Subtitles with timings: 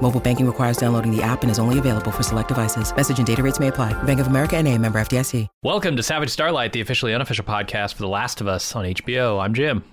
[0.00, 2.94] Mobile banking requires downloading the app and is only available for select devices.
[2.94, 4.00] Message and data rates may apply.
[4.04, 5.46] Bank of America and a member FDIC.
[5.62, 9.42] Welcome to Savage Starlight, the officially unofficial podcast for The Last of Us on HBO.
[9.42, 9.84] I'm Jim.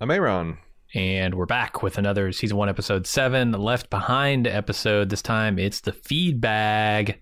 [0.00, 0.58] I'm Aaron.
[0.94, 5.08] And we're back with another season one, episode seven, Left Behind episode.
[5.08, 7.20] This time it's the feed bag.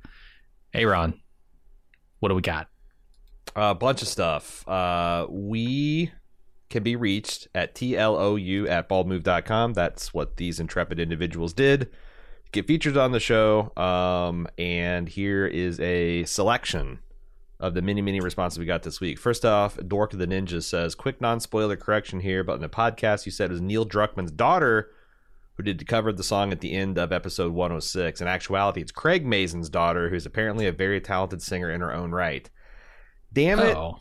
[0.74, 1.20] Aaron,
[2.20, 2.68] what do we got?
[3.54, 4.66] A uh, bunch of stuff.
[4.68, 6.10] Uh, we
[6.70, 9.74] can be reached at TLOU at baldmove.com.
[9.74, 11.88] That's what these intrepid individuals did.
[12.56, 13.70] Get featured on the show.
[13.76, 17.00] Um, and here is a selection
[17.60, 19.18] of the many, many responses we got this week.
[19.18, 22.70] First off, Dork of the Ninja says, quick non spoiler correction here, but in the
[22.70, 24.88] podcast you said it was Neil Druckmann's daughter
[25.58, 28.22] who did cover the song at the end of episode 106.
[28.22, 32.10] In actuality, it's Craig Mazin's daughter, who's apparently a very talented singer in her own
[32.10, 32.48] right.
[33.34, 33.76] Damn it.
[33.76, 33.98] Oh.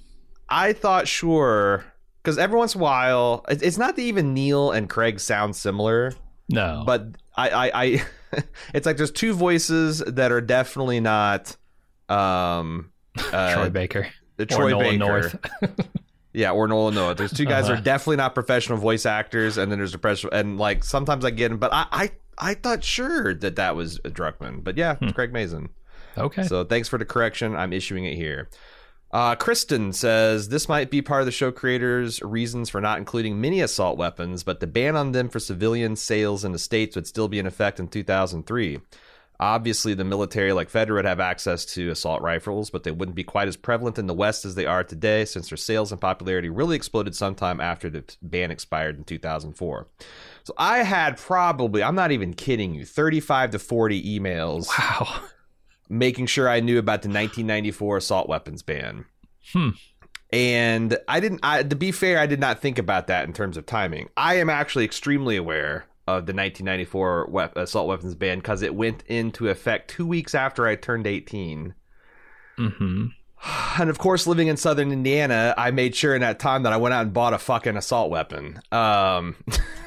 [0.48, 1.84] I thought sure
[2.24, 6.14] because every once in a while, it's not that even Neil and Craig sound similar.
[6.50, 8.06] No, but I, I, I
[8.74, 11.56] it's like there's two voices that are definitely not.
[12.10, 12.92] Um,
[13.32, 14.98] uh, Troy Baker, the Troy Nolan Baker.
[14.98, 15.36] North.
[16.34, 17.18] yeah, or Nolan North.
[17.18, 17.80] There's two guys uh-huh.
[17.80, 21.32] are definitely not professional voice actors, and then there's a professional, and like sometimes I
[21.32, 25.06] get them, but I, I, I thought sure that that was Druckmann, but yeah, hmm.
[25.06, 25.70] it's Craig Mazin.
[26.18, 26.44] Okay.
[26.44, 27.56] So thanks for the correction.
[27.56, 28.50] I'm issuing it here.
[29.12, 33.40] Uh, Kristen says this might be part of the show creators' reasons for not including
[33.40, 37.08] mini assault weapons, but the ban on them for civilian sales in the states would
[37.08, 38.82] still be in effect in 2003.
[39.38, 43.24] Obviously, the military, like Fedra, would have access to assault rifles, but they wouldn't be
[43.24, 46.50] quite as prevalent in the West as they are today, since their sales and popularity
[46.50, 49.88] really exploded sometime after the ban expired in 2004.
[50.44, 54.68] So I had probably, I'm not even kidding you, 35 to 40 emails.
[54.80, 55.22] Wow
[55.90, 59.06] making sure I knew about the 1994 assault weapons ban.
[59.52, 59.70] Hmm.
[60.34, 61.40] And I didn't.
[61.44, 64.10] I, to be fair, I did not think about that in terms of timing.
[64.18, 69.04] I am actually extremely aware of the 1994 we- assault weapons ban because it went
[69.08, 71.74] into effect two weeks after I turned 18.
[72.58, 73.06] Mm-hmm.
[73.78, 76.78] And of course, living in southern Indiana, I made sure in that time that I
[76.78, 78.60] went out and bought a fucking assault weapon.
[78.72, 79.36] Um,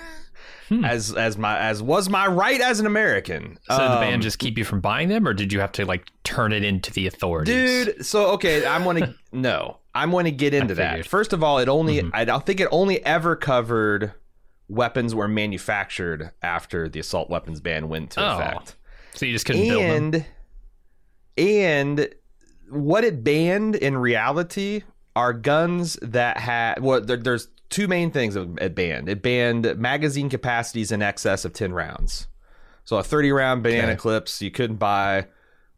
[0.68, 0.84] hmm.
[0.84, 3.58] as as my as was my right as an American.
[3.68, 5.84] So um, the ban just keep you from buying them, or did you have to
[5.84, 7.86] like turn it into the authorities?
[7.86, 11.06] Dude, so okay, I'm gonna no, I'm going to get into that.
[11.06, 12.10] First of all, it only mm-hmm.
[12.12, 14.12] I don't think it only ever covered
[14.68, 18.38] weapons were manufactured after the assault weapons ban went to oh.
[18.38, 18.76] effect.
[19.14, 20.30] So you just couldn't and, build them.
[21.36, 22.08] And
[22.70, 24.82] what it banned in reality
[25.16, 29.08] are guns that had well there, there's two main things it banned.
[29.08, 32.26] It banned magazine capacities in excess of 10 rounds.
[32.84, 33.96] So a 30 round banana okay.
[33.96, 35.26] clips you couldn't buy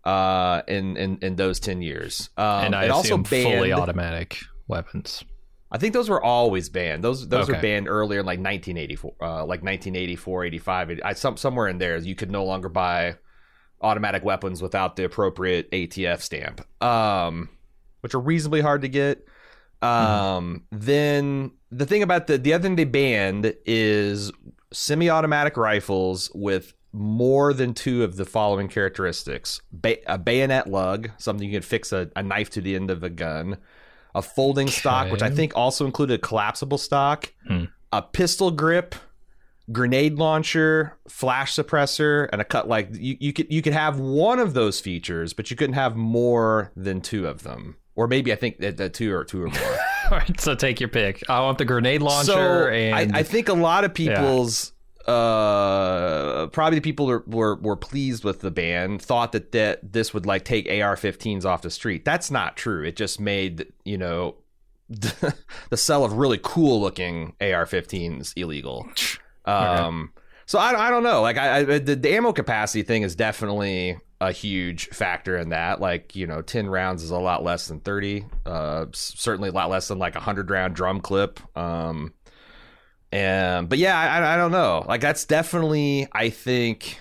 [0.05, 2.31] uh, in, in in those 10 years.
[2.37, 5.25] Um, and I it also banned fully automatic weapons.
[5.73, 7.05] I think those were always banned.
[7.05, 7.57] Those those okay.
[7.57, 11.01] were banned earlier in like 1984, uh, like 1984, 85.
[11.05, 13.17] I, some somewhere in there you could no longer buy
[13.81, 17.49] automatic weapons without the appropriate ATF stamp, um,
[18.01, 19.27] which are reasonably hard to get.
[19.83, 20.79] Um, mm-hmm.
[20.79, 24.31] Then the thing about the the other thing they banned is
[24.73, 31.49] semi-automatic rifles with more than two of the following characteristics: ba- a bayonet lug, something
[31.49, 33.57] you can fix a, a, knife to the end of a gun,
[34.15, 34.77] a folding okay.
[34.77, 37.65] stock, which I think also included a collapsible stock, hmm.
[37.93, 38.95] a pistol grip,
[39.73, 42.69] grenade launcher, flash suppressor, and a cut.
[42.69, 45.97] Like you, you could you could have one of those features, but you couldn't have
[45.97, 49.49] more than two of them or maybe I think that, that two or two or
[49.49, 49.79] more.
[50.11, 51.23] All right, so take your pick.
[51.29, 54.73] I want the grenade launcher, so and I, I, think a lot of people's.
[54.73, 54.77] Yeah.
[55.13, 58.99] Uh, probably the people were, were were pleased with the ban.
[58.99, 62.05] Thought that that this would like take AR-15s off the street.
[62.05, 62.85] That's not true.
[62.85, 64.37] It just made you know
[64.89, 65.35] the,
[65.71, 68.89] the sell of really cool looking AR-15s illegal.
[69.47, 70.23] Um, okay.
[70.47, 71.23] so I, I don't know.
[71.23, 75.81] Like I, I the, the ammo capacity thing is definitely a huge factor in that.
[75.81, 78.27] Like, you know, 10 rounds is a lot less than 30.
[78.45, 81.41] Uh, certainly a lot less than like a 100 round drum clip.
[81.57, 82.13] Um,
[83.11, 84.85] and, but yeah, I, I don't know.
[84.87, 87.01] Like, that's definitely, I think,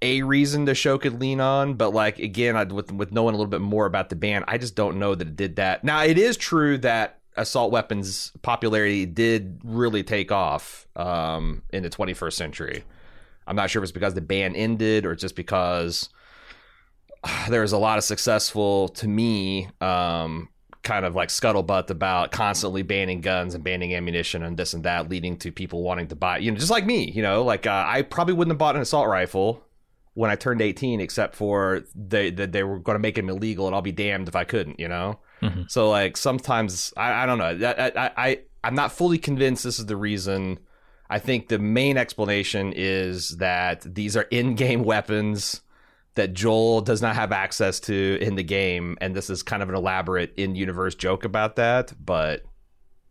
[0.00, 1.74] a reason the show could lean on.
[1.74, 4.58] But like, again, I, with, with knowing a little bit more about the band, I
[4.58, 5.84] just don't know that it did that.
[5.84, 11.90] Now, it is true that assault weapons popularity did really take off um, in the
[11.90, 12.84] 21st century.
[13.46, 16.08] I'm not sure if it's because the ban ended or just because
[17.48, 20.48] there was a lot of successful, to me, um,
[20.82, 25.08] kind of like scuttlebutt about constantly banning guns and banning ammunition and this and that,
[25.08, 27.84] leading to people wanting to buy, you know, just like me, you know, like uh,
[27.86, 29.64] I probably wouldn't have bought an assault rifle
[30.14, 33.66] when I turned 18, except for they they, they were going to make them illegal,
[33.66, 35.20] and I'll be damned if I couldn't, you know.
[35.42, 35.62] Mm-hmm.
[35.68, 37.68] So like sometimes I, I don't know.
[37.68, 40.58] I, I I I'm not fully convinced this is the reason.
[41.08, 45.62] I think the main explanation is that these are in-game weapons
[46.14, 49.68] that Joel does not have access to in the game, and this is kind of
[49.68, 51.92] an elaborate in-universe joke about that.
[52.02, 52.44] But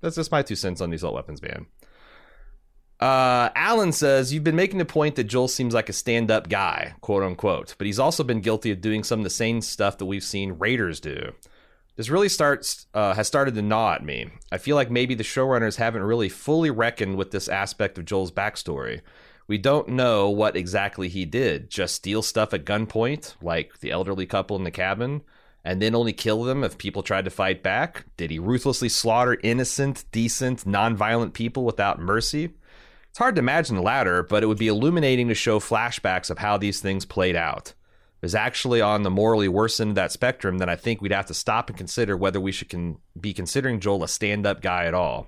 [0.01, 1.67] that's just my two cents on the assault weapons man.
[2.99, 6.95] Uh, Alan says you've been making the point that Joel seems like a stand-up guy,
[7.01, 10.05] quote unquote, but he's also been guilty of doing some of the same stuff that
[10.05, 11.33] we've seen Raiders do.
[11.95, 14.29] This really starts uh, has started to gnaw at me.
[14.51, 18.31] I feel like maybe the showrunners haven't really fully reckoned with this aspect of Joel's
[18.31, 19.01] backstory.
[19.47, 21.69] We don't know what exactly he did.
[21.69, 25.21] Just steal stuff at gunpoint, like the elderly couple in the cabin,
[25.63, 28.05] and then only kill them if people tried to fight back?
[28.17, 32.53] Did he ruthlessly slaughter innocent, decent, nonviolent people without mercy?
[33.09, 36.39] It's hard to imagine the latter, but it would be illuminating to show flashbacks of
[36.39, 37.73] how these things played out.
[38.25, 41.27] It's actually on the morally worse end of that spectrum, then I think we'd have
[41.27, 44.85] to stop and consider whether we should con- be considering Joel a stand up guy
[44.85, 45.27] at all.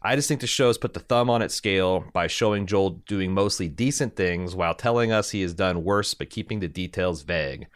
[0.00, 3.02] I just think the show has put the thumb on its scale by showing Joel
[3.06, 7.20] doing mostly decent things while telling us he has done worse but keeping the details
[7.22, 7.66] vague.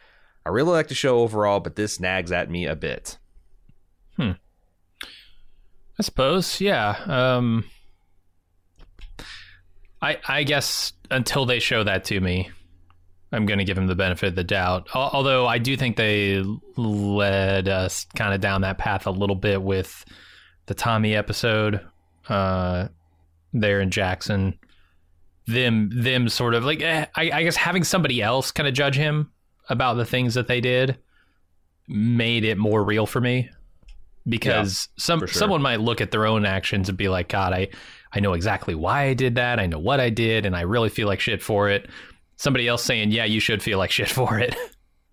[0.46, 3.18] I really like the show overall, but this nags at me a bit.
[4.16, 4.32] Hmm.
[5.98, 6.96] I suppose, yeah.
[7.06, 7.64] Um,
[10.00, 12.50] I I guess until they show that to me,
[13.32, 14.88] I'm going to give him the benefit of the doubt.
[14.94, 16.42] Although I do think they
[16.76, 20.04] led us kind of down that path a little bit with
[20.66, 21.80] the Tommy episode
[22.28, 22.88] uh,
[23.52, 24.58] there in Jackson.
[25.46, 28.96] Them, them sort of like, eh, I, I guess having somebody else kind of judge
[28.96, 29.32] him
[29.68, 30.98] about the things that they did
[31.88, 33.50] made it more real for me
[34.28, 35.28] because yeah, some sure.
[35.28, 37.68] someone might look at their own actions and be like, God, I,
[38.12, 39.58] I know exactly why I did that.
[39.58, 41.88] I know what I did, and I really feel like shit for it.
[42.42, 44.56] Somebody else saying, Yeah, you should feel like shit for it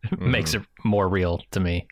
[0.04, 0.31] mm-hmm.
[0.31, 1.88] makes it more real to me.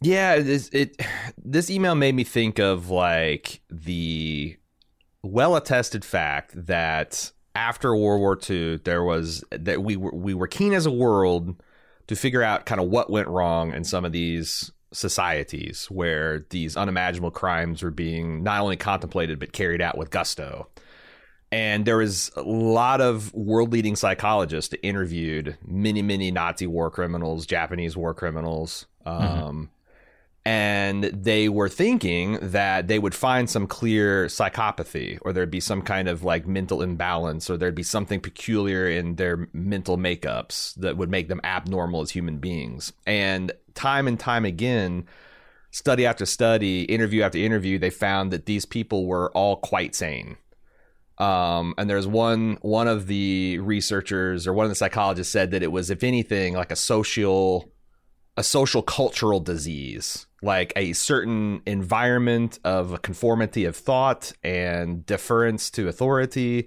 [0.00, 1.02] Yeah, it, it
[1.36, 4.56] this email made me think of like the
[5.24, 10.46] well attested fact that after World War II, there was that we were we were
[10.46, 11.60] keen as a world
[12.06, 16.76] to figure out kind of what went wrong in some of these societies where these
[16.76, 20.68] unimaginable crimes were being not only contemplated but carried out with gusto.
[21.52, 26.90] And there was a lot of world leading psychologists that interviewed many, many Nazi war
[26.90, 28.86] criminals, Japanese war criminals.
[29.04, 29.42] Mm-hmm.
[29.42, 29.70] Um,
[30.44, 35.82] and they were thinking that they would find some clear psychopathy or there'd be some
[35.82, 40.96] kind of like mental imbalance or there'd be something peculiar in their mental makeups that
[40.96, 45.06] would make them abnormal as human beings and time and time again
[45.72, 50.36] study after study interview after interview they found that these people were all quite sane
[51.20, 55.62] um, and there's one one of the researchers or one of the psychologists said that
[55.62, 57.70] it was if anything like a social
[58.36, 65.70] a social cultural disease like a certain environment of a conformity of thought and deference
[65.70, 66.66] to authority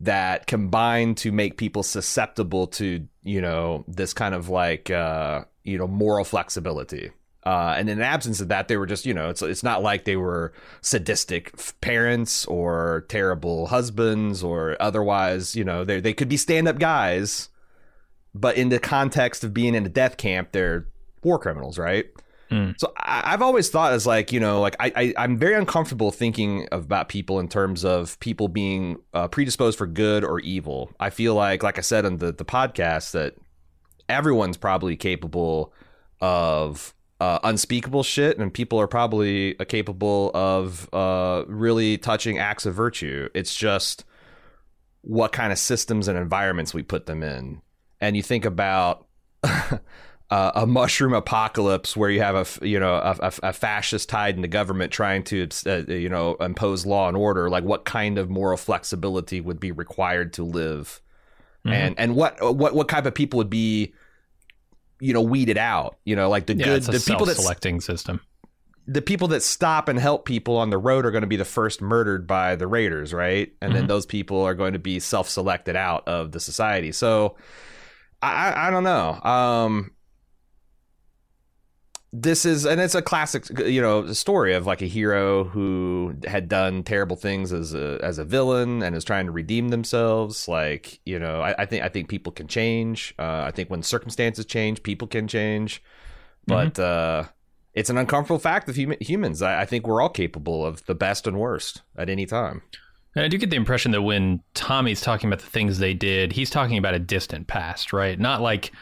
[0.00, 5.76] that combine to make people susceptible to you know this kind of like uh you
[5.76, 7.10] know moral flexibility
[7.44, 9.82] uh, and in the absence of that, they were just, you know, it's it's not
[9.82, 16.28] like they were sadistic parents or terrible husbands or otherwise, you know, they they could
[16.28, 17.48] be stand up guys,
[18.34, 20.86] but in the context of being in a death camp, they're
[21.22, 22.06] war criminals, right?
[22.50, 22.74] Mm.
[22.78, 26.10] So I, have always thought as like you know like I, I am very uncomfortable
[26.10, 30.90] thinking about people in terms of people being uh, predisposed for good or evil.
[30.98, 33.36] I feel like like I said on the the podcast that
[34.08, 35.72] everyone's probably capable
[36.20, 42.64] of uh, unspeakable shit, and people are probably uh, capable of uh, really touching acts
[42.66, 43.28] of virtue.
[43.34, 44.04] It's just
[45.02, 47.60] what kind of systems and environments we put them in,
[48.00, 49.06] and you think about.
[50.30, 54.42] uh, a mushroom apocalypse where you have a you know a, a, fascist tied in
[54.42, 58.30] the government trying to uh, you know impose law and order like what kind of
[58.30, 61.00] moral flexibility would be required to live
[61.64, 61.72] mm-hmm.
[61.72, 63.92] and and what what what type of people would be
[65.00, 68.20] you know weeded out you know like the yeah, good the people that selecting system
[68.86, 71.44] the people that stop and help people on the road are going to be the
[71.44, 73.80] first murdered by the raiders right and mm-hmm.
[73.80, 77.36] then those people are going to be self-selected out of the society so
[78.22, 79.20] I, I don't know.
[79.22, 79.92] Um,
[82.12, 86.48] this is and it's a classic you know story of like a hero who had
[86.48, 90.48] done terrible things as a as a villain and is trying to redeem themselves.
[90.48, 93.14] Like you know i, I think i think people can change.
[93.18, 95.82] Uh, i think when circumstances change people can change.
[96.46, 97.28] But mm-hmm.
[97.28, 97.28] uh,
[97.74, 99.42] it's an uncomfortable fact of hum- humans.
[99.42, 102.62] I, I think we're all capable of the best and worst at any time.
[103.14, 106.32] And I do get the impression that when Tommy's talking about the things they did,
[106.32, 108.18] he's talking about a distant past, right?
[108.18, 108.72] Not like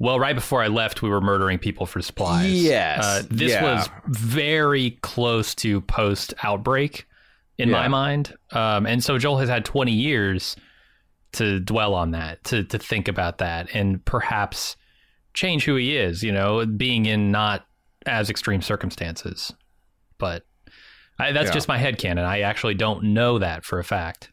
[0.00, 2.50] well, right before I left, we were murdering people for supplies.
[2.50, 3.04] Yes.
[3.04, 3.62] Uh, this yeah.
[3.62, 7.06] was very close to post outbreak
[7.58, 7.74] in yeah.
[7.74, 8.34] my mind.
[8.50, 10.56] Um, and so Joel has had 20 years
[11.32, 14.74] to dwell on that, to, to think about that, and perhaps
[15.34, 17.66] change who he is, you know, being in not
[18.06, 19.52] as extreme circumstances.
[20.16, 20.46] But
[21.18, 21.52] I, that's yeah.
[21.52, 22.24] just my head canon.
[22.24, 24.32] I actually don't know that for a fact.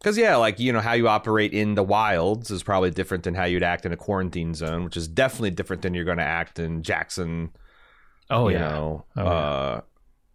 [0.00, 3.34] Because yeah, like you know how you operate in the wilds is probably different than
[3.34, 6.24] how you'd act in a quarantine zone, which is definitely different than you're going to
[6.24, 7.50] act in Jackson.
[8.30, 8.68] Oh you yeah.
[8.68, 9.80] Know, oh, uh,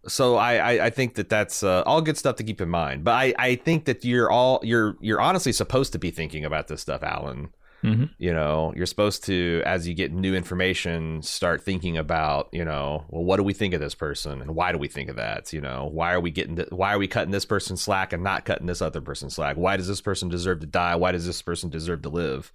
[0.08, 3.02] So I, I, I think that that's uh, all good stuff to keep in mind.
[3.02, 6.68] But I, I think that you're all you're you're honestly supposed to be thinking about
[6.68, 7.48] this stuff, Alan.
[7.84, 8.04] Mm-hmm.
[8.18, 13.04] You know, you're supposed to, as you get new information, start thinking about, you know,
[13.08, 15.52] well, what do we think of this person, and why do we think of that?
[15.52, 18.44] You know, why are we getting, why are we cutting this person slack and not
[18.44, 19.56] cutting this other person slack?
[19.56, 20.96] Why does this person deserve to die?
[20.96, 22.52] Why does this person deserve to live?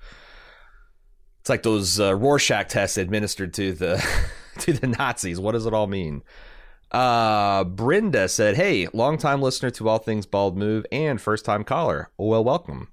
[1.40, 4.06] It's like those uh, Rorschach tests administered to the
[4.60, 5.40] to the Nazis.
[5.40, 6.24] What does it all mean?
[6.92, 12.10] Uh, Brenda said, "Hey, longtime listener to All Things Bald Move and first time caller.
[12.18, 12.90] Well, welcome."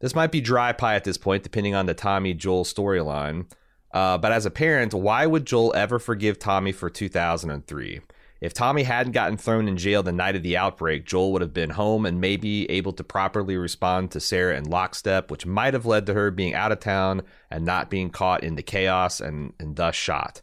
[0.00, 3.50] This might be dry pie at this point, depending on the Tommy Joel storyline.
[3.92, 8.00] Uh, but as a parent, why would Joel ever forgive Tommy for 2003?
[8.38, 11.54] If Tommy hadn't gotten thrown in jail the night of the outbreak, Joel would have
[11.54, 15.86] been home and maybe able to properly respond to Sarah in lockstep, which might have
[15.86, 19.54] led to her being out of town and not being caught in the chaos and,
[19.58, 20.42] and thus shot.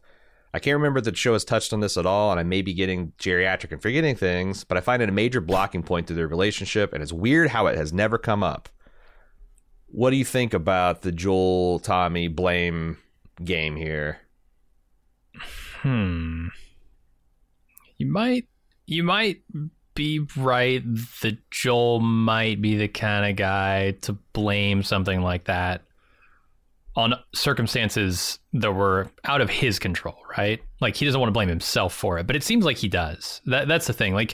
[0.55, 2.63] I can't remember that the show has touched on this at all, and I may
[2.63, 6.15] be getting geriatric and forgetting things, but I find it a major blocking point to
[6.15, 8.69] their relationship, and it's weird how it has never come up.
[9.93, 12.97] What do you think about the Joel Tommy blame
[13.43, 14.17] game here?
[15.81, 16.47] Hmm.
[17.99, 18.47] You might
[18.87, 19.41] you might
[19.93, 20.81] be right
[21.21, 25.83] that Joel might be the kind of guy to blame something like that
[26.95, 30.59] on circumstances that were out of his control, right?
[30.81, 33.41] Like he doesn't want to blame himself for it, but it seems like he does.
[33.45, 34.15] That that's the thing.
[34.15, 34.33] Like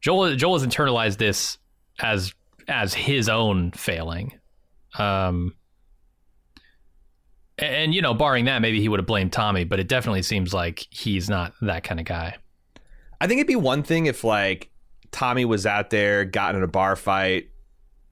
[0.00, 1.58] Joel Joel has internalized this
[1.98, 2.32] as
[2.68, 4.32] as his own failing,
[4.98, 5.54] um,
[7.58, 10.52] and you know, barring that, maybe he would have blamed Tommy, but it definitely seems
[10.52, 12.36] like he's not that kind of guy.
[13.20, 14.70] I think it'd be one thing if like
[15.12, 17.48] Tommy was out there, got in a bar fight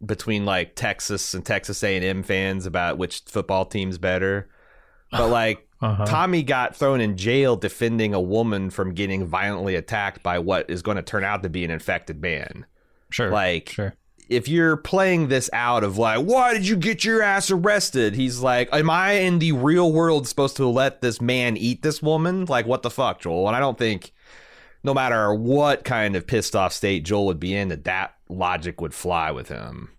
[0.04, 4.48] between like Texas and Texas A&M fans about which football team's better.
[5.10, 6.06] But like uh-huh.
[6.06, 10.82] Tommy got thrown in jail defending a woman from getting violently attacked by what is
[10.82, 12.66] going to turn out to be an infected man.
[13.10, 13.30] Sure.
[13.30, 13.94] Like sure
[14.32, 18.14] if you're playing this out of like, why did you get your ass arrested?
[18.14, 22.02] He's like, am I in the real world supposed to let this man eat this
[22.02, 22.46] woman?
[22.46, 23.46] Like, what the fuck, Joel?
[23.46, 24.12] And I don't think,
[24.82, 28.80] no matter what kind of pissed off state Joel would be in, that that logic
[28.80, 29.90] would fly with him.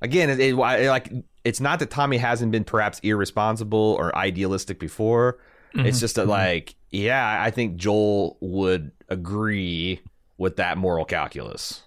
[0.00, 1.12] Again, it, it, like
[1.44, 5.38] it's not that Tommy hasn't been perhaps irresponsible or idealistic before.
[5.74, 5.86] Mm-hmm.
[5.86, 6.30] It's just that, mm-hmm.
[6.30, 10.00] like, yeah, I think Joel would agree
[10.38, 11.83] with that moral calculus.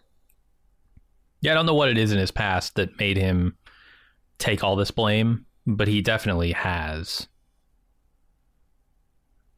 [1.48, 3.56] Yeah, I don't know what it is in his past that made him
[4.38, 7.30] take all this blame, but he definitely has.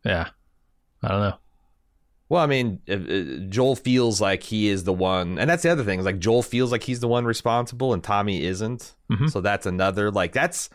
[0.05, 0.27] Yeah.
[1.01, 1.37] I don't know.
[2.29, 5.97] Well, I mean, Joel feels like he is the one, and that's the other thing.
[5.97, 8.93] Is like Joel feels like he's the one responsible, and Tommy isn't.
[9.11, 9.25] Mm-hmm.
[9.29, 10.69] So that's another like that's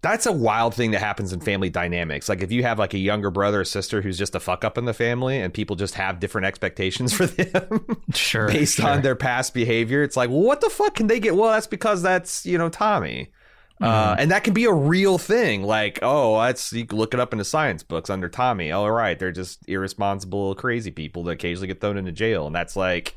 [0.00, 2.28] that's a wild thing that happens in family dynamics.
[2.28, 4.78] Like if you have like a younger brother or sister who's just a fuck up
[4.78, 8.88] in the family and people just have different expectations for them sure based sure.
[8.88, 11.34] on their past behavior, it's like, well, what the fuck can they get?
[11.34, 13.32] Well, that's because that's, you know, Tommy.
[13.80, 14.10] Uh, mm-hmm.
[14.10, 15.62] Uh, and that can be a real thing.
[15.62, 18.72] Like, oh, that's you can look it up in the science books under Tommy.
[18.72, 22.74] All right, they're just irresponsible, crazy people that occasionally get thrown into jail, and that's
[22.74, 23.16] like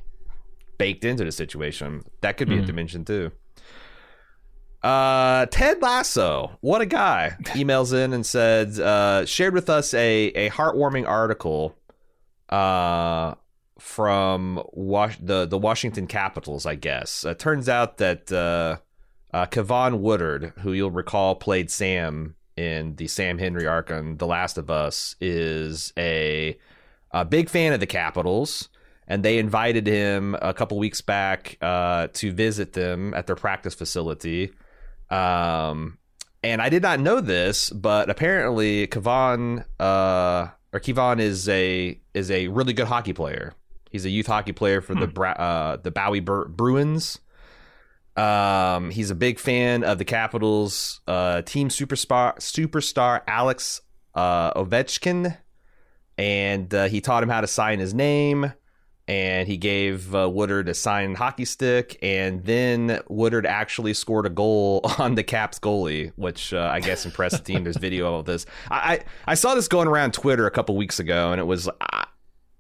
[0.77, 2.03] baked into the situation.
[2.21, 2.63] That could be mm-hmm.
[2.63, 3.31] a dimension too.
[4.83, 7.35] Uh, Ted Lasso, what a guy!
[7.43, 11.75] Emails in and said, uh, shared with us a a heartwarming article,
[12.49, 13.35] uh,
[13.79, 16.65] from Was- the the Washington Capitals.
[16.65, 18.77] I guess it turns out that uh,
[19.35, 24.27] uh, Keivonn Woodard, who you'll recall played Sam in the Sam Henry arc on The
[24.27, 26.57] Last of Us, is a
[27.11, 28.69] a big fan of the Capitals
[29.07, 33.73] and they invited him a couple weeks back uh, to visit them at their practice
[33.73, 34.51] facility.
[35.11, 35.97] Um,
[36.43, 42.31] and I did not know this, but apparently Keivonn uh, or Keivonn is a is
[42.31, 43.53] a really good hockey player.
[43.89, 45.01] He's a youth hockey player for hmm.
[45.01, 47.19] the Bra- uh, the Bowie Bur- Bruins.
[48.15, 53.81] Um, he's a big fan of the Capitals uh, team superstar superstar Alex
[54.15, 55.37] uh, Ovechkin,
[56.17, 58.53] and uh, he taught him how to sign his name.
[59.11, 64.29] And he gave uh, Woodard a signed hockey stick, and then Woodard actually scored a
[64.29, 67.65] goal on the Caps goalie, which uh, I guess impressed the team.
[67.65, 68.45] There's video of this.
[68.69, 71.67] I, I, I saw this going around Twitter a couple weeks ago, and it was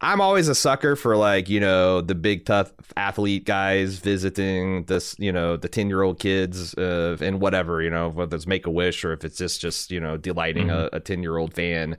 [0.01, 5.15] I'm always a sucker for like you know the big tough athlete guys visiting this
[5.19, 8.65] you know the ten year old kids uh, and whatever you know whether it's Make
[8.65, 10.93] a Wish or if it's just just you know delighting mm-hmm.
[10.93, 11.97] a ten year old fan.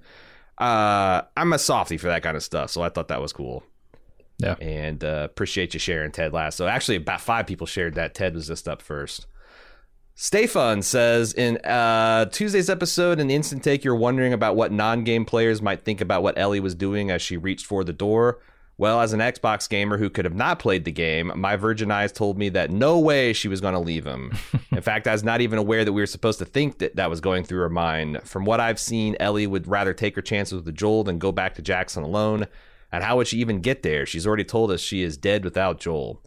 [0.58, 3.64] Uh, I'm a softy for that kind of stuff, so I thought that was cool.
[4.42, 6.64] Yeah, and uh, appreciate you sharing Ted Lasso.
[6.64, 8.14] So actually, about five people shared that.
[8.14, 9.26] Ted was just up first.
[10.14, 14.70] Stay Fun says in uh, Tuesday's episode, in the instant take, you're wondering about what
[14.70, 17.92] non game players might think about what Ellie was doing as she reached for the
[17.92, 18.38] door.
[18.78, 22.10] Well, as an Xbox gamer who could have not played the game, my virgin eyes
[22.10, 24.32] told me that no way she was going to leave him.
[24.72, 27.10] In fact, I was not even aware that we were supposed to think that that
[27.10, 28.20] was going through her mind.
[28.24, 31.54] From what I've seen, Ellie would rather take her chances with Joel than go back
[31.54, 32.46] to Jackson alone.
[32.92, 34.04] And how would she even get there?
[34.06, 36.22] She's already told us she is dead without Joel.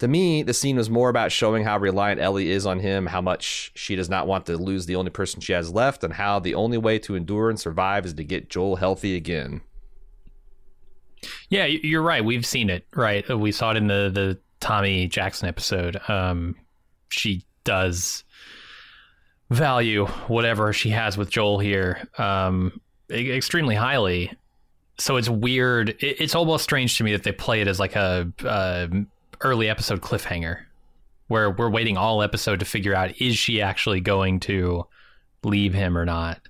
[0.00, 3.20] To me, the scene was more about showing how reliant Ellie is on him, how
[3.20, 6.38] much she does not want to lose the only person she has left, and how
[6.38, 9.60] the only way to endure and survive is to get Joel healthy again.
[11.48, 12.24] Yeah, you're right.
[12.24, 13.28] We've seen it, right?
[13.28, 15.98] We saw it in the the Tommy Jackson episode.
[16.08, 16.54] Um,
[17.08, 18.22] she does
[19.50, 24.32] value whatever she has with Joel here um, extremely highly.
[24.98, 25.96] So it's weird.
[26.00, 28.88] It's almost strange to me that they play it as like a, a
[29.40, 30.62] early episode cliffhanger
[31.28, 34.84] where we're waiting all episode to figure out is she actually going to
[35.44, 36.40] leave him or not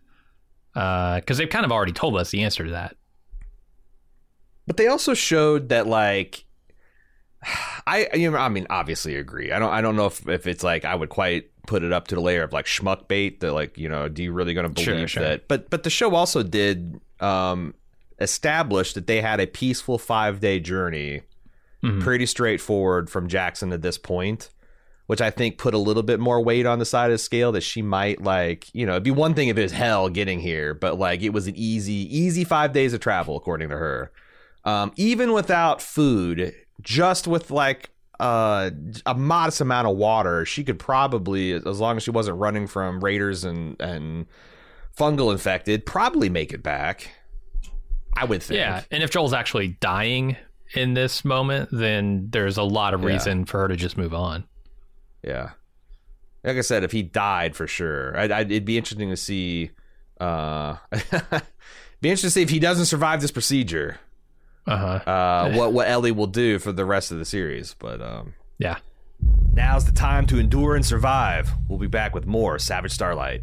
[0.73, 2.97] because uh, they've kind of already told us the answer to that
[4.69, 6.45] but they also showed that like
[7.87, 9.51] I you know I mean obviously agree.
[9.51, 12.09] I don't I don't know if, if it's like I would quite put it up
[12.09, 14.65] to the layer of like schmuck bait that like you know do you really going
[14.67, 15.23] to believe sure, sure.
[15.23, 17.75] that but but the show also did um
[18.21, 21.23] establish that they had a peaceful 5 day journey
[21.83, 22.01] mm-hmm.
[22.01, 24.51] pretty straightforward from Jackson to this point,
[25.07, 27.53] which I think put a little bit more weight on the side of the scale
[27.53, 30.41] that she might like, you know, it'd be one thing if it was hell getting
[30.41, 34.11] here, but like it was an easy, easy five days of travel, according to her.
[34.65, 38.71] Um, even without food, just with like uh,
[39.07, 43.03] a modest amount of water, she could probably, as long as she wasn't running from
[43.03, 44.27] raiders and and
[44.97, 47.11] fungal infected, probably make it back.
[48.21, 48.59] I would think.
[48.59, 50.37] Yeah, and if Joel's actually dying
[50.75, 53.45] in this moment, then there's a lot of reason yeah.
[53.45, 54.45] for her to just move on.
[55.23, 55.51] Yeah.
[56.45, 59.71] Like I said, if he died for sure, I'd, I'd, it'd be interesting to see.
[60.21, 60.77] Uh,
[62.01, 63.99] be interesting to see if he doesn't survive this procedure.
[64.67, 65.11] Uh-huh.
[65.11, 68.79] Uh, what what Ellie will do for the rest of the series, but um, yeah.
[69.53, 71.51] Now's the time to endure and survive.
[71.69, 73.43] We'll be back with more Savage Starlight.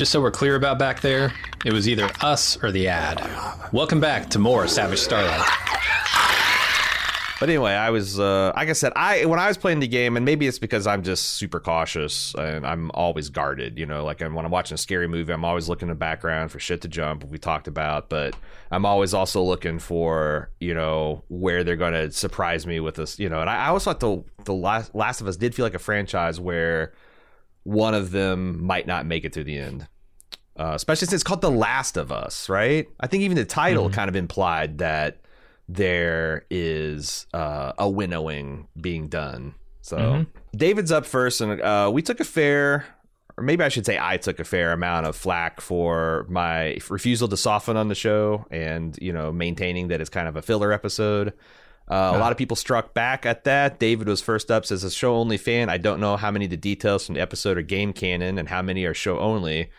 [0.00, 1.30] Just so we're clear about back there,
[1.62, 3.20] it was either us or the ad.
[3.70, 5.46] Welcome back to more Savage Starlight.
[7.38, 10.16] But anyway, I was, uh, like I said, I when I was playing the game,
[10.16, 13.78] and maybe it's because I'm just super cautious and I'm always guarded.
[13.78, 16.50] You know, like when I'm watching a scary movie, I'm always looking in the background
[16.50, 17.24] for shit to jump.
[17.24, 18.34] We talked about, but
[18.70, 23.18] I'm always also looking for you know where they're going to surprise me with this.
[23.18, 25.66] You know, and I, I always thought the the last Last of Us did feel
[25.66, 26.94] like a franchise where
[27.64, 29.86] one of them might not make it to the end.
[30.58, 32.86] Uh, especially since it's called The Last of Us, right?
[32.98, 35.20] I think even the title kind of implied that
[35.68, 39.54] there is uh, a winnowing being done.
[39.82, 42.84] So David's up first, and uh, we took a fair,
[43.36, 47.28] or maybe I should say I took a fair amount of flack for my refusal
[47.28, 50.72] to soften on the show, and you know maintaining that it's kind of a filler
[50.72, 51.32] episode.
[51.90, 53.80] Uh, A lot of people struck back at that.
[53.80, 55.68] David was first up, says a show only fan.
[55.68, 58.48] I don't know how many of the details from the episode are game canon and
[58.48, 59.70] how many are show only.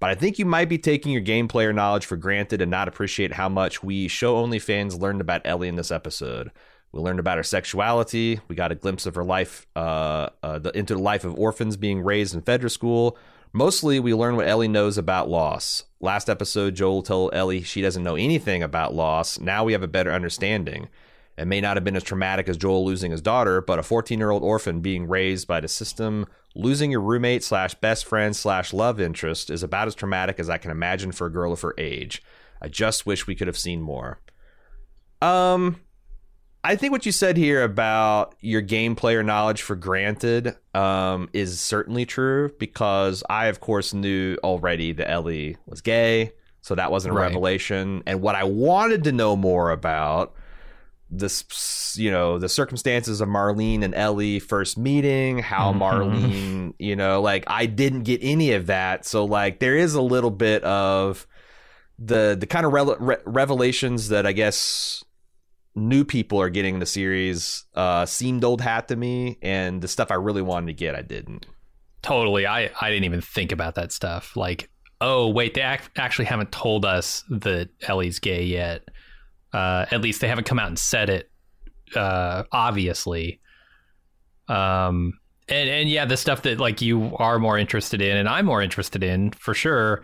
[0.00, 2.88] But I think you might be taking your game player knowledge for granted and not
[2.88, 6.50] appreciate how much we show only fans learned about Ellie in this episode.
[6.90, 8.40] We learned about her sexuality.
[8.48, 11.76] We got a glimpse of her life, uh, uh, the, into the life of orphans
[11.76, 13.16] being raised in Fedra school.
[13.52, 15.84] Mostly, we learn what Ellie knows about loss.
[16.00, 19.38] Last episode, Joel told Ellie she doesn't know anything about loss.
[19.38, 20.88] Now we have a better understanding.
[21.40, 24.18] It may not have been as traumatic as Joel losing his daughter, but a 14
[24.18, 28.74] year old orphan being raised by the system, losing your roommate slash best friend slash
[28.74, 31.74] love interest is about as traumatic as I can imagine for a girl of her
[31.78, 32.22] age.
[32.60, 34.20] I just wish we could have seen more.
[35.22, 35.80] Um,
[36.62, 41.58] I think what you said here about your game player knowledge for granted um, is
[41.58, 47.14] certainly true because I, of course, knew already that Ellie was gay, so that wasn't
[47.14, 47.28] a Right.
[47.28, 48.02] revelation.
[48.06, 50.34] And what I wanted to know more about
[51.10, 57.20] this, you know, the circumstances of Marlene and Ellie first meeting, how Marlene, you know,
[57.20, 59.04] like I didn't get any of that.
[59.04, 61.26] So like there is a little bit of
[61.98, 65.04] the the kind of rele- re- revelations that I guess
[65.74, 69.88] new people are getting in the series uh, seemed old hat to me, and the
[69.88, 71.46] stuff I really wanted to get, I didn't.
[72.02, 72.46] Totally.
[72.46, 74.36] I, I didn't even think about that stuff.
[74.36, 74.70] Like,
[75.00, 78.88] oh, wait, they ac- actually haven't told us that Ellie's gay yet.
[79.52, 81.30] Uh, at least they haven't come out and said it,
[81.96, 83.40] uh, obviously.
[84.48, 88.46] Um, and, and yeah, the stuff that like you are more interested in and I'm
[88.46, 90.02] more interested in for sure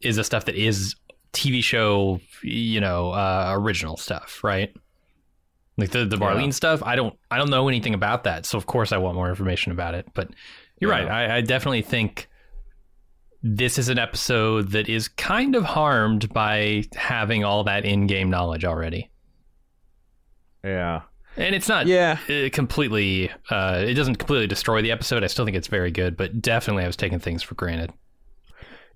[0.00, 0.94] is the stuff that is
[1.32, 4.72] TV show, you know, uh, original stuff, right?
[5.78, 8.66] Like the the Marlene stuff, I don't I don't know anything about that, so of
[8.66, 10.06] course I want more information about it.
[10.14, 10.30] But
[10.80, 11.02] you're Yeah.
[11.04, 11.30] right.
[11.30, 12.28] I, I definitely think
[13.54, 18.64] this is an episode that is kind of harmed by having all that in-game knowledge
[18.64, 19.10] already.
[20.64, 21.02] Yeah.
[21.36, 22.18] And it's not Yeah.
[22.28, 25.22] uh, completely uh, it doesn't completely destroy the episode.
[25.22, 27.92] I still think it's very good, but definitely I was taking things for granted.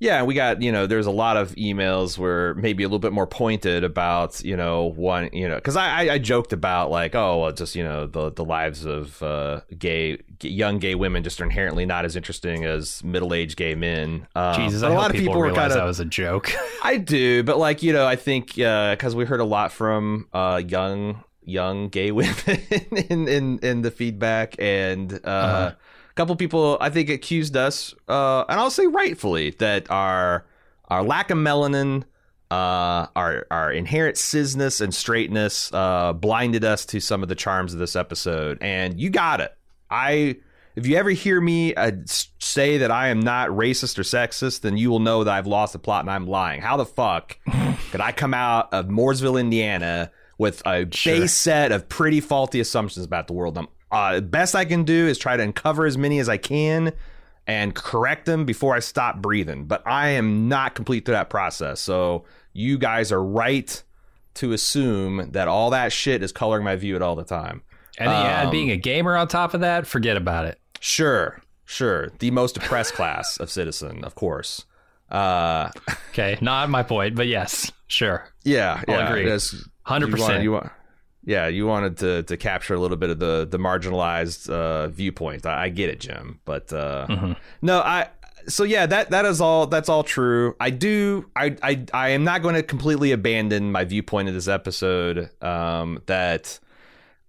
[0.01, 3.13] Yeah, we got, you know, there's a lot of emails where maybe a little bit
[3.13, 7.15] more pointed about, you know, one, you know, because I, I, I joked about like,
[7.15, 11.39] oh, well, just, you know, the, the lives of uh, gay, young gay women just
[11.39, 14.27] are inherently not as interesting as middle aged gay men.
[14.35, 16.51] Um, Jesus, a lot of people, people were realize kind that of, was a joke.
[16.83, 20.63] I do, but like, you know, I think because we heard a lot from uh,
[20.67, 22.35] young, young gay women
[23.11, 25.75] in, in, in the feedback and, uh, Uh-huh.
[26.21, 30.45] Couple people I think accused us, uh, and I'll say rightfully, that our
[30.89, 32.03] our lack of melanin,
[32.51, 37.73] uh, our our inherent cisness and straightness, uh, blinded us to some of the charms
[37.73, 38.59] of this episode.
[38.61, 39.57] And you got it.
[39.91, 40.37] I
[40.77, 44.77] if you ever hear me uh, say that I am not racist or sexist, then
[44.77, 46.61] you will know that I've lost the plot and I'm lying.
[46.61, 47.39] How the fuck
[47.93, 53.07] could I come out of Mooresville, Indiana, with a base set of pretty faulty assumptions
[53.07, 53.57] about the world?
[53.57, 56.37] I'm, uh, the best I can do is try to uncover as many as I
[56.37, 56.93] can
[57.47, 59.65] and correct them before I stop breathing.
[59.65, 61.81] But I am not complete through that process.
[61.81, 63.83] So you guys are right.
[64.35, 67.63] to assume that all that shit is coloring my view at all the time.
[67.99, 70.59] And you add being a gamer on top of that, forget about it.
[70.79, 72.11] Sure, sure.
[72.21, 74.65] The most oppressed class of citizen, of course.
[75.11, 75.71] Uh,
[76.11, 78.25] Okay, not my point, but yes, sure.
[78.45, 79.09] yeah, I'll yeah.
[79.09, 79.25] agree.
[79.25, 79.63] 100%.
[79.87, 80.71] You wanted, you want,
[81.25, 85.47] yeah, you wanted to to capture a little bit of the the marginalized uh, viewpoint.
[85.47, 87.33] I, I get it, Jim, but uh, Mm-hmm.
[87.63, 88.09] no, I.
[88.49, 89.67] So yeah, that that is all.
[89.67, 90.57] That's all true.
[90.59, 91.29] I do.
[91.37, 95.29] I I I am not going to completely abandon my viewpoint of this episode.
[95.43, 96.59] Um, that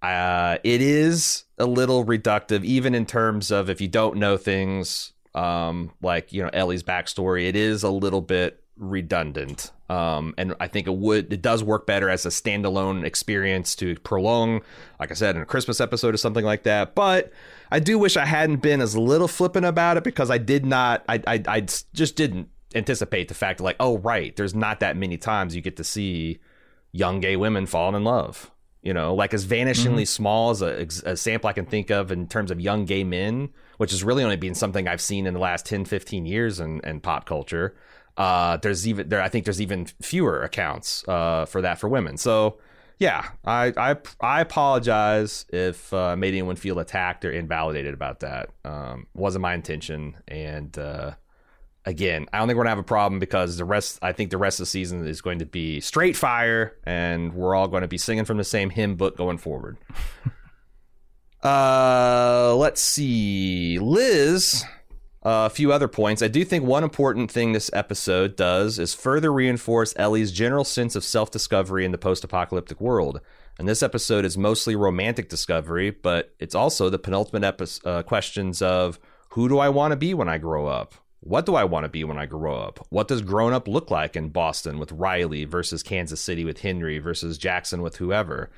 [0.01, 5.12] uh, it is a little reductive, even in terms of if you don't know things,
[5.36, 7.47] um, like you know Ellie's backstory.
[7.49, 11.86] It is a little bit redundant, um, and I think it would it does work
[11.86, 14.62] better as a standalone experience to prolong,
[15.00, 16.96] like I said, in a Christmas episode or something like that.
[16.96, 17.32] But
[17.72, 21.06] I do wish I hadn't been as little flippant about it because I did not,
[21.08, 25.17] I I, I just didn't anticipate the fact like, oh right, there's not that many
[25.17, 26.39] times you get to see
[26.91, 28.52] young gay women falling in love.
[28.82, 32.28] You know, like as vanishingly small as a, a sample I can think of in
[32.28, 35.39] terms of young gay men, which has really only been something I've seen in the
[35.39, 37.76] last 10, 15 years in, in pop culture.
[38.17, 42.17] Uh, there's even there, I think there's even fewer accounts uh, for that for women.
[42.17, 42.60] So
[43.00, 48.50] yeah, I I, I apologize if uh, made anyone feel attacked or invalidated about that.
[48.63, 51.13] Um, wasn't my intention, and uh,
[51.86, 53.97] again, I don't think we're gonna have a problem because the rest.
[54.02, 57.56] I think the rest of the season is going to be straight fire, and we're
[57.56, 59.78] all going to be singing from the same hymn book going forward.
[61.43, 64.63] uh, let's see, Liz.
[65.24, 66.24] Uh, a few other points.
[66.24, 70.96] I do think one important thing this episode does is further reinforce Ellie's general sense
[70.96, 73.22] of self discovery in the post apocalyptic world.
[73.60, 78.64] And this episode is mostly romantic discovery, but it's also the penultimate epi- uh, questions
[78.64, 80.96] of who do I want to be when I grow up?
[81.20, 82.84] What do I want to be when I grow up?
[82.90, 86.98] What does grown up look like in Boston with Riley versus Kansas City with Henry
[86.98, 88.50] versus Jackson with whoever?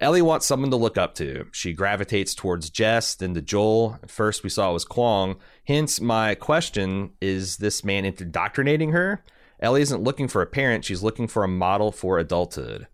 [0.00, 1.46] Ellie wants someone to look up to.
[1.52, 3.98] She gravitates towards Tess, then to Joel.
[4.02, 5.36] At first, we saw it was Kwong.
[5.66, 9.22] Hence, my question is this man indoctrinating her?
[9.60, 12.86] Ellie isn't looking for a parent, she's looking for a model for adulthood.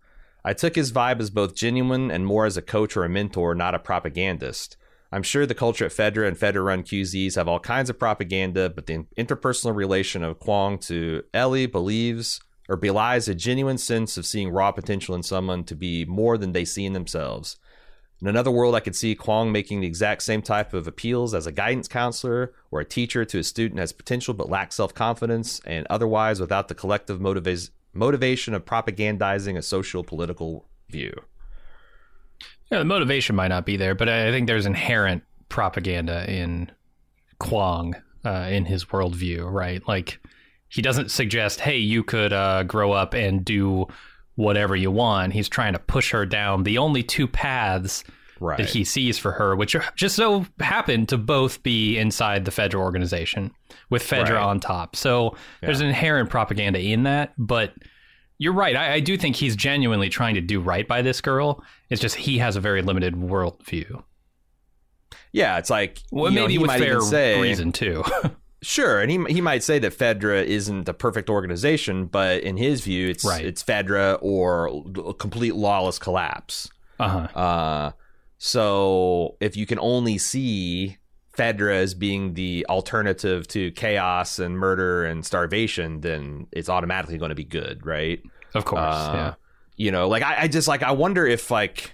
[0.43, 3.55] I took his vibe as both genuine and more as a coach or a mentor,
[3.55, 4.75] not a propagandist.
[5.09, 8.69] I'm sure the culture at Fedra and Fedra run QZs have all kinds of propaganda,
[8.69, 14.25] but the interpersonal relation of Kwong to Ellie believes or belies a genuine sense of
[14.25, 17.57] seeing raw potential in someone to be more than they see in themselves.
[18.21, 21.45] In another world, I could see Kwong making the exact same type of appeals as
[21.45, 25.61] a guidance counselor or a teacher to a student has potential but lacks self confidence,
[25.65, 31.13] and otherwise without the collective motiva- motivation of propagandizing a social political view.
[32.71, 36.71] Yeah, the motivation might not be there, but I think there's inherent propaganda in
[37.39, 39.87] Kwong uh, in his worldview, right?
[39.87, 40.19] Like
[40.69, 43.87] he doesn't suggest, "Hey, you could uh, grow up and do
[44.35, 48.03] whatever you want." He's trying to push her down the only two paths
[48.39, 48.57] Right.
[48.59, 52.75] that he sees for her, which just so happen to both be inside the Fedra
[52.79, 53.49] organization
[53.89, 54.43] with Fedra Right.
[54.43, 54.95] on top.
[54.95, 57.73] So there's an inherent propaganda in that, but
[58.37, 58.75] you're right.
[58.75, 61.63] I, I do think he's genuinely trying to do right by this girl.
[61.89, 64.03] It's just he has a very limited worldview.
[65.31, 68.03] Yeah, it's like Well, know, maybe he with might fair say, reason too.
[68.67, 72.81] Sure, and he he might say that Fedra isn't a perfect organization, but in his
[72.81, 73.45] view, it's Right.
[73.45, 76.69] it's Fedra or a complete lawless collapse.
[76.99, 77.39] uh huh.
[77.39, 77.91] Uh,
[78.37, 80.97] so if you can only see
[81.37, 87.29] Fedra as being the alternative to chaos and murder and starvation, then it's automatically going
[87.29, 88.21] to be good, right?
[88.53, 88.81] Of course.
[88.83, 89.33] Uh, yeah.
[89.77, 91.93] You know, like I, I just like I wonder if like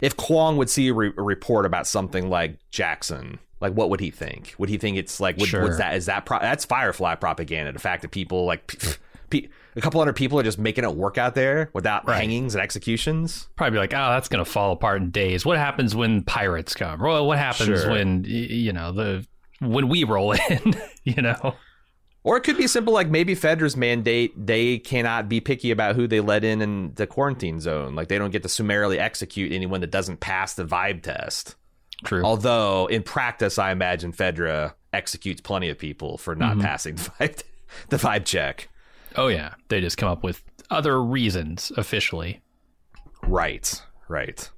[0.00, 4.00] if Kwong would see a, re- a report about something like Jackson, like what would
[4.00, 4.54] he think?
[4.58, 5.76] Would he think it's like would, Sure.
[5.76, 7.72] that is that pro- that's Firefly propaganda?
[7.72, 8.98] The fact that people like p- mm.
[9.30, 12.16] p- a couple hundred people are just making it work out there without Right.
[12.16, 13.48] hangings and executions.
[13.56, 15.46] Probably like, oh, that's going to fall apart in days.
[15.46, 17.00] What happens when pirates come?
[17.00, 17.90] Well, what happens Sure.
[17.90, 19.26] when y- you know the
[19.60, 20.74] when we roll in?
[21.04, 21.54] you know.
[22.22, 26.06] Or it could be simple like maybe Fedra's mandate they cannot be picky about who
[26.06, 27.94] they let in in the quarantine zone.
[27.94, 31.56] Like they don't get to summarily execute anyone that doesn't pass the vibe test.
[32.04, 32.22] True.
[32.24, 36.60] Although in practice, I imagine Fedra executes plenty of people for not Mm-hmm.
[36.62, 37.42] passing the vibe,
[37.88, 38.68] the vibe check.
[39.16, 42.42] oh yeah, they just come up with other reasons officially.
[43.22, 44.50] Right, right.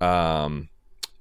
[0.00, 0.68] Um,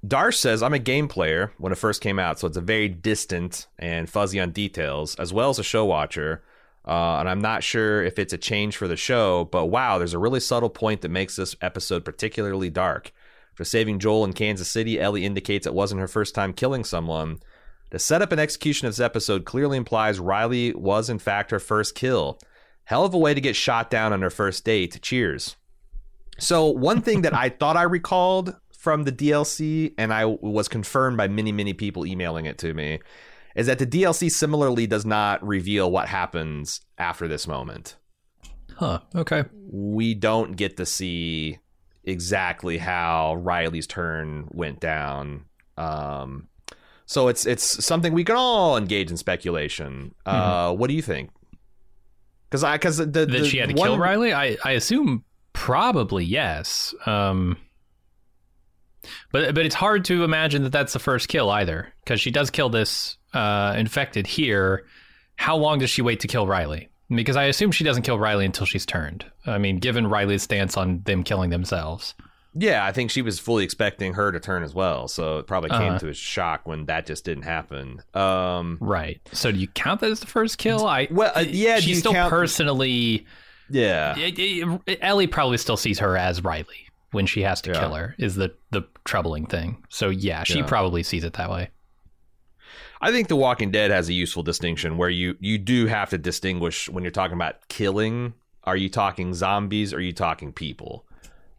[0.05, 2.89] Darsh says, I'm a game player when it first came out, so it's a very
[2.89, 6.43] distant and fuzzy on details, as well as a show watcher.
[6.87, 10.15] Uh, and I'm not sure if it's a change for the show, but wow, there's
[10.15, 13.11] a really subtle point that makes this episode particularly dark.
[13.53, 17.39] For saving Joel in Kansas City, Ellie indicates it wasn't her first time killing someone.
[17.91, 21.93] The setup and execution of this episode clearly implies Riley was, in fact, her first
[21.93, 22.39] kill.
[22.85, 24.99] Hell of a way to get shot down on her first date.
[25.03, 25.57] Cheers.
[26.39, 31.15] So one thing that I thought I recalled from the DLC, and I was confirmed
[31.15, 32.99] by many, many people emailing it to me,
[33.55, 37.95] is that the DLC similarly does not reveal what happens after this moment.
[38.77, 39.01] Huh.
[39.13, 39.43] Okay.
[39.71, 41.59] We don't get to see
[42.05, 45.45] exactly how Riley's turn went down.
[45.77, 46.47] Um,
[47.05, 50.15] so it's it's something we can all engage in speculation.
[50.25, 50.79] Uh, mm-hmm.
[50.79, 51.29] What do you think?
[52.49, 53.89] Because I because the, that the she had to one...
[53.89, 54.33] kill Riley.
[54.33, 56.95] I I assume probably yes.
[57.05, 57.57] Um,
[59.31, 62.49] but but it's hard to imagine that that's the first kill either because she does
[62.49, 64.85] kill this uh, infected here.
[65.35, 66.89] How long does she wait to kill Riley?
[67.09, 69.25] Because I assume she doesn't kill Riley until she's turned.
[69.45, 72.13] I mean, given Riley's stance on them killing themselves.
[72.53, 75.69] Yeah, I think she was fully expecting her to turn as well, so it probably
[75.69, 78.01] came uh to a shock when that just didn't happen.
[78.13, 79.21] Um, right.
[79.31, 80.85] So do you count that as the first kill?
[80.85, 81.79] I well, uh, yeah.
[81.79, 82.29] She still count...
[82.29, 83.25] personally.
[83.69, 84.17] Yeah.
[85.01, 87.79] Ellie probably still sees her as Riley when she has to yeah.
[87.79, 88.15] kill her.
[88.17, 89.83] Is the the troubling thing.
[89.89, 90.65] So yeah, she yeah.
[90.65, 91.69] probably sees it that way.
[93.01, 96.17] I think The Walking Dead has a useful distinction where you you do have to
[96.17, 98.33] distinguish when you're talking about killing.
[98.63, 99.91] Are you talking zombies?
[99.93, 101.05] Or are you talking people?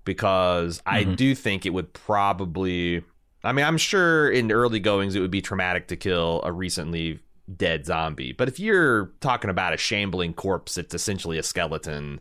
[0.04, 0.94] Because mm-hmm.
[0.94, 3.02] I do think it would probably.
[3.44, 7.18] I mean, I'm sure in early goings it would be traumatic to kill a recently
[7.56, 8.32] dead zombie.
[8.32, 12.20] But if you're talking about a shambling corpse, it's essentially a skeleton.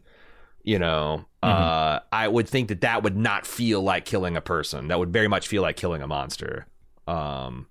[0.64, 1.50] You know, mm-hmm.
[1.50, 4.90] uh, I would think that that would not feel like killing a person.
[4.90, 6.68] That would very much feel like killing a monster.
[7.08, 7.68] Um,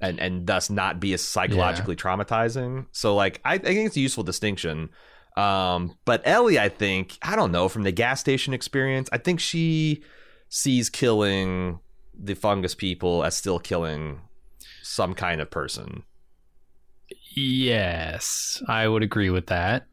[0.00, 2.02] and and thus not be as psychologically yeah.
[2.02, 2.86] traumatizing.
[2.92, 4.90] So like I, I, think it's a useful distinction.
[5.36, 9.40] Um, but Ellie, I think I don't know from the gas station experience, I think
[9.40, 10.02] she
[10.48, 11.80] sees killing
[12.18, 14.20] the fungus people as still killing
[14.82, 16.02] some kind of person.
[17.34, 19.86] Yes, I would agree with that.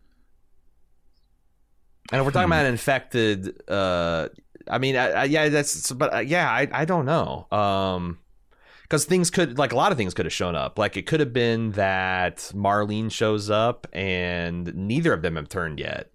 [2.12, 2.54] And if we're talking hmm.
[2.54, 4.30] about infected, uh,
[4.70, 7.48] I mean, I, I, yeah, that's, but uh, yeah, I, I don't know.
[7.52, 8.20] Um,
[8.84, 11.20] because things could like a lot of things could have shown up like it could
[11.20, 16.12] have been that marlene shows up and neither of them have turned yet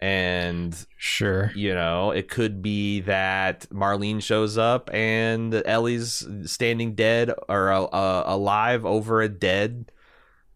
[0.00, 7.32] and sure you know it could be that marlene shows up and ellie's standing dead
[7.48, 9.90] or uh, uh, alive over a dead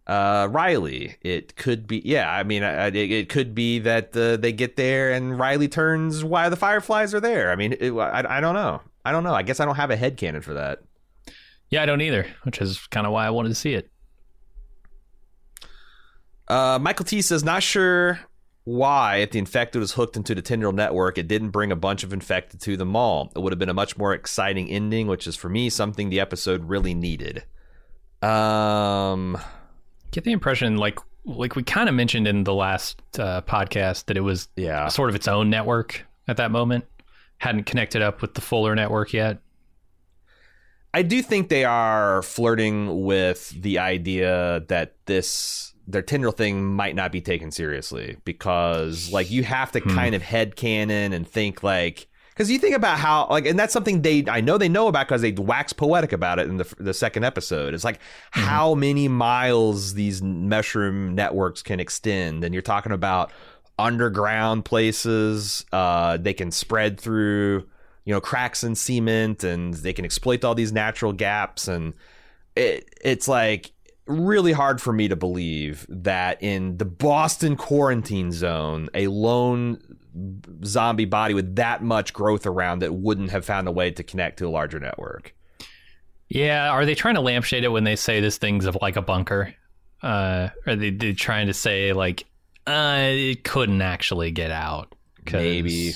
[0.09, 1.17] uh, Riley.
[1.23, 2.31] It could be, yeah.
[2.33, 6.49] I mean, it, it could be that uh, they get there and Riley turns why
[6.49, 7.51] the Fireflies are there.
[7.51, 8.81] I mean, it, I, I don't know.
[9.05, 9.35] I don't know.
[9.35, 10.81] I guess I don't have a head canon for that.
[11.71, 13.91] Yeah, I don't either, which is kind of why I wanted to see it.
[16.49, 18.21] Uh, Michael T says, not sure
[18.65, 22.05] why, if the infected was hooked into the Tendril network, it didn't bring a bunch
[22.05, 23.31] of infected to the mall.
[23.37, 26.21] It would have been a much more exciting ending, which is for me something the
[26.21, 27.45] episode really needed.
[28.23, 29.39] Um,
[30.11, 34.17] get the impression like like we kind of mentioned in the last uh, podcast that
[34.17, 36.85] it was yeah sort of its own network at that moment,
[37.39, 39.39] hadn't connected up with the Fuller network yet.
[40.93, 46.95] I do think they are flirting with the idea that this their Tendril thing might
[46.95, 49.95] not be taken seriously because like you have to hmm.
[49.95, 53.73] kind of head canon and think like because you think about how like and that's
[53.73, 56.75] something they I know they know about because they wax poetic about it in the
[56.79, 57.75] the second episode.
[57.75, 58.43] It's like mm-hmm.
[58.43, 63.33] how many miles these mushroom networks can extend, and you're talking about
[63.77, 65.67] underground places.
[65.73, 67.67] Uh, they can spread through
[68.05, 71.93] you know cracks in cement and they can exploit all these natural gaps and
[72.55, 73.73] it it's like
[74.07, 79.83] really hard for me to believe that in the Boston quarantine zone a lone
[80.65, 84.39] zombie body with that much growth around it wouldn't have found a way to connect
[84.39, 85.35] to a larger network.
[86.29, 89.03] Yeah, are they trying to lampshade it when they say this thing's of like a
[89.03, 89.55] bunker?
[90.03, 92.27] Uh, are they, they trying to say like
[92.67, 94.95] uh, it couldn't actually get out?
[95.31, 95.95] Maybe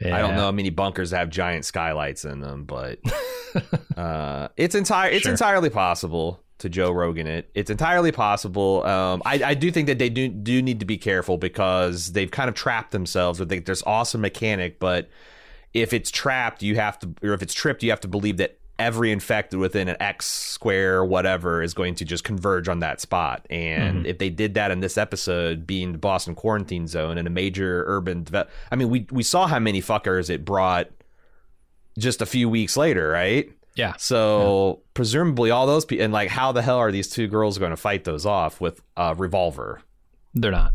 [0.00, 0.16] yeah.
[0.16, 2.98] I don't know how many bunkers have giant skylights in them, but
[3.96, 5.32] uh, it's entire it's sure.
[5.32, 7.50] entirely possible to Joe Rogan it.
[7.54, 8.84] It's entirely possible.
[8.84, 12.30] Um, I, I, do think that they do do need to be careful because they've
[12.30, 15.08] kind of trapped themselves with like, there's awesome mechanic, but
[15.72, 18.58] if it's trapped, you have to, or if it's tripped, you have to believe that
[18.78, 23.46] every infected within an X square, whatever, is going to just converge on that spot.
[23.50, 24.06] And mm-hmm.
[24.06, 27.84] if they did that in this episode, being the Boston quarantine zone and a major
[27.86, 28.26] urban,
[28.70, 30.88] I mean, we we saw how many fuckers it brought
[31.98, 33.50] just a few weeks later, right?
[33.74, 33.94] Yeah.
[33.98, 34.84] So yeah.
[34.94, 37.76] presumably all those people, and like, how the hell are these two girls going to
[37.76, 39.80] fight those off with a revolver?
[40.34, 40.74] They're not.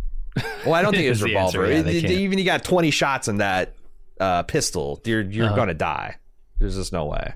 [0.66, 1.72] Well, I don't think it's revolver.
[1.72, 3.74] Yeah, it, even you got twenty shots in that
[4.20, 5.56] uh, pistol, you're you're uh-huh.
[5.56, 6.18] going to die.
[6.60, 7.34] There's just no way.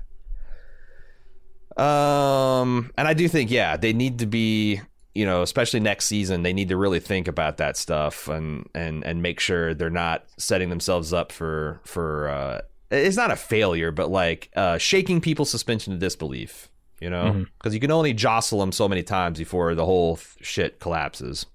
[1.76, 4.80] Um, and I do think, yeah, they need to be
[5.14, 9.04] you know, especially next season, they need to really think about that stuff and and
[9.04, 12.60] and make sure they're not setting themselves up for for uh,
[12.90, 16.68] it's not a failure, but like uh, shaking people's suspension of disbelief.
[17.00, 17.74] You know, because mm-hmm.
[17.74, 21.46] you can only jostle them so many times before the whole shit collapses.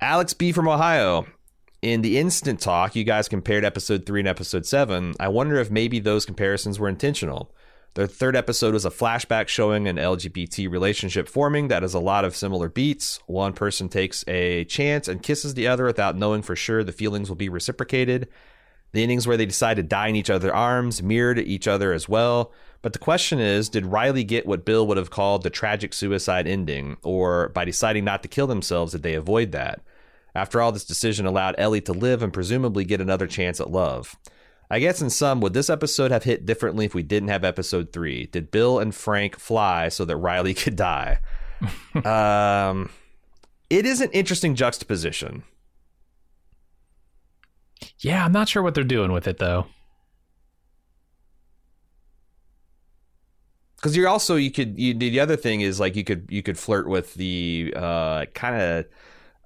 [0.00, 1.26] Alex B from Ohio.
[1.80, 5.14] In the instant talk, you guys compared episode three and episode seven.
[5.20, 7.54] I wonder if maybe those comparisons were intentional.
[7.94, 12.24] The third episode was a flashback showing an LGBT relationship forming that has a lot
[12.24, 13.18] of similar beats.
[13.26, 17.28] One person takes a chance and kisses the other without knowing for sure the feelings
[17.28, 18.28] will be reciprocated.
[18.92, 22.08] The endings where they decide to die in each other's arms mirrored each other as
[22.08, 22.52] well.
[22.82, 26.46] But the question is did Riley get what Bill would have called the tragic suicide
[26.46, 26.96] ending?
[27.02, 29.80] Or by deciding not to kill themselves, did they avoid that?
[30.34, 34.16] After all, this decision allowed Ellie to live and presumably get another chance at love.
[34.70, 37.92] I guess in sum, would this episode have hit differently if we didn't have episode
[37.92, 38.26] three?
[38.26, 41.18] Did Bill and Frank fly so that Riley could die?
[42.04, 42.90] um,
[43.68, 45.42] it is an interesting juxtaposition.
[48.00, 49.66] Yeah, I'm not sure what they're doing with it though.
[53.76, 56.58] Because you're also you could you, the other thing is like you could you could
[56.58, 58.86] flirt with the uh, kind of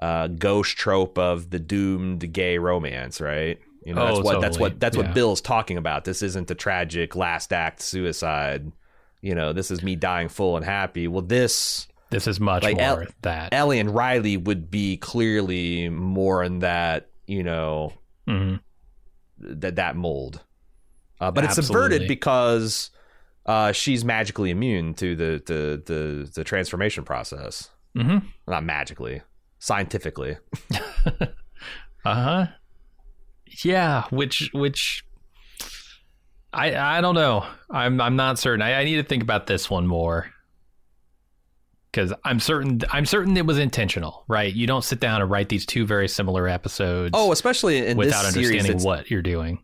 [0.00, 3.58] uh, ghost trope of the doomed gay romance, right?
[3.84, 4.40] You know, oh, that's what totally.
[4.40, 6.04] that's what that's what Bill's talking about.
[6.04, 8.72] This isn't the tragic last act suicide.
[9.20, 11.06] You know, this is me dying full and happy.
[11.06, 15.88] Well, this this is much like more El- that Ellie and Riley would be clearly
[15.90, 17.92] more in that you know
[18.28, 18.56] mm-hmm.
[19.38, 20.42] that that mold.
[21.20, 21.60] Uh, but Absolutely.
[21.60, 22.90] it's subverted because
[23.46, 27.70] uh, she's magically immune to the the the, the transformation process.
[27.96, 28.26] Mm-hmm.
[28.48, 29.22] Not magically,
[29.58, 30.36] scientifically.
[31.04, 31.26] uh
[32.04, 32.46] huh.
[33.62, 35.04] Yeah, which which
[36.52, 37.46] I I don't know.
[37.70, 38.62] I'm I'm not certain.
[38.62, 40.33] I, I need to think about this one more
[41.94, 44.52] because I'm certain I'm certain it was intentional, right?
[44.52, 47.12] You don't sit down and write these two very similar episodes.
[47.14, 49.62] Oh, especially in without understanding what you're doing.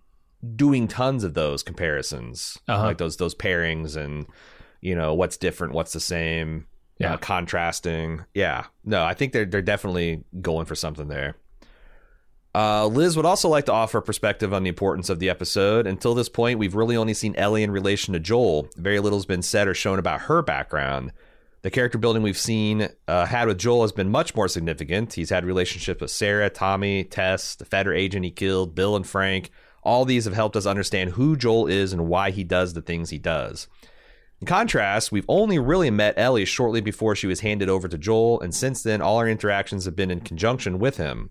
[0.57, 2.85] Doing tons of those comparisons, uh-huh.
[2.85, 4.27] like those those pairings, and
[4.81, 6.67] you know what's different, what's the same,
[6.99, 8.25] yeah, uh, contrasting.
[8.33, 11.37] Yeah, no, I think they're they're definitely going for something there.
[12.55, 15.87] Uh, Liz would also like to offer a perspective on the importance of the episode.
[15.87, 18.69] Until this point, we've really only seen Ellie in relation to Joel.
[18.77, 21.13] Very little's been said or shown about her background.
[21.63, 25.13] The character building we've seen uh, had with Joel has been much more significant.
[25.13, 29.51] He's had relationships with Sarah, Tommy, Tess, the Fedra agent he killed, Bill, and Frank.
[29.83, 33.11] All these have helped us understand who Joel is and why he does the things
[33.11, 33.69] he does.
[34.41, 38.41] In contrast, we've only really met Ellie shortly before she was handed over to Joel,
[38.41, 41.29] and since then, all our interactions have been in conjunction with him.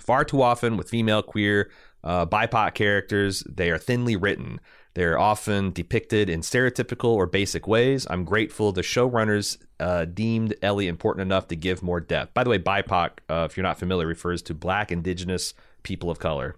[0.00, 1.70] Far too often with female, queer,
[2.02, 4.58] uh, BIPOC characters, they are thinly written.
[4.94, 8.06] They're often depicted in stereotypical or basic ways.
[8.10, 12.34] I'm grateful the showrunners uh, deemed Ellie important enough to give more depth.
[12.34, 16.18] By the way, BIPOC, uh, if you're not familiar, refers to Black, Indigenous people of
[16.18, 16.56] color.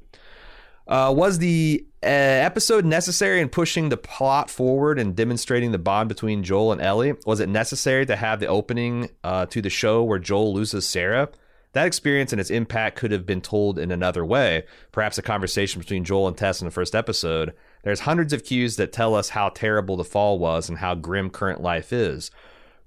[0.87, 6.09] Uh, was the uh, episode necessary in pushing the plot forward and demonstrating the bond
[6.09, 7.15] between Joel and Ellie?
[7.25, 11.31] Was it necessary to have the opening uh, to the show where Joel loses Sarah?
[11.73, 15.81] That experience and its impact could have been told in another way, perhaps a conversation
[15.81, 17.55] between Joel and Tess in the first episode.
[17.85, 21.31] There's hundreds of cues that tell us how terrible the fall was and how grim
[21.31, 22.31] current life is.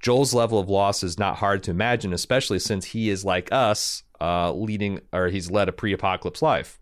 [0.01, 4.03] Joel's level of loss is not hard to imagine, especially since he is like us,
[4.19, 6.79] uh, leading or he's led a pre-apocalypse life.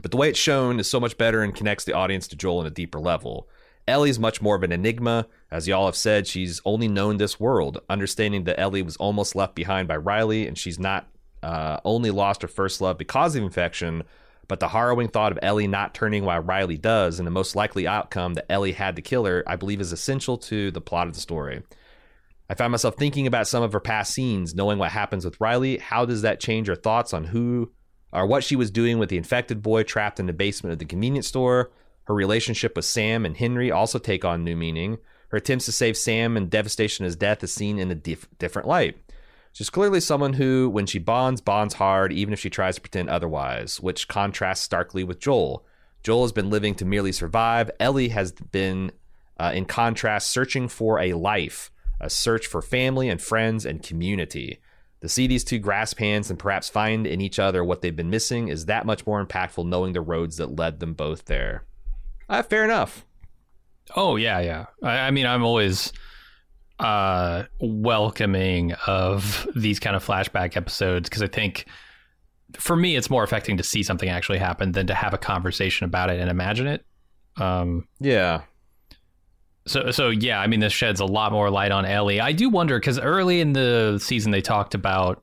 [0.00, 2.58] But the way it's shown is so much better and connects the audience to Joel
[2.58, 3.48] on a deeper level.
[3.88, 5.26] Ellie's much more of an enigma.
[5.50, 7.80] As y'all have said, she's only known this world.
[7.88, 11.08] Understanding that Ellie was almost left behind by Riley and she's not
[11.42, 14.04] uh, only lost her first love because of infection,
[14.50, 17.86] but the harrowing thought of Ellie not turning while Riley does, and the most likely
[17.86, 21.14] outcome that Ellie had to kill her, I believe is essential to the plot of
[21.14, 21.62] the story.
[22.48, 25.78] I found myself thinking about some of her past scenes, knowing what happens with Riley.
[25.78, 27.70] How does that change her thoughts on who
[28.12, 30.84] or what she was doing with the infected boy trapped in the basement of the
[30.84, 31.70] convenience store?
[32.08, 34.98] Her relationship with Sam and Henry also take on new meaning.
[35.28, 38.66] Her attempts to save Sam and devastation his death is seen in a dif- different
[38.66, 38.98] light.
[39.52, 43.10] She's clearly someone who, when she bonds, bonds hard, even if she tries to pretend
[43.10, 45.64] otherwise, which contrasts starkly with Joel.
[46.02, 47.70] Joel has been living to merely survive.
[47.78, 48.92] Ellie has been,
[49.38, 51.70] uh, in contrast, searching for a life,
[52.00, 54.60] a search for family and friends and community.
[55.02, 58.10] To see these two grasp hands and perhaps find in each other what they've been
[58.10, 61.64] missing is that much more impactful knowing the roads that led them both there.
[62.28, 63.04] Uh, fair enough.
[63.96, 64.66] Oh, yeah, yeah.
[64.82, 65.92] I, I mean, I'm always
[66.80, 71.66] uh, welcoming of these kind of flashback episodes because I think
[72.54, 75.84] for me it's more affecting to see something actually happen than to have a conversation
[75.84, 76.84] about it and imagine it.
[77.36, 78.42] Um, yeah.
[79.66, 82.18] So, so yeah, I mean, this sheds a lot more light on Ellie.
[82.18, 85.22] I do wonder because early in the season they talked about.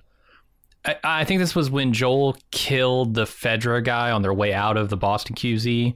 [0.86, 4.78] I, I, think this was when Joel killed the Fedra guy on their way out
[4.78, 5.96] of the Boston QZ.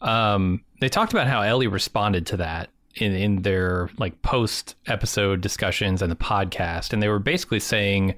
[0.00, 5.40] Um, they talked about how Ellie responded to that in in their like post episode
[5.40, 8.14] discussions and the podcast, and they were basically saying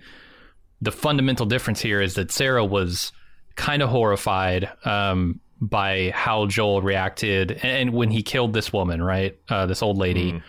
[0.81, 3.13] the fundamental difference here is that Sarah was
[3.55, 9.39] kind of horrified um, by how Joel reacted and when he killed this woman, right?
[9.49, 10.43] Uh, this old lady, mm.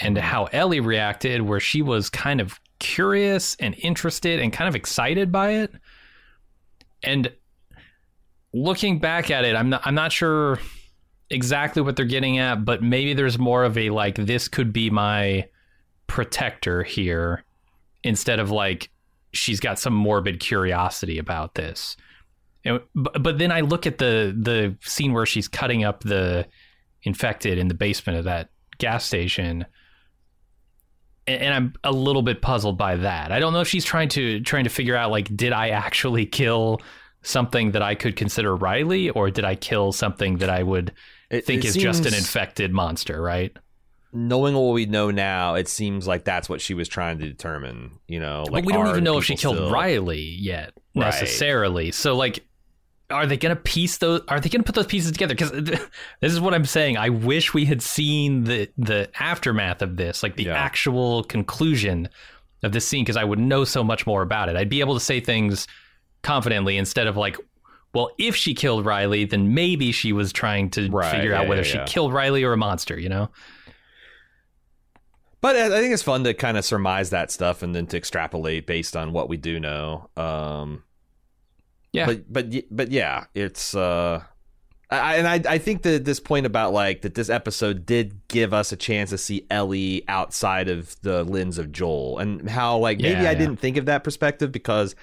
[0.00, 4.74] and how Ellie reacted, where she was kind of curious and interested and kind of
[4.74, 5.72] excited by it.
[7.02, 7.30] And
[8.54, 10.58] looking back at it, I'm not, I'm not sure
[11.30, 14.90] exactly what they're getting at, but maybe there's more of a like, this could be
[14.90, 15.48] my
[16.06, 17.44] protector here
[18.02, 18.90] instead of like,
[19.32, 21.96] she's got some morbid curiosity about this.
[22.64, 26.46] And, but, but then I look at the the scene where she's cutting up the
[27.02, 28.48] infected in the basement of that
[28.78, 29.66] gas station,
[31.26, 33.32] and, I'm a little bit puzzled by that.
[33.32, 36.26] I don't know if she's trying to trying to figure out like, did I actually
[36.26, 36.80] kill
[37.24, 40.92] something that I could consider Riley, or did I kill something that I would
[41.30, 43.20] it, think it is just an infected monster?
[43.20, 43.56] Right
[44.14, 47.98] knowing what we know now, it seems like that's what she was trying to determine.
[48.06, 49.70] You know, like but we don't even know if she killed still...
[49.70, 51.86] Riley yet necessarily.
[51.86, 51.94] Right.
[51.94, 52.44] So like
[53.10, 55.50] are they going to piece those are they going to put those pieces together because
[55.52, 60.22] this is what i'm saying i wish we had seen the the aftermath of this
[60.22, 60.54] like the yeah.
[60.54, 62.08] actual conclusion
[62.62, 64.94] of this scene because i would know so much more about it i'd be able
[64.94, 65.66] to say things
[66.24, 67.36] confidently instead of like
[67.92, 71.48] well if she killed riley then maybe she was trying to right, figure yeah, out
[71.48, 73.30] whether yeah, she killed riley or a monster you know
[75.44, 78.66] but I think it's fun to kind of surmise that stuff and then to extrapolate
[78.66, 80.08] based on what we do know.
[80.16, 80.84] Um,
[81.92, 84.22] yeah, but but but yeah, it's uh,
[84.90, 88.54] I, and I I think that this point about like that this episode did give
[88.54, 92.96] us a chance to see Ellie outside of the lens of Joel and how like
[92.96, 93.34] maybe yeah, I yeah.
[93.34, 94.96] didn't think of that perspective because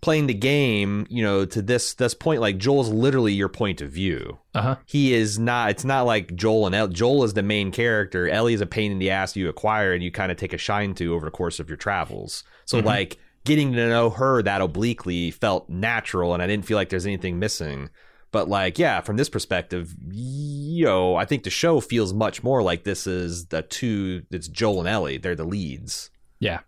[0.00, 3.90] playing the game, you know, to this this point, like Joel's literally your point of
[3.90, 4.38] view.
[4.54, 4.76] Uh-huh.
[4.86, 5.70] He is not.
[5.70, 8.28] It's not like Joel and El- Joel is the main character.
[8.28, 10.58] Ellie is a pain in the ass you acquire and you kind of take a
[10.58, 12.44] shine to over the course of your travels.
[12.64, 12.86] So mm-hmm.
[12.86, 17.06] like getting to know her that obliquely felt natural and I didn't feel like there's
[17.06, 17.90] anything missing.
[18.30, 22.84] But like, yeah, from this perspective, know, I think the show feels much more like
[22.84, 25.16] this is the two it's Joel and Ellie.
[25.16, 26.10] They're the leads.
[26.38, 26.60] Yeah.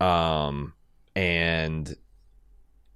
[0.00, 0.74] Um
[1.16, 1.96] and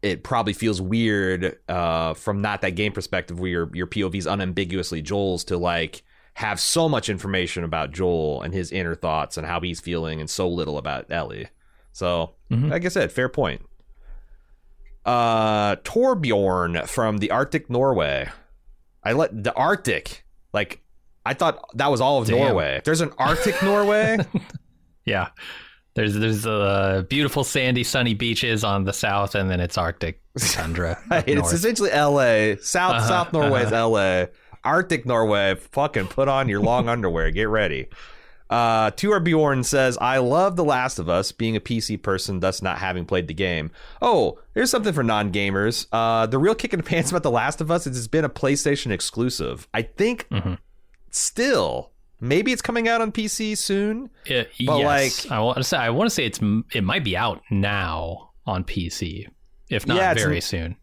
[0.06, 5.02] it probably feels weird uh, from not that game perspective where your your is unambiguously
[5.02, 6.02] Joel's to like
[6.34, 10.28] have so much information about Joel and his inner thoughts and how he's feeling and
[10.28, 11.48] so little about Ellie.
[11.92, 12.68] So, mm-hmm.
[12.68, 13.62] like I said, fair point.
[15.06, 18.28] Uh, Torbjorn from the Arctic Norway.
[19.02, 20.82] I let the Arctic, like,
[21.24, 22.36] I thought that was all of Damn.
[22.36, 22.76] Norway.
[22.76, 24.18] If there's an Arctic Norway,
[25.06, 25.28] yeah,
[25.96, 30.98] there's there's uh, beautiful sandy, sunny beaches on the south, and then it's Arctic tundra.
[31.10, 32.58] it's essentially L.A.
[32.60, 33.66] South uh-huh, South Norway uh-huh.
[33.66, 34.28] is L.A.
[34.62, 35.54] Arctic Norway.
[35.54, 37.30] Fucking put on your long underwear.
[37.30, 37.88] Get ready.
[38.50, 42.78] Uh, Torbjorn says, I love The Last of Us, being a PC person, thus not
[42.78, 43.70] having played the game.
[44.00, 45.86] Oh, here's something for non gamers.
[45.90, 48.24] Uh, the real kick in the pants about The Last of Us is it's been
[48.24, 49.66] a PlayStation exclusive.
[49.72, 50.54] I think mm-hmm.
[51.10, 51.90] still,
[52.20, 54.10] maybe it's coming out on PC soon.
[54.24, 55.24] It, but yes.
[55.24, 56.40] like, I want to say, I want to say it's
[56.72, 59.26] it might be out now on PC,
[59.70, 60.76] if not yeah, very soon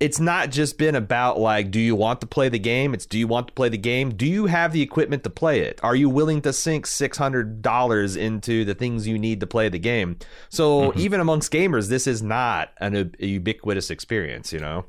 [0.00, 3.18] it's not just been about like do you want to play the game it's do
[3.18, 5.96] you want to play the game do you have the equipment to play it are
[5.96, 10.16] you willing to sink $600 into the things you need to play the game
[10.48, 10.98] so mm-hmm.
[11.00, 14.84] even amongst gamers this is not an, a ubiquitous experience you know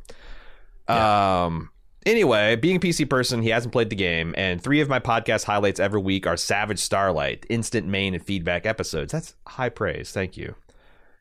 [0.87, 1.45] yeah.
[1.45, 1.69] um
[2.05, 5.43] anyway being a pc person he hasn't played the game and three of my podcast
[5.43, 10.37] highlights every week are savage starlight instant main and feedback episodes that's high praise thank
[10.37, 10.55] you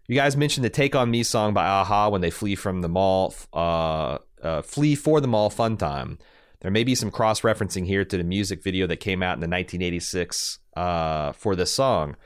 [0.09, 2.89] you guys mentioned the "Take on Me" song by a-ha when they flee from the
[2.89, 6.19] mall, uh, uh, flee for the mall fun time.
[6.61, 9.41] There may be some cross referencing here to the music video that came out in
[9.41, 12.17] the 1986 uh, for this song.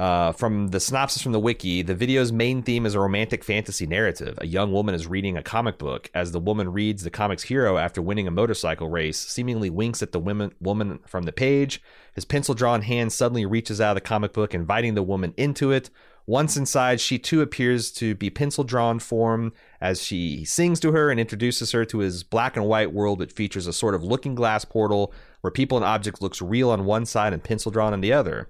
[0.00, 3.86] Uh, from the synopsis from the wiki, the video's main theme is a romantic fantasy
[3.86, 4.38] narrative.
[4.40, 6.10] A young woman is reading a comic book.
[6.14, 10.12] As the woman reads, the comic's hero, after winning a motorcycle race, seemingly winks at
[10.12, 11.82] the women, woman from the page.
[12.14, 15.70] His pencil drawn hand suddenly reaches out of the comic book, inviting the woman into
[15.70, 15.90] it.
[16.24, 21.10] Once inside, she too appears to be pencil drawn form as she sings to her
[21.10, 24.34] and introduces her to his black and white world that features a sort of looking
[24.34, 28.00] glass portal where people and objects looks real on one side and pencil drawn on
[28.00, 28.48] the other.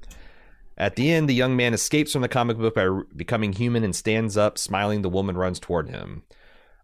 [0.80, 3.94] At the end, the young man escapes from the comic book by becoming human and
[3.94, 5.02] stands up, smiling.
[5.02, 6.22] The woman runs toward him.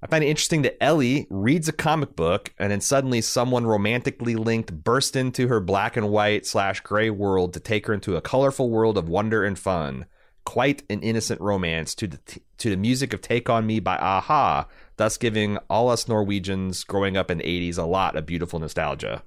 [0.02, 4.36] I find it interesting that Ellie reads a comic book and then suddenly someone romantically
[4.36, 8.20] linked bursts into her black and white slash gray world to take her into a
[8.20, 10.04] colorful world of wonder and fun.
[10.44, 12.18] Quite an innocent romance to the
[12.58, 14.68] to the music of "Take on Me" by a-ha,
[14.98, 19.22] thus giving all us Norwegians growing up in the '80s a lot of beautiful nostalgia.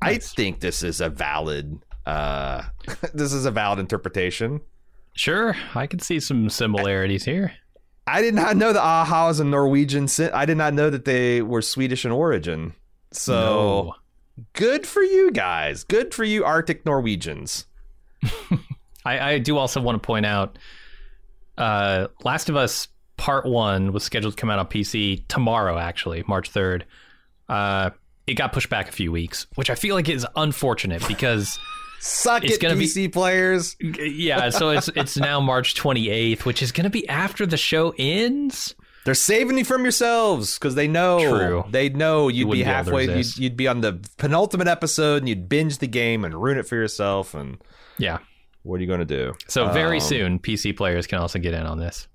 [0.00, 0.32] Nice.
[0.32, 2.62] I think this is a valid uh,
[3.14, 4.60] this is a valid interpretation.
[5.12, 7.52] Sure, I can see some similarities here.
[8.06, 10.08] I did not know that a-ha was a Norwegian.
[10.32, 12.74] I did not know that they were Swedish in origin.
[13.12, 13.94] So no.
[14.52, 15.82] good for you guys.
[15.82, 17.66] Good for you, Arctic Norwegians.
[19.04, 20.58] I, I, do also want to point out
[21.58, 26.24] uh, Last of Us Part 1 was scheduled to come out on PC tomorrow, actually,
[26.26, 26.82] March 3rd.
[27.48, 27.90] Uh,
[28.26, 31.58] it got pushed back a few weeks, which I feel like is unfortunate because.
[31.98, 33.76] Suck it's it, gonna PC be, players.
[33.80, 37.94] Yeah, so it's it's now March 28th, which is going to be after the show
[37.98, 38.74] ends.
[39.06, 41.20] They're saving you from yourselves because they know.
[41.20, 41.64] True.
[41.70, 43.06] They know you'd you be halfway.
[43.06, 46.58] Be you'd, you'd, be on the penultimate episode and you'd binge the game and ruin
[46.58, 47.32] it for yourself.
[47.32, 47.58] And
[47.98, 48.18] yeah,
[48.64, 49.34] what are you going to do?
[49.46, 52.08] So very um, soon, PC players can also get in on this.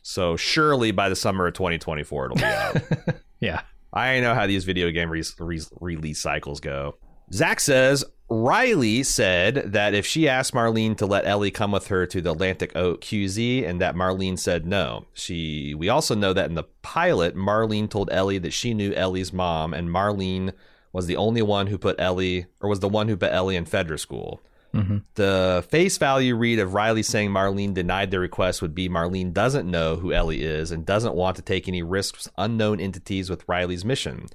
[0.00, 2.76] So surely by the summer of 2024, it'll be out.
[3.40, 3.60] yeah.
[3.92, 6.96] I know how these video game re- re- release cycles go.
[7.32, 12.06] Zach says Riley said that if she asked Marlene to let Ellie come with her
[12.06, 15.06] to the Atlantic Oak QZ, and that Marlene said no.
[15.12, 15.74] She.
[15.74, 19.74] We also know that in the pilot, Marlene told Ellie that she knew Ellie's mom,
[19.74, 20.52] and Marlene
[20.92, 23.64] was the only one who put Ellie, or was the one who put Ellie in
[23.64, 24.40] Fedra school.
[24.72, 24.98] Mm-hmm.
[25.14, 29.68] The face value read of Riley saying Marlene denied the request would be Marlene doesn't
[29.68, 33.84] know who Ellie is and doesn't want to take any risks unknown entities with Riley's
[33.84, 34.26] mission.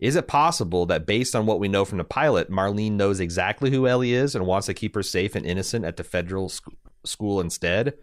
[0.00, 3.70] Is it possible that based on what we know from the pilot, Marlene knows exactly
[3.70, 6.68] who Ellie is and wants to keep her safe and innocent at the Fedra sc-
[7.04, 7.94] school instead?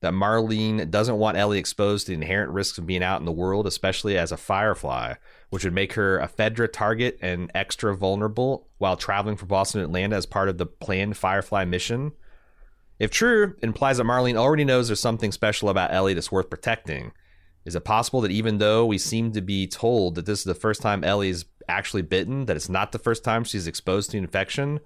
[0.00, 3.32] That Marlene doesn't want Ellie exposed to the inherent risks of being out in the
[3.32, 5.14] world, especially as a firefly,
[5.48, 9.86] which would make her a Fedra target and extra vulnerable while traveling from Boston to
[9.86, 12.12] Atlanta as part of the planned Firefly mission?
[12.98, 17.12] If true, implies that Marlene already knows there's something special about Ellie that's worth protecting.
[17.66, 20.54] Is it possible that even though we seem to be told that this is the
[20.54, 24.78] first time Ellie's actually bitten, that it's not the first time she's exposed to infection?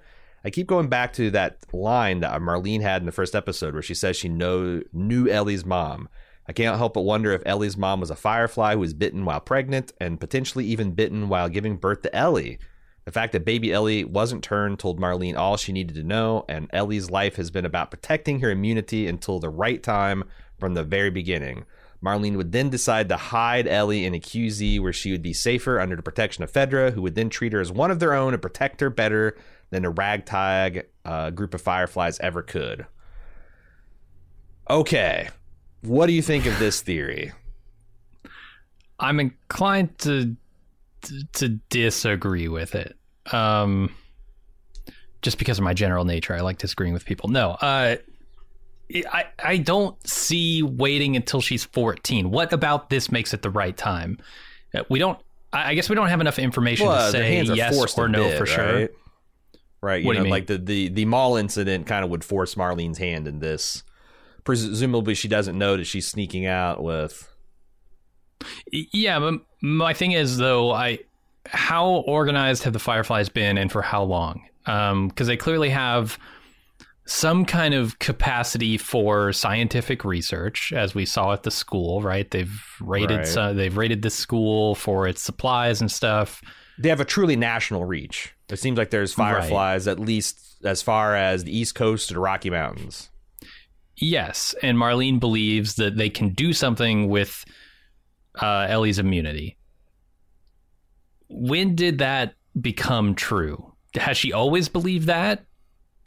[0.43, 3.83] I keep going back to that line that Marlene had in the first episode where
[3.83, 6.09] she says she know, knew Ellie's mom.
[6.49, 9.41] I can't help but wonder if Ellie's mom was a firefly who was bitten while
[9.41, 12.59] pregnant and potentially even bitten while giving birth to Ellie.
[13.05, 16.70] The fact that baby Ellie wasn't turned told Marlene all she needed to know, and
[16.72, 20.24] Ellie's life has been about protecting her immunity until the right time
[20.59, 21.66] from the very beginning.
[22.05, 25.78] Marlene would then decide to hide Ellie in a QZ where she would be safer
[25.78, 28.32] under the protection of Fedra, who would then treat her as one of their own
[28.32, 29.36] and protect her better
[29.68, 32.86] than a ragtag uh, group of fireflies ever could.
[34.68, 35.28] Okay,
[35.82, 37.32] what do you think of this theory?
[38.98, 40.36] I'm inclined to
[41.32, 42.96] to disagree with it.
[43.32, 43.94] Um,
[45.22, 47.30] just because of my general nature, I like disagreeing with people.
[47.30, 47.96] No, uh,
[49.12, 52.30] I, I don't see waiting until she's 14.
[52.30, 54.18] What about this makes it the right time?
[54.74, 55.18] Uh, we don't.
[55.53, 58.47] I guess we don't have enough information well, to say yes or no bid, for
[58.47, 58.64] sure.
[58.64, 58.91] Right?
[59.80, 60.30] right you what know, you mean?
[60.30, 63.82] like the, the the mall incident kind of would force Marlene's hand in this.
[64.45, 67.28] Presumably, she doesn't know that she's sneaking out with.
[68.70, 71.01] Yeah, but my thing is though, I
[71.47, 74.43] how organized have the Fireflies been, and for how long?
[74.64, 76.16] Because um, they clearly have
[77.11, 82.02] some kind of capacity for scientific research, as we saw at the school.
[82.02, 82.30] Right?
[82.30, 83.26] They've rated right.
[83.26, 86.40] Some, they've rated the school for its supplies and stuff.
[86.78, 88.32] They have a truly national reach.
[88.48, 89.92] It seems like there's fireflies right.
[89.92, 93.11] at least as far as the East Coast to the Rocky Mountains.
[93.96, 97.44] Yes, and Marlene believes that they can do something with
[98.40, 99.58] uh, Ellie's immunity.
[101.28, 103.74] When did that become true?
[103.94, 105.44] Has she always believed that?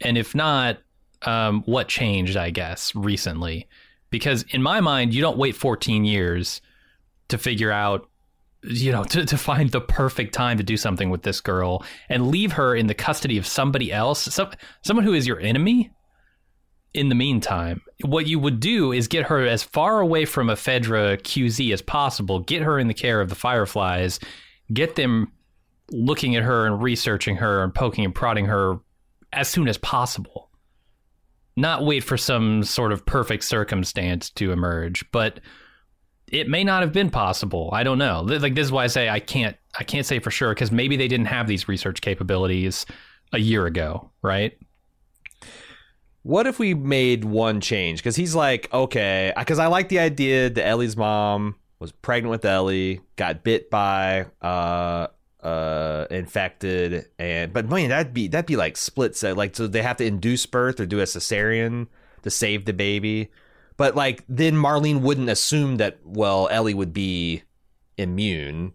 [0.02, 0.80] And if not,
[1.28, 3.68] um, what changed, I guess, recently.
[4.10, 6.62] Because in my mind, you don't wait 14 years
[7.30, 8.08] to figure out,
[8.62, 12.28] you know, to, to find the perfect time to do something with this girl and
[12.28, 14.52] leave her in the custody of somebody else, some,
[14.84, 15.92] someone who is your enemy.
[16.94, 20.54] In the meantime, what you would do is get her as far away from a
[20.54, 24.20] Fedra QZ as possible, get her in the care of the Fireflies,
[24.72, 25.32] get them
[25.90, 28.78] looking at her and researching her and poking and prodding her
[29.32, 30.52] as soon as possible
[31.56, 35.40] not wait for some sort of perfect circumstance to emerge, but
[36.32, 37.70] it may not have been possible.
[37.74, 38.22] I don't know.
[38.22, 40.98] Like this is why I say I can't I can't say for sure because maybe
[40.98, 42.86] they didn't have these research capabilities
[43.32, 44.58] a year ago, right?
[46.24, 48.00] What if we made one change?
[48.00, 52.46] Because he's like, okay, because I like the idea that Ellie's mom was pregnant with
[52.46, 55.08] Ellie, got bit by uh
[55.44, 59.82] uh infected and but man that'd be that'd be like split set like so they
[59.82, 61.88] have to induce birth or do a cesarean
[62.22, 63.30] to save the baby
[63.76, 67.44] but like then marlene wouldn't assume that well ellie would be
[67.98, 68.72] immune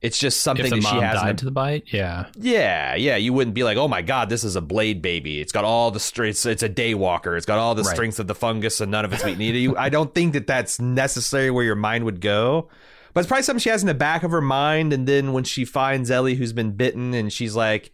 [0.00, 2.26] it's just something that she has died to the bite, yeah.
[2.36, 3.16] yeah, yeah.
[3.16, 5.40] You wouldn't be like, oh my god, this is a blade baby.
[5.40, 6.44] It's got all the strengths.
[6.44, 7.38] It's a daywalker.
[7.38, 7.94] It's got all the Right.
[7.94, 9.38] strengths of the fungus and none of it's weak.
[9.38, 9.78] Neither you.
[9.78, 12.68] I don't think that that's necessarily where your mind would go.
[13.14, 14.92] But it's probably something she has in the back of her mind.
[14.92, 17.92] And then when she finds Ellie, who's been bitten, and she's like,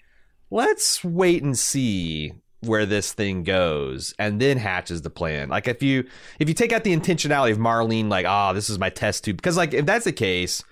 [0.51, 5.83] let's wait and see where this thing goes and then hatches the plan like if
[5.83, 6.07] you
[6.39, 9.37] if you take out the intentionality of marlene like ah this is my test tube
[9.37, 10.63] because like if that's the case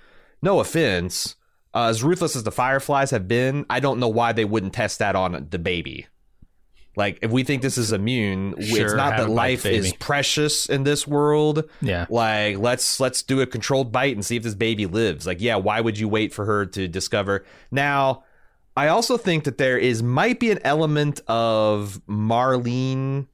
[0.43, 1.35] no offense
[1.75, 4.99] uh, as ruthless as the fireflies have been i don't know why they wouldn't test
[4.99, 6.07] that on the baby
[6.99, 10.67] like if we think this is immune Sure, it's not that bite, life is precious
[10.69, 11.71] in this world.
[11.81, 12.07] Yeah.
[12.11, 15.27] like let's let's do a controlled bite and see if this baby lives.
[15.27, 17.47] Like yeah why would you wait for her to discover?
[17.71, 18.25] Now
[18.77, 23.29] i also think that there is might be an element of marlene.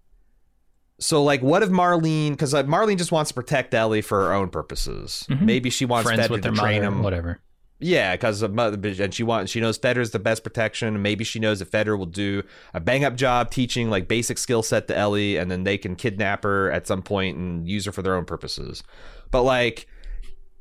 [1.00, 4.50] So like what if marlene because marlene just wants to protect ellie for her own
[4.50, 5.26] purposes.
[5.30, 5.46] Mm-hmm.
[5.46, 7.40] Maybe she wants Friends with to train mother, him whatever.
[7.84, 11.02] Yeah, because and she wants she knows Fedra's the best protection.
[11.02, 14.62] Maybe she knows that Federer will do a bang up job teaching like basic skill
[14.62, 17.92] set to Ellie, and then they can kidnap her at some point and use her
[17.92, 18.82] for their own purposes.
[19.30, 19.86] But like,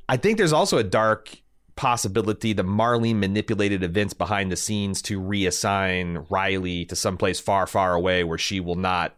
[0.06, 1.34] I think there's also a dark
[1.76, 7.94] possibility that Marlene manipulated events behind the scenes to reassign Riley to someplace far, far
[7.94, 9.16] away where she will not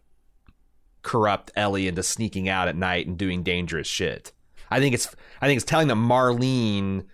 [1.03, 4.31] corrupt Ellie into sneaking out at night and doing dangerous shit.
[4.71, 5.09] I think it's
[5.41, 7.07] I think it's telling that Marlene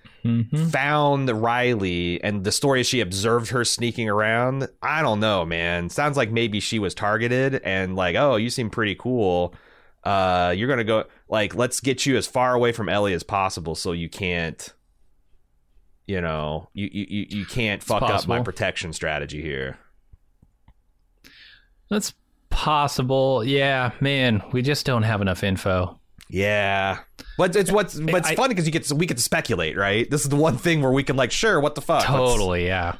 [0.70, 4.68] found Riley and the story is she observed her sneaking around.
[4.82, 5.90] I don't know, man.
[5.90, 9.54] Sounds like maybe she was targeted and like, oh, you seem pretty cool.
[10.04, 13.74] Uh, you're gonna go like, let's get you as far away from Ellie as possible
[13.74, 14.72] so you can't,
[16.06, 19.78] you know, you you you, you can't fuck up my protection strategy here.
[21.88, 22.14] That's
[22.50, 23.44] possible.
[23.44, 25.98] Yeah, man, we just don't have enough info.
[26.32, 27.00] Yeah,
[27.36, 29.76] but it's what's but it's I- funny because you get to, we get to speculate,
[29.76, 30.10] right?
[30.10, 32.66] This is the one thing where we can like, sure, what the fuck, Let's- Totally,
[32.66, 32.96] yeah.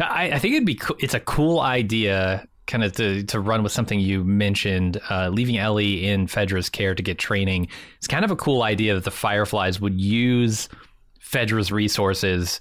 [0.00, 3.62] I, I think it'd be co- it's a cool idea, kind of to to run
[3.62, 7.68] with something you mentioned, uh, leaving Ellie in Fedra's care to get training.
[7.96, 10.68] It's kind of a cool idea that the Fireflies would use
[11.22, 12.60] Fedra's resources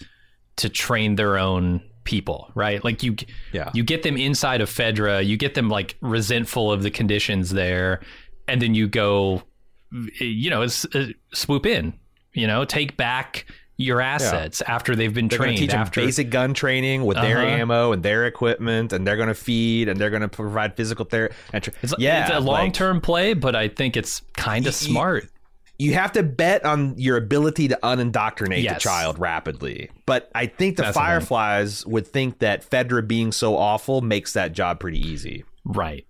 [0.57, 2.83] to train their own people, right?
[2.83, 3.15] Like you,
[3.51, 3.69] Yeah.
[3.73, 7.99] you get them inside of Fedra, you get them like resentful of the conditions there,
[8.47, 9.43] and then you go,
[10.19, 11.93] you know, uh, swoop in,
[12.33, 13.45] you know, take back
[13.79, 17.47] your assets after they've been They're trained teach them basic gun training with their Uh-huh.
[17.47, 21.05] ammo and their equipment, and they're going to feed and they're going to provide physical
[21.05, 21.35] therapy.
[21.61, 25.29] Tra- It's, yeah, it's a long term play, but I think it's kind of smart.
[25.77, 29.91] You have to bet on your ability to unindoctrinate the child rapidly.
[30.07, 30.97] But I think the That's.
[30.97, 35.43] Fireflies would think that Fedra being so awful makes that job pretty easy.
[35.63, 36.06] Right.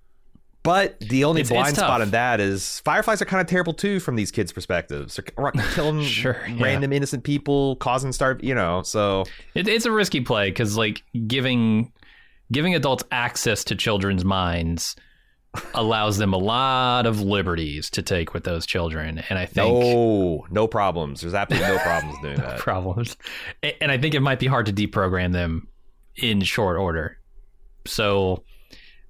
[0.67, 2.01] But the only It's- it's blind spot tough.
[2.01, 5.15] in that is fireflies are kind of terrible too from these kids' perspectives.
[5.15, 6.61] They're killing Sure, yeah.
[6.63, 8.43] random innocent people, causing starve.
[8.43, 9.23] You know, so
[9.55, 11.91] It, it's a risky play because like giving
[12.51, 14.95] giving adults access to children's minds
[15.73, 20.45] allows them a lot of liberties to take with those children, and I think no,
[20.51, 21.21] no problems.
[21.21, 22.59] There's absolutely no problems doing that.
[22.59, 23.15] problems,
[23.81, 25.67] and I think it might be hard to deprogram them
[26.17, 27.17] in short order.
[27.85, 28.43] So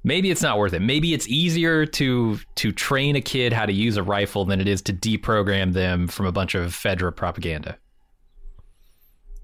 [0.07, 0.81] maybe it's not worth it.
[0.81, 4.67] Maybe it's easier to to train a kid how to use a rifle than it
[4.67, 7.77] is to deprogram them from a bunch of Fedra propaganda.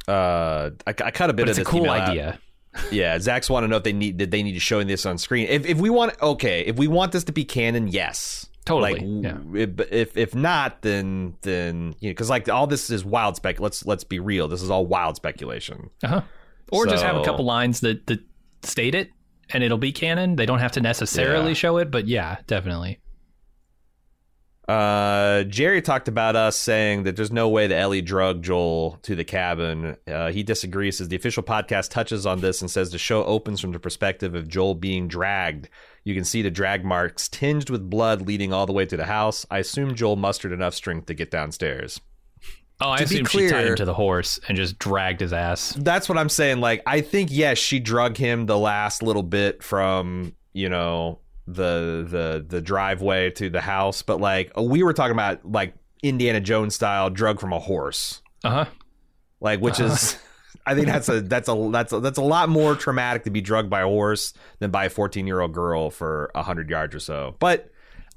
[0.07, 2.09] Uh, I, I cut a bit But of it's a cool out.
[2.09, 2.39] idea.
[2.91, 5.19] Yeah, Zach's want to know if they need did they need to show this on
[5.19, 5.45] screen.
[5.47, 8.47] If if we want okay, if we want this to be canon, yes.
[8.65, 9.75] Totally, Like yeah.
[9.91, 13.59] if, if not, then then you know because like all this is wild spec.
[13.59, 14.47] Let's let's be real.
[14.47, 15.91] This is all wild speculation.
[16.03, 16.21] Uh-huh.
[16.71, 18.21] Or just have a couple lines that, that
[18.63, 19.11] state it
[19.53, 20.35] and it'll be canon.
[20.35, 21.53] They don't have to necessarily Yeah.
[21.55, 22.99] show it, but yeah, definitely.
[24.67, 29.13] Uh, Jerry talked about us saying that there's no way that Ellie drugged Joel to
[29.13, 29.97] the cabin.
[30.07, 30.97] Uh, he disagrees.
[30.99, 34.35] Says the official podcast touches on this and says the show opens from the perspective
[34.35, 35.67] of Joel being dragged.
[36.05, 39.05] You can see the drag marks tinged with blood leading all the way to the
[39.05, 39.45] house.
[39.51, 41.99] I assume Joel mustered enough strength to get downstairs.
[42.85, 45.21] Oh, I To be assume she tied clear- him to the horse and just dragged
[45.21, 45.73] his ass.
[45.77, 46.59] That's what I'm saying.
[46.59, 52.05] Like, I think yes, she drug him the last little bit from you know the
[52.09, 56.75] the the driveway to the house, but like we were talking about like Indiana Jones
[56.75, 58.21] style drug from a horse.
[58.43, 58.65] Uh huh.
[59.39, 60.17] like which is
[60.65, 63.41] I think that's a that's a that's a, that's a lot more traumatic to be
[63.41, 66.99] drugged by a horse than by a 14 year old girl for hundred yards or
[66.99, 67.35] so.
[67.39, 67.69] But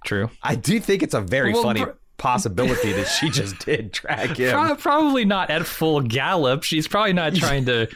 [0.04, 0.30] True.
[0.42, 1.84] I do think it's a very Well, funny.
[1.84, 4.52] per- possibility that she just did track him.
[4.52, 6.62] Pro- probably not at full gallop.
[6.62, 7.88] She's probably not trying to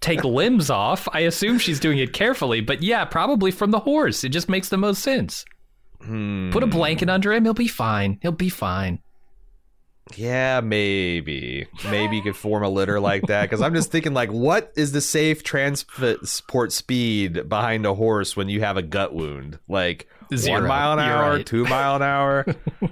[0.00, 1.08] take limbs off.
[1.12, 4.24] I assume she's doing it carefully, but yeah, probably from the horse.
[4.24, 5.44] It just makes the most sense.
[6.02, 6.50] Hmm.
[6.50, 7.44] Put a blanket under him.
[7.44, 8.18] He'll be fine.
[8.22, 9.00] He'll be fine.
[10.16, 11.66] Yeah, maybe.
[11.90, 13.42] Maybe you could form a litter like that.
[13.42, 18.48] Because I'm just thinking, like, what is the safe transport speed behind a horse when
[18.48, 19.58] you have a gut wound?
[19.68, 20.60] Like Zero.
[20.60, 21.44] one mile an You're hour, right.
[21.46, 22.46] two mile an hour.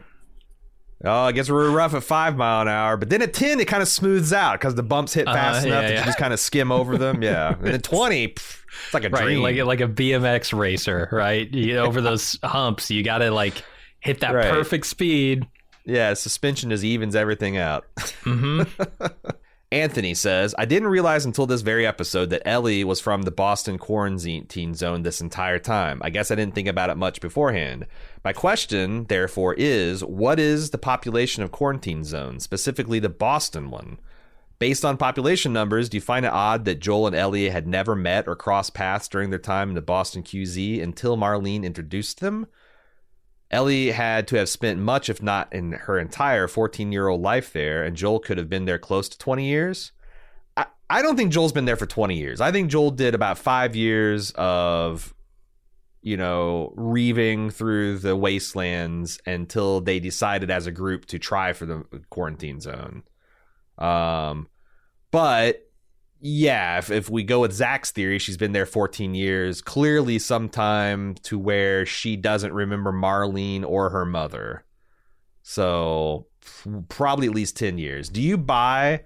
[1.06, 3.66] oh, it gets really rough at five mile an hour, but then at ten, it
[3.66, 6.18] kind of smooths out because the bumps hit fast Uh-huh, enough yeah, that you just
[6.18, 7.22] kind of skim over them.
[7.22, 9.40] Yeah, and then twenty, pff, it's like a Right, dream.
[9.42, 11.52] like like a BMX racer, right?
[11.52, 13.62] You, over those humps, you got to like
[14.00, 14.50] hit that Right.
[14.50, 15.46] perfect speed.
[15.84, 17.84] Yeah, suspension just evens everything out.
[18.24, 18.62] hmm
[19.72, 23.78] Anthony says, I didn't realize until this very episode that Ellie was from the Boston
[23.78, 26.00] quarantine zone this entire time.
[26.04, 27.86] I guess I didn't think about it much beforehand.
[28.24, 33.98] My question, therefore, is what is the population of quarantine zone, specifically the Boston one?
[34.60, 37.96] Based on population numbers, do you find it odd that Joel and Ellie had never
[37.96, 42.46] met or crossed paths during their time in the Boston QZ until Marlene introduced them?
[43.50, 47.52] Ellie had to have spent much, if not in her entire 14 year old life
[47.52, 49.92] there, and Joel could have been there close to 20 years.
[50.56, 52.40] I, I don't think Joel's been there for 20 years.
[52.40, 55.14] I think Joel did about five years of,
[56.02, 61.66] you know, reaving through the wastelands until they decided as a group to try for
[61.66, 63.04] the quarantine zone.
[63.78, 64.48] Um,
[65.12, 65.65] but
[66.20, 71.14] yeah, if, if we go with Zach's theory, she's been there 14 years, clearly sometime
[71.24, 74.64] to where she doesn't remember Marlene or her mother.
[75.42, 76.26] So
[76.88, 78.08] probably at least 10 years.
[78.08, 79.04] Do you buy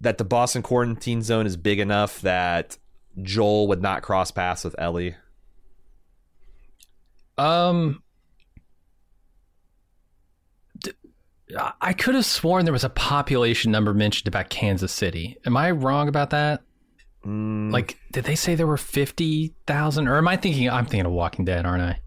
[0.00, 2.78] that the Boston quarantine zone is big enough that
[3.22, 5.16] Joel would not cross paths with Ellie?
[7.36, 8.02] Um,
[11.80, 15.36] I- could have sworn there was a population number mentioned about Kansas City.
[15.46, 16.62] Am I wrong about that?
[17.24, 20.08] Mm, Like, did they say there were fifty thousand?
[20.08, 20.70] Or am I thinking?
[20.70, 22.00] I'm thinking of Walking Dead, aren't I?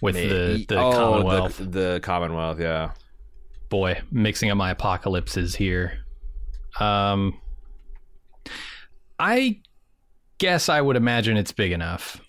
[0.00, 1.58] With the the oh, Commonwealth.
[1.58, 2.92] The, the Commonwealth, yeah.
[3.68, 5.98] Boy, mixing up my apocalypses here.
[6.78, 7.40] Um,
[9.18, 9.60] I
[10.38, 12.20] guess I would imagine it's big enough.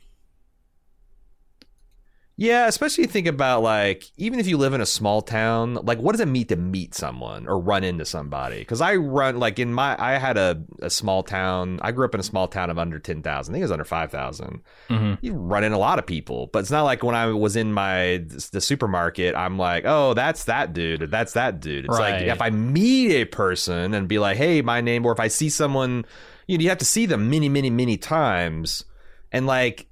[2.44, 6.12] Yeah, especially think about like even if you live in a small town, like what
[6.12, 8.60] does it mean to meet someone or run into somebody?
[8.60, 11.80] Because I run like in my I had a, a small town.
[11.82, 13.54] I grew up in a small town of under ten thousand.
[13.54, 15.20] I think it was under five Mhm.
[15.22, 17.72] You run in a lot of people, but it's not like when I was in
[17.72, 19.36] my the supermarket.
[19.36, 21.10] I'm like, oh, that's that dude.
[21.10, 21.86] That's that dude.
[21.86, 25.20] It's like if I meet a person and be like, hey, my name, or if
[25.22, 26.04] I see someone,
[26.48, 28.84] you know, you have to see them many, many, many times,
[29.32, 29.88] and like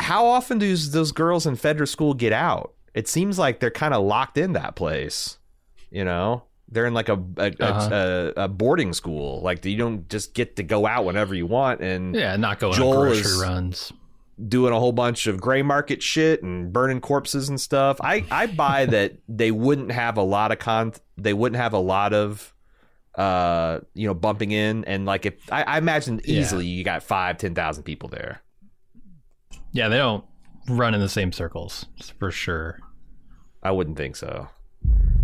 [0.00, 2.74] how often do those girls in Fedra School get out?
[2.94, 5.38] It seems like they're kind of locked in that place.
[5.90, 7.88] You know, they're in like a a, a- Uh-huh.
[8.36, 9.42] a, a boarding school.
[9.42, 12.74] Like you don't just get to go out whenever you want and Yeah, not going
[12.74, 13.92] Joel on grocery is- runs.
[14.48, 17.98] doing a whole bunch of gray market shit and burning corpses and stuff.
[18.00, 20.92] I I buy that they wouldn't have a lot of con.
[21.18, 22.54] They wouldn't have a lot of
[23.16, 26.40] uh you know bumping in and like if I, I imagine Yeah.
[26.40, 28.40] easily you got five ten thousand people there.
[29.72, 30.24] Yeah, they don't
[30.68, 31.86] run in the same circles
[32.18, 32.80] for sure.
[33.62, 34.48] I wouldn't think so.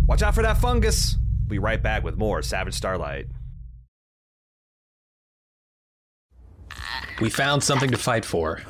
[0.05, 1.17] Watch out for that fungus.
[1.41, 3.27] We'll Be right back with more Savage Starlight.
[7.19, 8.61] We found something to fight for.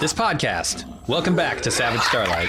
[0.00, 0.84] This podcast.
[1.08, 2.48] Welcome back to Savage Starlight.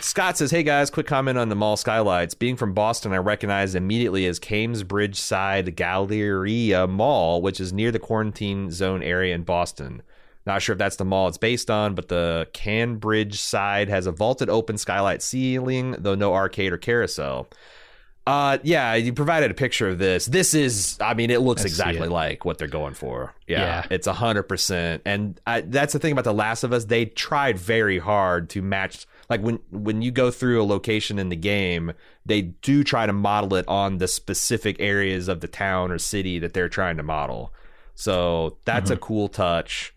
[0.00, 2.34] Scott says, "Hey guys, quick comment on the mall skylights.
[2.34, 8.70] Being from Boston, I recognize immediately as CambridgeSide Galleria Mall, which is near the quarantine
[8.70, 10.02] zone area in Boston.
[10.44, 14.48] Not sure if that's the mall it's based on, but the CambridgeSide has a vaulted
[14.48, 17.48] open skylight ceiling, though no arcade or carousel.
[18.24, 20.26] Uh, yeah, you provided a picture of this.
[20.26, 22.10] This is, I mean, it looks exactly it.
[22.10, 23.34] like what they're going for.
[23.48, 23.86] Yeah, Yeah.
[23.90, 25.02] it's a hundred percent.
[25.04, 26.84] And I, that's the thing about The Last of Us.
[26.84, 29.06] They tried very hard to match.
[29.28, 31.92] Like when when you go through a location in the game,
[32.24, 36.38] they do try to model it on the specific areas of the town or city
[36.38, 37.52] that they're trying to model.
[37.96, 39.94] So that's a cool touch.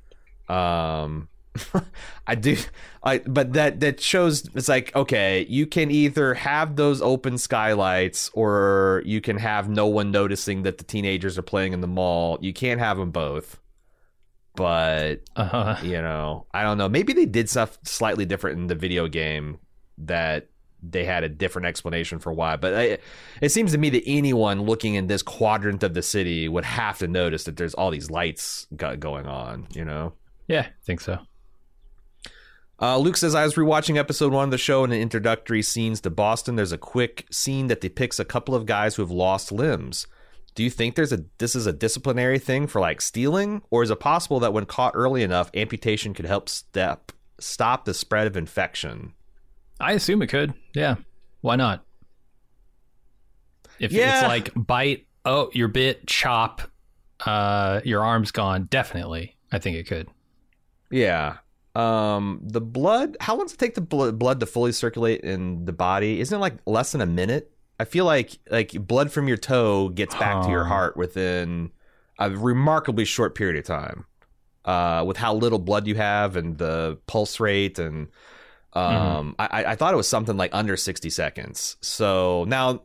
[0.50, 1.30] Um,
[2.28, 2.58] I do,
[3.04, 8.30] I but that that shows it's like okay, you can either have those open skylights
[8.34, 12.38] or you can have no one noticing that the teenagers are playing in the mall.
[12.42, 13.60] You can't have them both.
[14.56, 15.78] But Uh-huh.
[15.84, 16.88] you know, I don't know.
[16.90, 19.58] Maybe they did stuff slightly different in the video game
[19.98, 20.48] that
[20.82, 22.56] they had a different explanation for why.
[22.58, 22.98] But I,
[23.42, 27.00] it seems to me that anyone looking in this quadrant of the city would have
[27.00, 29.68] to notice that there's all these lights go- going on.
[29.74, 30.14] You know.
[30.48, 31.20] Yeah, I think so.
[32.82, 35.62] Uh, Luke says, I was rewatching episode one of the show and in the introductory
[35.62, 36.56] scenes to Boston.
[36.58, 40.08] There's a quick scene that depicts a couple of guys who have lost limbs.
[40.56, 43.92] Do you think there's a this is a disciplinary thing for like stealing, or is
[43.92, 48.38] it possible that when caught early enough, amputation could help step stop the spread of
[48.38, 49.14] infection?
[49.80, 50.54] I assume it could.
[50.74, 50.96] Yeah,
[51.42, 51.84] why not?
[53.80, 54.20] If Yeah.
[54.20, 56.62] it's like bite, oh, you're bit, chop,
[57.26, 58.66] uh, your arm's gone.
[58.70, 60.08] Definitely, I think it could.
[60.96, 61.38] Yeah.
[61.76, 63.18] Um, the blood.
[63.20, 66.22] How long does it take the bl- blood to fully circulate in the body?
[66.22, 67.52] Isn't it like less than a minute?
[67.82, 71.72] I feel like like blood from your toe gets back to your heart within
[72.18, 74.06] a remarkably short period of time.
[74.64, 78.08] Uh, with how little blood you have and the pulse rate and
[78.74, 81.76] um, I, I thought it was something like under sixty seconds.
[81.82, 82.84] So now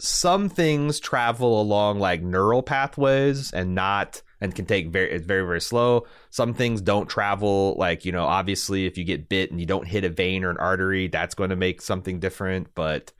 [0.00, 5.44] some things travel along like neural pathways and not and can take very it's very
[5.44, 9.58] very slow some things don't travel like you know obviously if you get bit and
[9.58, 13.12] you don't hit a vein or an artery that's going to make something different but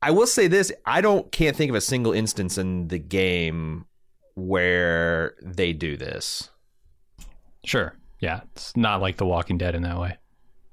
[0.00, 3.84] i will say this i don't can't think of a single instance in the game
[4.34, 6.50] where they do this
[7.64, 7.96] Sure.
[8.20, 10.16] Yeah, it's not like The Walking Dead in that way.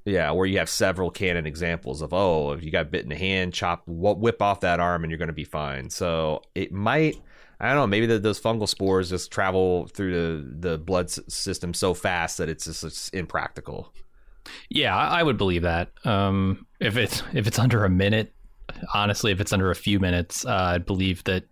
[0.06, 3.16] yeah where you have several canon examples of oh if you got bit in the
[3.16, 6.72] hand chop wh- whip off that arm and you're going to be fine so it
[6.72, 7.16] might
[7.64, 7.88] I don't know.
[7.88, 12.38] Maybe the, those fungal spores just travel through the, the blood s- system so fast
[12.40, 13.94] that it's just it's impractical.
[14.70, 15.92] Yeah, I I would believe that.
[16.06, 18.34] Um, if it's if it's under a minute,
[18.94, 21.46] honestly, if it's under a few minutes, uh, I'd believe that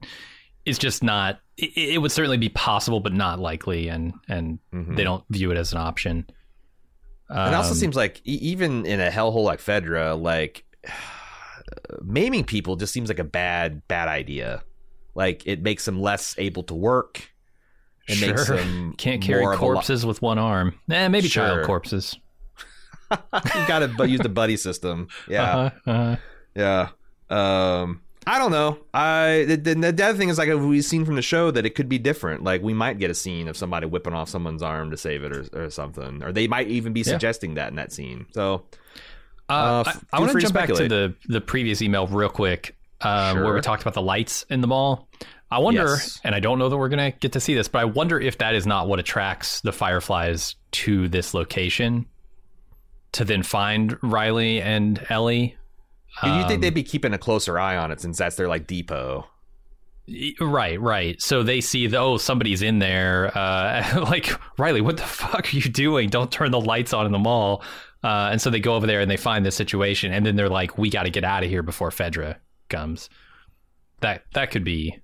[0.65, 1.39] it's just not.
[1.57, 4.97] It, it would certainly be possible, but not likely, and and Mhm.
[4.97, 6.25] they don't view it as an option.
[7.29, 10.65] And it also Um, seems like even in a hellhole like Fedra, like
[12.01, 14.63] maiming people just seems like a bad bad idea.
[15.15, 17.31] Like it makes them less able to work.
[18.07, 18.57] It makes Sure.
[18.57, 20.73] them can't carry more of a corpses with one arm.
[20.89, 21.47] Eh, maybe Sure.
[21.47, 22.17] child corpses.
[23.11, 23.17] you
[23.67, 25.07] got to use the buddy system.
[25.27, 25.43] Yeah.
[25.57, 26.15] Uh-huh, uh-huh.
[26.55, 26.89] Yeah.
[27.29, 28.77] Um, I don't know.
[28.93, 31.71] I the, the, the other thing is like we've seen from the show that it
[31.75, 32.43] could be different.
[32.43, 35.35] Like we might get a scene of somebody whipping off someone's arm to save it
[35.35, 37.05] or, or something, or they might even be Yeah.
[37.13, 38.27] suggesting that in that scene.
[38.31, 38.63] So
[39.49, 39.83] Uh, Uh,
[40.13, 43.53] I, I want to jump back to the the previous email real quick, um, where
[43.53, 45.07] we talked about the lights in the mall.
[45.49, 46.19] I wonder, Yes.
[46.23, 48.37] and I don't know that we're gonna get to see this, but I wonder if
[48.37, 52.05] that is not what attracts the Fireflies to this location,
[53.13, 55.57] to then find Riley and Ellie.
[56.23, 58.47] do you think Um, they'd be keeping a closer eye on it since that's their
[58.47, 59.27] like depot?
[60.39, 61.21] Right, right.
[61.21, 63.31] So they see, the, oh, somebody's in there.
[63.37, 66.09] Uh, like, Riley, what the fuck are you doing?
[66.09, 67.63] Don't turn the lights on in the mall.
[68.03, 70.49] Uh, and so they go over there and they find this situation, and then they're
[70.49, 72.37] like, we got to get out of here before Fedra
[72.71, 73.09] comes.
[73.99, 74.97] That that could be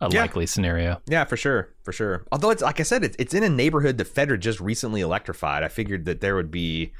[0.00, 0.20] a Yeah.
[0.22, 1.02] likely scenario.
[1.06, 2.24] Yeah, for sure, for sure.
[2.32, 5.62] Although it's like I said, it's it's in a neighborhood that Fedra just recently electrified.
[5.62, 6.92] I figured that there would be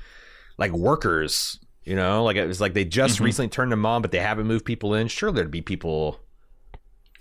[0.58, 3.24] like workers, you know, like it was like they just Mhm.
[3.24, 5.08] recently turned them on, but they haven't moved people in.
[5.08, 6.20] Sure, there'd be people.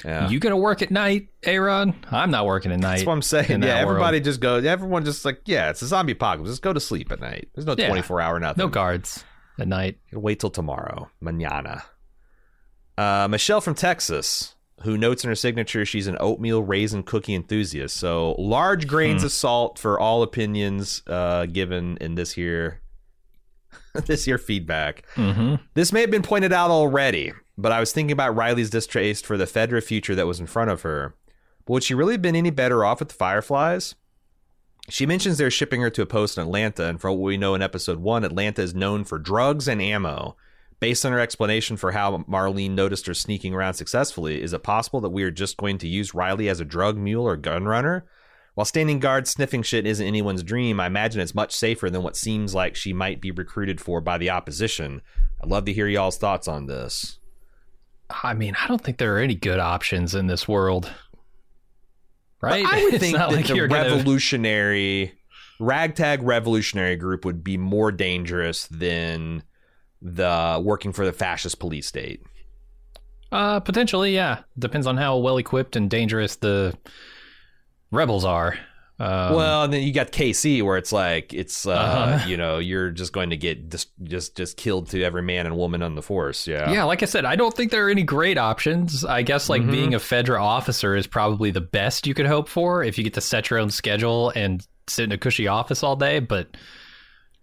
[0.06, 0.30] Yeah.
[0.30, 1.95] You gonna work at night, Aaron?
[2.12, 2.98] I'm not working at night.
[2.98, 3.50] That's what I'm saying.
[3.50, 3.95] Yeah, that world.
[3.98, 4.64] everybody just goes.
[4.66, 6.52] Everyone just like, yeah, it's a zombie apocalypse.
[6.52, 7.50] Just go to sleep at night.
[7.56, 7.88] There's no Yeah.
[7.88, 8.62] 24 hour nothing.
[8.64, 9.24] No guards
[9.60, 9.98] at night.
[10.12, 11.82] Wait till tomorrow, mañana.
[12.98, 17.95] Uh, Michelle from Texas, who notes in her signature she's an oatmeal raisin cookie enthusiast.
[17.98, 19.28] So large grains Hmm.
[19.28, 22.82] of salt for all opinions uh, given in this here,
[24.06, 25.06] this year feedback.
[25.16, 25.56] Mm-hmm.
[25.74, 29.38] This may have been pointed out already, but I was thinking about Riley's distaste for
[29.38, 31.16] the Fedra future that was in front of her.
[31.66, 33.95] But would she really have been any better off with the Fireflies?
[34.89, 37.56] She mentions they're shipping her to a post in Atlanta, and for what we know
[37.56, 40.38] in episode one, Atlanta is known for drugs and ammo.
[40.80, 45.01] Based on her explanation for how Marlene noticed her sneaking around successfully, is it possible
[45.01, 48.05] that we are just going to use Riley as a drug mule or gun runner?
[48.53, 52.15] While standing guard sniffing shit isn't anyone's dream, I imagine it's much safer than what
[52.15, 55.01] seems like she might be recruited for by the opposition.
[55.43, 57.19] I'd love to hear y'all's thoughts on this.
[58.09, 60.91] I mean, I don't think there are any good options in this world.
[62.41, 62.63] Right?
[62.63, 65.13] But I would think that like the you're gonna- revolutionary
[65.59, 69.43] ragtag revolutionary group would be more dangerous than
[70.02, 72.22] the working for the fascist police state.
[73.32, 74.39] Uh, potentially, yeah.
[74.58, 76.78] Depends on how well equipped and dangerous the
[77.91, 78.58] rebels are.
[79.00, 82.28] Um, well, and then you got KC where it's like it's uh, Uh-huh.
[82.28, 85.56] you know you're just going to get just just just killed to every man and
[85.56, 86.48] woman on the force.
[86.48, 86.72] Yeah.
[86.72, 89.06] yeah, like I said, I don't think there are any great options.
[89.06, 89.72] I guess like Mhm.
[89.72, 93.14] being a Fedra officer is probably the best you could hope for if you get
[93.16, 96.18] to set your own schedule and sit in a cushy office all day.
[96.20, 96.58] But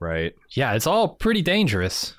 [0.01, 0.35] Right.
[0.51, 2.15] yeah, it's all pretty dangerous.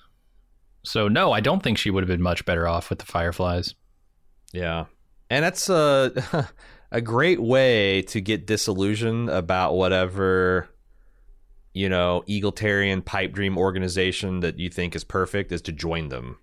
[0.86, 3.76] So no, I don't think she would have been much better off with the Fireflies.
[4.54, 4.86] Yeah.
[5.30, 6.48] And that's a
[6.92, 10.70] a great way to get disillusioned about whatever
[11.74, 16.38] you know, egalitarian pipe dream organization that you think is perfect is to join them.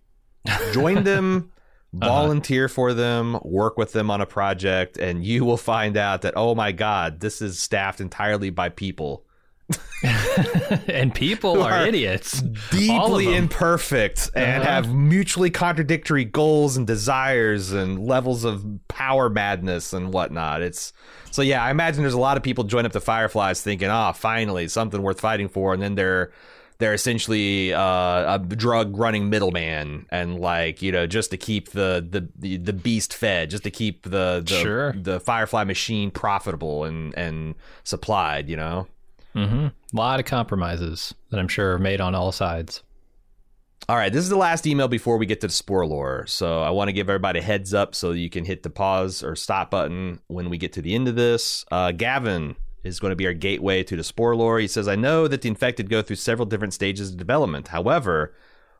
[0.74, 1.50] Join them,
[1.94, 2.06] Uh-huh.
[2.06, 6.34] volunteer for them, work with them on a project, and you will find out that,
[6.36, 9.24] oh my God, this is staffed entirely by people.
[10.88, 12.42] and people are, are idiots.
[12.70, 14.70] Deeply imperfect and Uh-huh.
[14.72, 20.62] have mutually contradictory goals and desires and levels of power madness and whatnot.
[20.62, 20.92] It's
[21.30, 24.12] so yeah, I imagine there's a lot of people join up the Fireflies thinking, ah,
[24.12, 26.32] finally something worth fighting for, and then they're
[26.78, 32.04] they're essentially uh, a drug running middleman and like you know just to keep the
[32.10, 34.92] the the, the beast fed just to keep the the, Sure.
[34.92, 37.54] the firefly machine profitable and and
[37.84, 38.88] supplied you know
[39.34, 42.82] hmm A lot of compromises that I'm sure are made on all sides.
[43.88, 46.62] all right this is the last email before we get to the spore lore so
[46.62, 49.34] i want to give everybody a heads up so you can hit the pause or
[49.34, 52.54] stop button when we get to the end of this uh, gavin
[52.84, 55.42] is going to be our gateway to the spore lore he says i know that
[55.42, 58.34] the infected go through several different stages of development however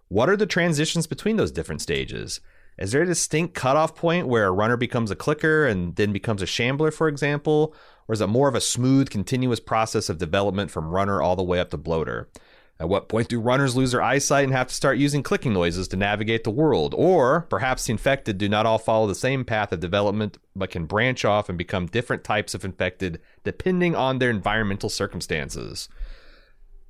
[0.09, 2.41] What are the transitions between those different stages?
[2.79, 6.43] Is there a distinct cutoff point where a runner becomes a clicker and then becomes
[6.43, 7.75] a shambler, for example?
[8.13, 11.43] Or is it more of a smooth, continuous process of development from runner all the
[11.43, 12.29] way up to bloater?
[12.79, 15.89] At what point do runners lose their eyesight and have to start using clicking noises
[15.89, 16.95] to navigate the world?
[16.95, 20.85] Or perhaps the infected do not all follow the same path of development, but can
[20.85, 25.89] branch off and become different types of infected depending on their environmental circumstances.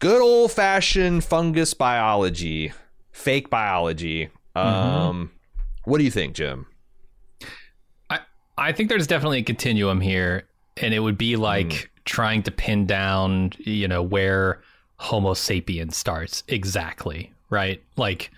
[0.01, 2.73] Good old fashioned fungus biology,
[3.13, 4.31] fake biology.
[4.57, 5.31] Um,
[5.85, 6.67] What do you think, Jim?
[8.11, 8.19] I
[8.59, 12.87] I think there's definitely a continuum here, and it would be like trying to pin
[12.87, 14.63] down, you know, where
[14.97, 17.83] Homo sapiens starts exactly, right?
[17.97, 18.31] Like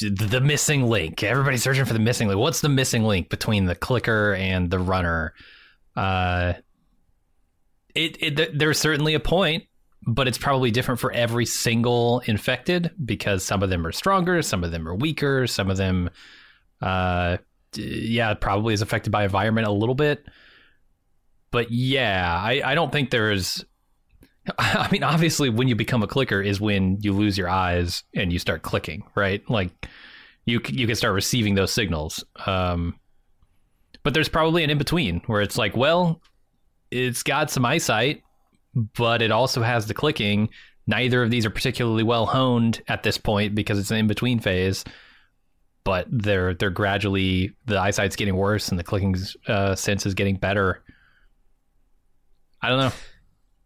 [0.00, 1.22] the, missing link.
[1.22, 2.38] Everybody's searching for the missing link.
[2.38, 5.34] What's the missing link between the clicker and the runner?
[5.96, 6.54] Uh,
[7.94, 9.64] it, it there's certainly a point,
[10.06, 14.62] but it's probably different for every single infected because some of them are stronger, some
[14.62, 16.10] of them are weaker, some of them
[16.80, 17.38] uh
[17.74, 20.24] yeah, it probably is affected by environment a little bit.
[21.50, 23.64] But yeah, I, I don't think there's.
[24.58, 28.32] I mean, obviously, when you become a clicker is when you lose your eyes and
[28.32, 29.48] you start clicking, right?
[29.48, 29.70] Like
[30.46, 32.24] you you can start receiving those signals.
[32.46, 32.98] Um,
[34.02, 36.22] but there's probably an in between where it's like, well,
[36.90, 38.22] it's got some eyesight,
[38.96, 40.48] but it also has the clicking.
[40.86, 44.40] Neither of these are particularly well honed at this point because it's an in between
[44.40, 44.84] phase
[45.88, 50.36] but they're they're gradually the eyesight's getting worse and the clicking uh, sense is getting
[50.36, 50.82] better.
[52.62, 52.92] I don't know.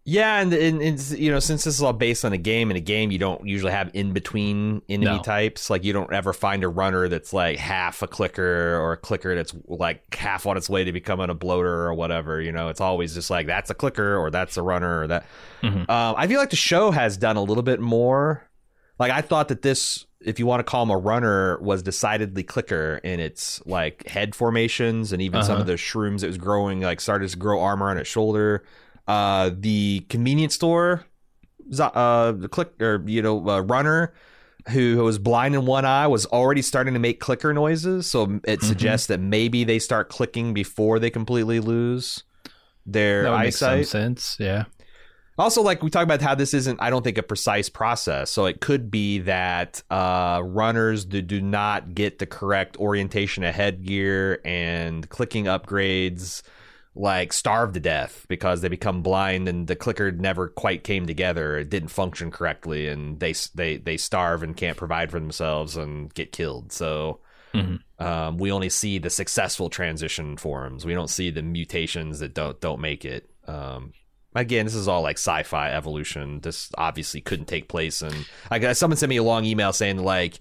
[0.04, 2.80] Yeah, and, and you know since this is all based on a game, in a
[2.80, 5.22] game you don't usually have in between enemy No.
[5.22, 5.70] types.
[5.70, 9.36] Like you don't ever find a runner that's like half a clicker or a clicker
[9.36, 12.40] that's like half on its way to becoming a bloater or whatever.
[12.40, 15.24] You know, it's always just like that's a clicker or that's a runner or that.
[15.62, 15.88] Mhm.
[15.88, 18.42] Um, I feel like the show has done a little bit more.
[19.02, 22.44] Like I thought that this, if you want to call him a runner, was decidedly
[22.44, 25.60] clicker in its like head formations and even some Uh-huh.
[25.62, 28.62] of the shrooms it was growing like started to grow armor on its shoulder.
[29.08, 31.04] Uh, the convenience store,
[31.80, 34.12] uh, the click or you know uh, runner
[34.68, 38.06] who was blind in one eye was already starting to make clicker noises.
[38.06, 38.66] So it Mm-hmm.
[38.68, 42.22] suggests that maybe they start clicking before they completely lose
[42.86, 43.88] their That would make some eyesight.
[43.88, 44.36] sense.
[44.38, 44.64] Yeah.
[45.38, 48.30] Also, like we talk about how this isn't, I don't think, a precise process.
[48.30, 53.54] So it could be that uh, runners do, do not get the correct orientation of
[53.54, 56.42] headgear and clicking upgrades,
[56.94, 61.56] like starve to death because they become blind and the clicker never quite came together.
[61.56, 66.12] It didn't function correctly, and they they they starve and can't provide for themselves and
[66.14, 66.72] get killed.
[66.72, 67.20] So.
[67.54, 67.80] Mhm.
[67.98, 70.86] Um, we only see the successful transition forms.
[70.86, 73.28] We don't see the mutations that don't don't make it.
[73.46, 73.92] Um,
[74.34, 76.40] again, this is all like sci-fi evolution.
[76.40, 78.02] This obviously couldn't take place.
[78.02, 80.38] And like uh, someone sent me a long email saying like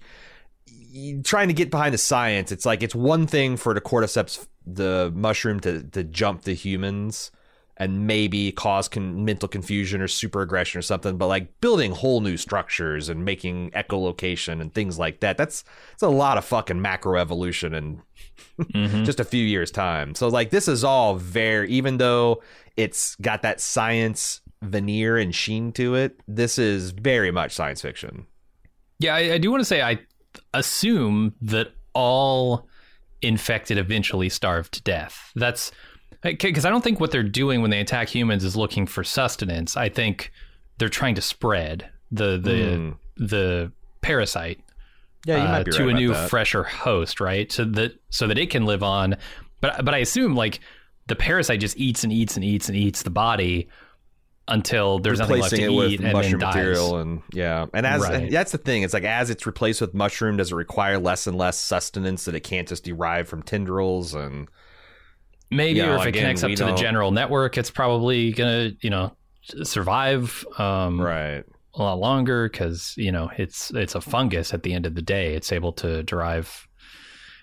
[1.24, 2.52] trying to get behind the science.
[2.52, 7.30] It's like it's one thing for the cordyceps, the mushroom, to to jump the humans
[7.78, 11.16] and maybe cause con- mental confusion or super aggression or something.
[11.16, 15.36] But like building whole new structures and making echolocation and things like that.
[15.38, 18.00] That's it's a lot of fucking macroevolution and
[18.58, 19.04] Mhm.
[19.06, 20.14] just a few years time.
[20.14, 22.42] So like this is all very even though
[22.76, 28.26] it's got that science veneer and sheen to it, this is very much science fiction.
[28.98, 29.98] Yeah, I, I do want to say I
[30.54, 32.68] assume that all
[33.22, 35.30] infected eventually starve to death.
[35.34, 35.72] That's
[36.22, 39.76] because I don't think what they're doing when they attack humans is looking for sustenance.
[39.76, 40.32] I think
[40.78, 42.96] they're trying to spread the the Mm.
[43.16, 44.60] the parasite
[45.26, 46.30] Yeah, you uh, might be to right a new that.
[46.30, 47.50] fresher host, right?
[47.50, 49.16] So that so that it can live on.
[49.60, 50.60] But but I assume like
[51.06, 53.68] the parasite just eats and eats and eats and eats the body,
[54.48, 57.00] until there's nothing left to eat and mushroom then material dies.
[57.02, 58.14] and yeah and as Right.
[58.24, 61.28] and that's the thing it's like as it's replaced with mushroom does it require less
[61.28, 64.48] and less sustenance that it can't just derive from tendrils and
[65.52, 68.72] Maybe, know, or if it connects up to the don't- general network, it's probably gonna,
[68.80, 69.16] you know,
[69.62, 74.52] survive um, right a lot longer because you know it's it's a fungus.
[74.52, 76.66] At the end of the day, it's able to derive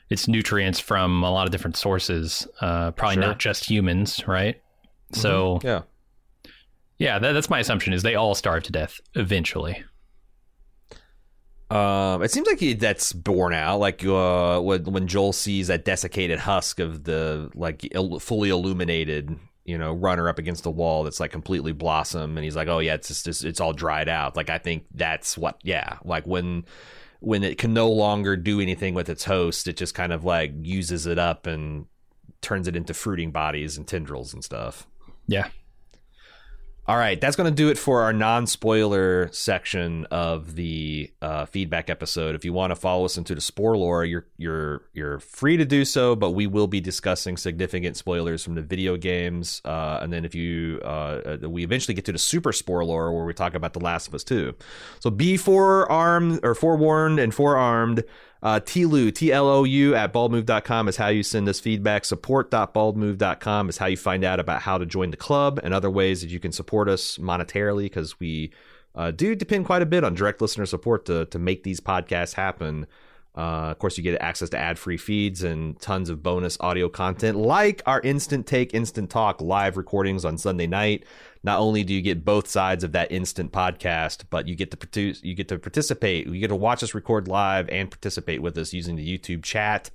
[0.10, 2.48] its nutrients from a lot of different sources.
[2.61, 3.22] Uh, probably Sure.
[3.23, 3.30] Mm-hmm.
[3.30, 4.61] not just humans, right?
[5.14, 5.81] So yeah
[6.99, 7.94] yeah, that, that's my assumption.
[7.94, 9.84] Is they all starve to death eventually.
[11.70, 13.80] Um, it seems like he, that's borne out.
[13.80, 19.38] Like uh, when when Joel sees that desiccated husk of the like il- fully illuminated,
[19.66, 22.80] you know, runner up against the wall that's like completely blossom, and he's like, "Oh
[22.80, 26.26] yeah, it's just, it's, it's all dried out." Like I think that's what, yeah, like
[26.26, 26.66] when
[27.20, 30.54] when it can no longer do anything with its host, it just kind of like
[30.62, 31.86] uses it up and
[32.41, 34.88] turns it into fruiting bodies and tendrils and stuff.
[35.28, 35.50] Yeah.
[36.90, 41.88] All right, that's going to do it for our non-spoiler section of the uh, feedback
[41.88, 42.34] episode.
[42.34, 45.66] If you want to follow us into the spoiler lore, you're you're you're free to
[45.66, 49.61] do so, but we will be discussing significant spoilers from the video games.
[49.64, 53.14] Uh, and then if you uh, uh, we eventually get to the super spoiler lore
[53.14, 54.56] where we talk about The Last of Us 2.
[54.99, 58.03] So be forearmed or forewarned and forearmed.
[58.41, 62.06] Uh, TLOU, T-L-O-U at baldmove.com is how you send us feedback.
[62.06, 66.22] Support.baldmove.com is how you find out about how to join the club and other ways
[66.22, 68.52] that you can support us monetarily because we
[68.95, 72.34] uh, do depend quite a bit on direct listener support to, to make these podcasts
[72.34, 72.88] happen.
[73.38, 77.38] Uh, of course, you get access to ad-free feeds and tons of bonus audio content,
[77.38, 81.06] like our Instant Take, Instant Talk live recordings on Sunday night.
[81.44, 84.78] Not only do you get both sides of that instant podcast, but you get to
[84.78, 86.28] produce, you get to participate.
[86.28, 89.90] You get to watch us record live and participate with us using the YouTube chat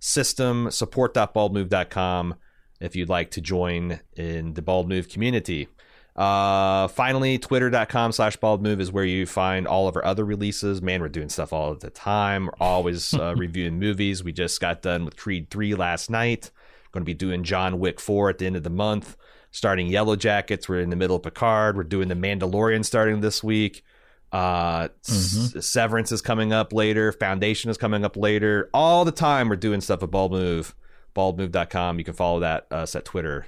[0.00, 0.70] system.
[0.70, 2.34] Support.baldmove.com
[2.80, 5.68] if you'd like to join in the Bald Move community.
[6.14, 10.82] Uh, finally, twitter.com slash bald move is where you find all of our other releases.
[10.82, 12.46] Man, we're doing stuff all the time.
[12.46, 14.22] We're always uh, reviewing movies.
[14.22, 16.50] We just got done with Creed 3 last night.
[16.90, 19.16] Going to be doing John Wick 4 at the end of the month.
[19.52, 20.68] Starting Yellow Jackets.
[20.68, 21.76] We're in the middle of Picard.
[21.76, 23.84] We're doing The Mandalorian starting this week.
[24.32, 27.12] Uh, S- Severance is coming up later.
[27.12, 28.70] Foundation is coming up later.
[28.72, 30.74] All the time we're doing stuff at Bald Move.
[31.14, 31.98] Baldmove.com.
[31.98, 33.46] You can follow that us at Twitter.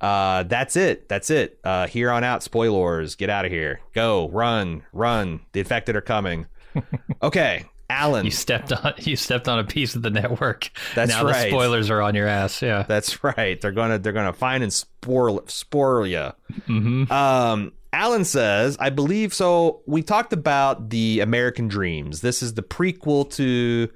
[0.00, 1.08] Uh, that's it.
[1.08, 1.60] That's it.
[1.62, 3.14] Uh, here on out, spoilers.
[3.14, 3.80] Get out of here.
[3.94, 4.28] Go.
[4.30, 4.82] Run.
[4.92, 5.40] Run.
[5.52, 6.46] The infected are coming.
[7.22, 7.66] Okay.
[7.90, 8.24] Alan.
[8.24, 10.70] You stepped on you stepped on a piece of the network.
[10.94, 11.48] That's now the right.
[11.50, 12.62] spoilers are on your ass.
[12.62, 12.84] Yeah.
[12.88, 13.60] That's right.
[13.60, 16.30] They're gonna they're gonna find and spoil spoil you.
[16.68, 17.12] Mm-hmm.
[17.12, 19.82] Um, Alan says, I believe so.
[19.86, 22.20] We talked about the American Dreams.
[22.20, 23.88] This is the prequel to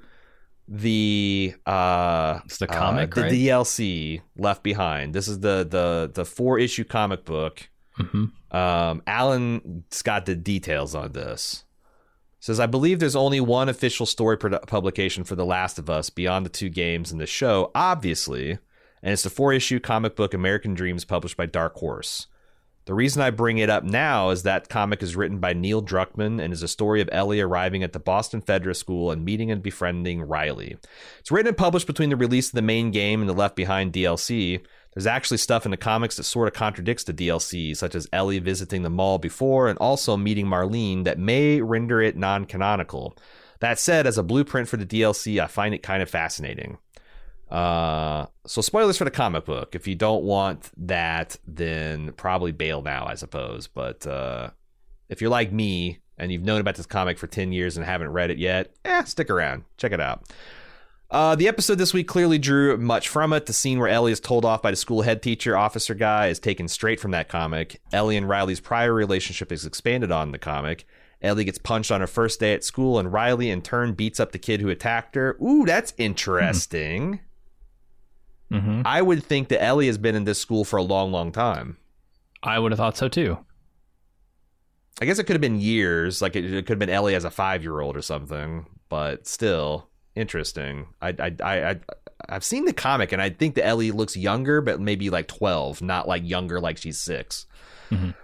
[0.67, 3.31] the uh It's the uh, comic, the right?
[3.31, 5.13] DLC Left Behind.
[5.13, 7.69] This is the the the four issue comic book.
[7.99, 8.31] Mhm.
[8.53, 11.64] Um, Alan's got the details on this.
[12.39, 16.09] Says, I believe there's only one official story produ- publication for The Last of Us
[16.09, 18.51] beyond the two games and the show, obviously,
[19.01, 22.27] and it's the four issue comic book American Dreams published by Dark Horse.
[22.85, 26.39] The reason I bring it up now is that comic is written by Neil Druckmann
[26.39, 29.63] and is a story of Ellie arriving at the Boston Federal School and meeting and
[29.63, 30.77] befriending Riley.
[31.19, 33.91] It's written and published between the release of the main game and the Left Behind
[33.91, 34.63] DLC.
[34.95, 38.39] There's actually stuff in the comics that sort of contradicts the DLC, such as Ellie
[38.39, 43.17] visiting the mall before and also meeting Marlene, that may render it non canonical.
[43.59, 46.77] That said, as a blueprint for the DLC, I find it kind of fascinating.
[47.51, 49.75] Uh, so spoilers for the comic book.
[49.75, 53.67] If you don't want that, then probably bail now, I suppose.
[53.67, 54.51] But uh,
[55.09, 58.13] if you're like me and you've known about this comic for 10 years and haven't
[58.13, 59.65] read it yet, eh, stick around.
[59.77, 60.23] Check it out.
[61.15, 63.45] Uh, the episode this week clearly drew much from it.
[63.45, 66.39] The scene where Ellie is told off by the school head teacher officer guy is
[66.39, 67.79] taken straight from that comic.
[67.93, 70.85] Ellie and Riley's prior relationship is expanded on in the comic.
[71.21, 74.33] Ellie gets punched on her first day at school, and Riley in turn beats up
[74.33, 75.37] the kid who attacked her.
[75.41, 77.21] Ooh, that's interesting.
[78.51, 78.81] Mm-hmm.
[78.83, 81.77] I would think that Ellie has been in this school for a long, long time.
[82.43, 83.37] I would have thought so too.
[84.99, 86.21] I guess it could have been years.
[86.21, 89.25] Like it, it could have been Ellie as a five year old or something, but
[89.27, 90.87] still interesting.
[91.01, 91.79] I, I, I, I,
[92.29, 95.81] I've seen the comic and I think that Ellie looks younger, but maybe like 12,
[95.81, 97.45] not like younger like she's 6
[97.91, 98.15] Mhm.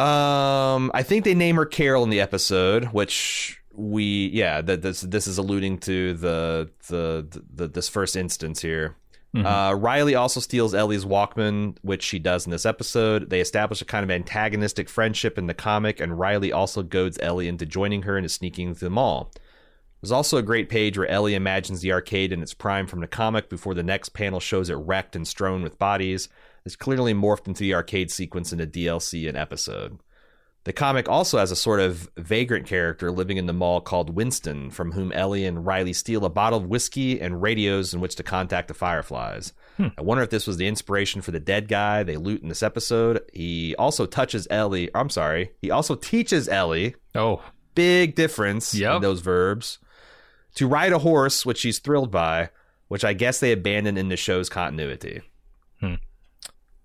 [0.00, 5.00] Um, I think they name her Carol in the episode, which we, yeah, that this
[5.00, 8.94] this is alluding to the the, the this first instance here.
[9.36, 9.44] Mhm.
[9.44, 13.28] Uh, Riley also steals Ellie's Walkman, which she does in this episode.
[13.28, 17.48] They establish a kind of antagonistic friendship in the comic, and Riley also goads Ellie
[17.48, 19.32] into joining her and is sneaking to the mall.
[20.00, 23.08] There's also a great page where Ellie imagines the arcade in its prime from the
[23.08, 26.28] comic before the next panel shows it wrecked and strewn with bodies.
[26.64, 29.98] is clearly morphed into the arcade sequence in a DLC and episode.
[30.64, 34.70] The comic also has a sort of vagrant character living in the mall called Winston,
[34.70, 38.22] from whom Ellie and Riley steal a bottle of whiskey and radios in which to
[38.22, 39.54] contact the Fireflies.
[39.78, 39.88] Hmm.
[39.96, 42.62] I wonder if this was the inspiration for the dead guy they loot in this
[42.62, 43.22] episode.
[43.32, 44.90] He also touches Ellie.
[44.94, 45.52] I'm sorry.
[45.62, 46.96] He also teaches Ellie.
[47.14, 47.42] Oh,
[47.74, 48.96] big difference yep.
[48.96, 49.78] in those verbs.
[50.56, 52.50] To ride a horse, which she's thrilled by,
[52.88, 55.22] which I guess they abandoned in the show's continuity.
[55.80, 55.94] Hmm.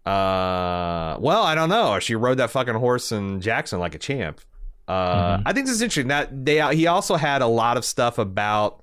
[0.05, 1.97] Uh, well, I don't know.
[1.99, 4.41] She rode that fucking horse in Jackson like a champ.
[4.87, 5.47] Uh, mm-hmm.
[5.47, 6.09] I think this is interesting.
[6.09, 8.82] That they he also had a lot of stuff about.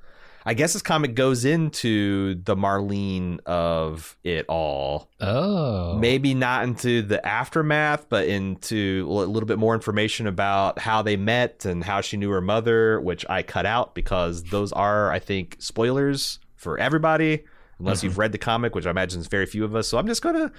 [0.51, 5.09] I guess this comic goes into the Marlene of it all.
[5.21, 11.03] Oh, maybe not into the aftermath, but into a little bit more information about how
[11.03, 15.13] they met and how she knew her mother, which I cut out because those are,
[15.13, 17.45] I think, spoilers for everybody,
[17.79, 18.07] unless mm-hmm.
[18.07, 19.87] you've read the comic, which I imagine is very few of us.
[19.87, 20.51] So I'm just gonna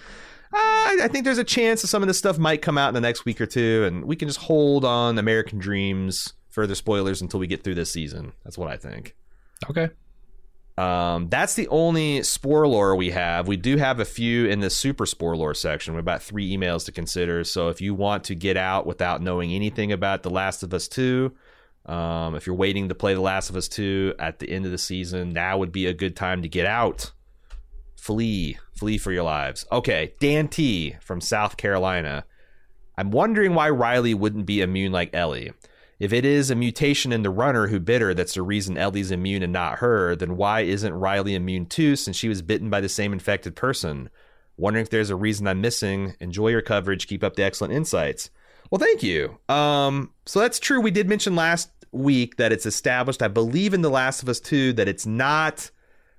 [0.53, 3.01] I think there's a chance that some of this stuff might come out in the
[3.01, 7.41] next week or two, and we can just hold on American Dreams further spoilers until
[7.41, 8.31] we get through this season.
[8.45, 9.15] That's what I think.
[9.69, 9.89] Okay.
[10.77, 13.47] Um, that's the only spoiler we have.
[13.47, 15.93] We do have a few in the super spoiler section.
[15.93, 17.43] We have about three emails to consider.
[17.43, 20.87] So if you want to get out without knowing anything about The Last of Us
[20.87, 21.31] 2,
[21.85, 24.71] um, if you're waiting to play The Last of Us 2 at the end of
[24.71, 27.11] the season, now would be a good time to get out.
[27.95, 29.65] Flee, flee for your lives.
[29.71, 32.25] Okay, Dan T from South Carolina.
[32.97, 35.53] I'm wondering why Riley wouldn't be immune like Ellie.
[36.01, 39.11] If it is a mutation in the runner who bit her that's the reason Ellie's
[39.11, 42.81] immune and not her, then why isn't Riley immune too since she was bitten by
[42.81, 44.09] the same infected person?
[44.57, 46.15] Wondering if there's a reason I'm missing.
[46.19, 47.05] Enjoy your coverage.
[47.05, 48.31] Keep up the excellent insights.
[48.71, 49.37] Well, thank you.
[49.47, 50.81] Um, so that's true.
[50.81, 54.39] We did mention last week that it's established, I believe, in The Last of Us
[54.39, 55.69] 2 that it's not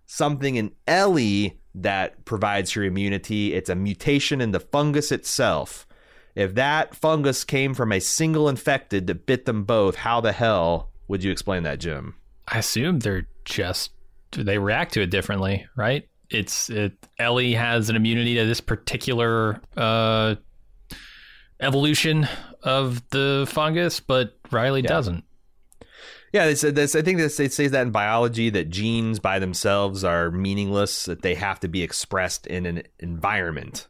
[0.07, 3.53] something in Ellie that provides her immunity.
[3.53, 5.89] It's a mutation in the fungus itself.
[6.35, 10.91] If that fungus came from a single infected that bit them both, how the hell
[11.09, 12.15] would you explain that, Jim?
[12.49, 13.91] I assume they're just
[14.33, 16.09] they react to it differently, right?
[16.31, 20.37] It's it Ellie has an immunity to this particular uh,
[21.61, 22.29] evolution
[22.63, 24.89] of the fungus, but Riley yeah.
[24.89, 25.25] doesn't.
[26.33, 26.95] Yeah, they said this.
[26.95, 31.05] I think this, it says that in biology that genes by themselves are meaningless.
[31.05, 33.87] That they have to be expressed in an environment.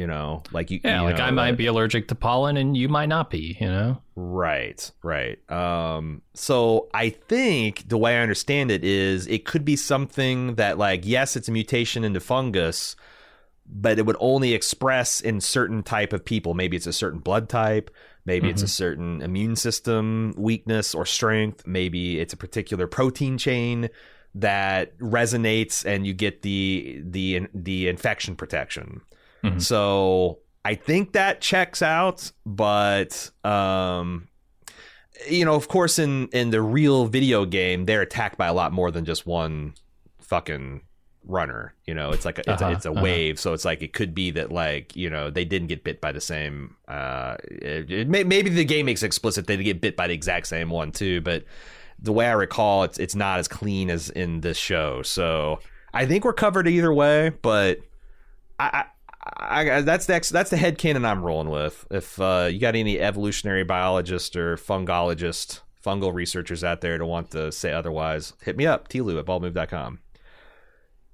[0.00, 0.80] You know, like you.
[0.82, 3.56] Yeah, you like know, I might be allergic to pollen, and you might not be.
[3.60, 4.02] You know.
[4.16, 4.90] Right.
[5.02, 5.38] Right.
[5.50, 6.22] Um.
[6.34, 11.02] So I think the way I understand it is, it could be something that, like,
[11.04, 12.96] yes, it's a mutation into fungus,
[13.66, 16.54] but it would only express in certain type of people.
[16.54, 17.90] Maybe it's a certain blood type
[18.24, 18.52] Maybe mm-hmm.
[18.52, 18.70] it's a mm-hmm.
[18.70, 21.66] certain immune system weakness or strength.
[21.66, 23.88] Maybe it's a particular protein chain
[24.34, 29.00] that resonates and you get the the the infection protection.
[29.44, 29.58] Mm-hmm.
[29.58, 34.28] So I think that checks out, but um
[35.28, 38.72] you know, of course in in the real video game they're attacked by a lot
[38.72, 39.74] more than just one
[40.20, 40.82] fucking
[41.24, 43.02] runner you know it's like a, it's, uh-huh, a, it's a uh-huh.
[43.02, 46.00] wave so it's like it could be that like you know they didn't get bit
[46.00, 49.96] by the same uh it, it may, maybe the game makes explicit they get bit
[49.96, 51.44] by the exact same one too but
[51.98, 55.60] the way i recall it's it's not as clean as in this show so
[55.92, 57.78] i think we're covered either way but
[58.58, 58.84] i, I,
[59.42, 63.00] I that's the that's the head canon i'm rolling with if uh you got any
[63.00, 68.66] evolutionary biologist or fungologist fungal researchers out there to want to say otherwise hit me
[68.66, 70.00] up tlou at baldmove.com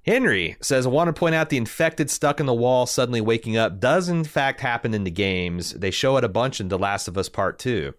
[0.07, 3.57] Henry says, I want to point out the infected stuck in the wall suddenly waking
[3.57, 5.73] up does in fact happen in the games.
[5.73, 7.93] They show it a bunch in The Last of Us Part 2.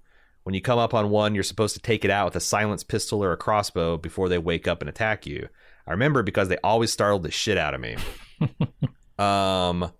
[0.44, 2.88] When you come up on one, you're supposed to take it out with a silenced
[2.88, 5.50] pistol or a crossbow before they wake up and attack you.
[5.86, 7.98] I remember because they always startled the shit out of me.
[9.20, 9.92] um,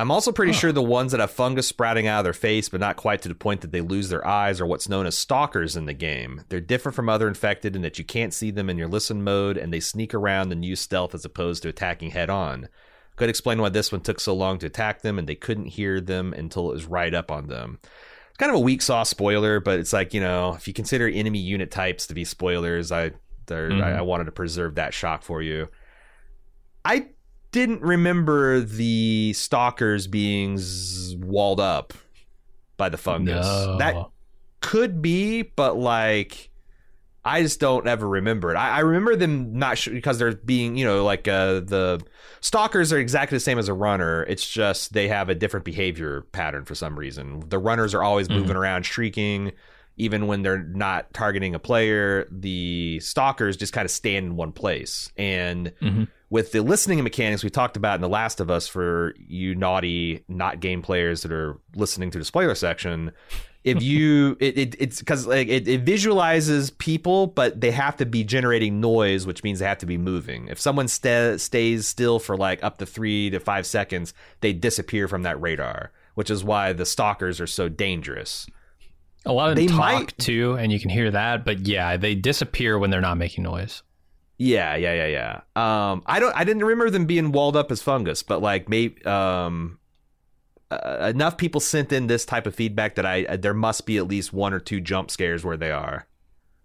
[0.00, 0.58] I'm also pretty huh.
[0.58, 3.28] sure the ones that have fungus sprouting out of their face, but not quite to
[3.28, 6.42] the point that they lose their eyes, are what's known as stalkers in the game.
[6.48, 9.58] They're different from other infected in that you can't see them in your listen mode,
[9.58, 12.68] and they sneak around and use stealth as opposed to attacking head on.
[13.16, 16.00] Could explain why this one took so long to attack them, and they couldn't hear
[16.00, 17.78] them until it was right up on them.
[18.30, 21.06] It's kind of a weak sauce spoiler, but it's like you know, if you consider
[21.08, 23.10] enemy unit types to be spoilers, I
[23.46, 23.82] mm-hmm.
[23.82, 25.68] I, I wanted to preserve that shock for you.
[26.84, 27.08] I
[27.52, 31.92] didn't remember the stalkers being z- walled up
[32.76, 33.46] by the fungus.
[33.46, 33.78] No.
[33.78, 34.06] That
[34.60, 36.50] could be, but like
[37.24, 38.56] I just don't ever remember it.
[38.56, 42.00] I, I remember them not sh- because they're being, you know, like uh, the
[42.40, 44.22] stalkers are exactly the same as a runner.
[44.24, 47.44] It's just they have a different behavior pattern for some reason.
[47.48, 48.40] The runners are always mm-hmm.
[48.40, 49.52] moving around, shrieking.
[49.96, 54.52] Even when they're not targeting a player, the stalkers just kind of stand in one
[54.52, 55.10] place.
[55.16, 56.08] And Mhm.
[56.30, 60.24] with the listening mechanics we talked about in The Last of Us for you naughty
[60.28, 63.12] not game players that are listening to the spoiler section,
[63.62, 68.06] if you it, it it's because like it, it visualizes people, but they have to
[68.06, 70.48] be generating noise, which means they have to be moving.
[70.48, 75.08] If someone sta stays still for like up to three to five seconds, they disappear
[75.08, 78.46] from that radar, which is why the stalkers are so dangerous.
[79.26, 81.44] A lot of them They talk might- too, and you can hear that.
[81.44, 83.82] But yeah, they disappear when they're not making noise.
[84.38, 85.90] Yeah, yeah, yeah, yeah.
[85.90, 86.34] Um, I don't.
[86.34, 89.78] I didn't remember them being walled up as fungus, but like maybe um,
[90.70, 93.98] uh, enough people sent in this type of feedback that I uh, there must be
[93.98, 96.06] at least one or two jump scares where they are.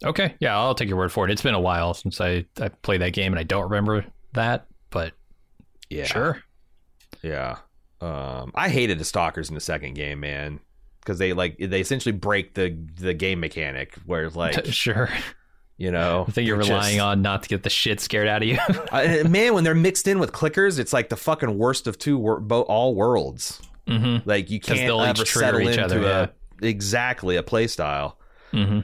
[0.06, 1.32] Okay, yeah, I'll take your word for it.
[1.32, 4.68] It's been a while since I, I played that game, and I don't remember that.
[4.90, 5.14] But
[5.90, 6.42] Yeah, sure,
[7.22, 7.58] Yeah.
[8.02, 10.60] Um, I hated the stalkers in the second game, man,
[11.06, 15.10] because they like they essentially break the the game mechanic where it's like sure.
[15.78, 18.42] you know I think you're just- relying on not to get the shit scared out
[18.42, 18.58] of you.
[18.92, 22.18] Uh, man when they're mixed in with clickers, it's like the fucking worst of two
[22.18, 23.62] wor- bo- all worlds.
[23.88, 26.68] hmm Like you can't they'll ever settle each into other, a yeah.
[26.68, 28.18] exactly a play style.
[28.52, 28.80] hmm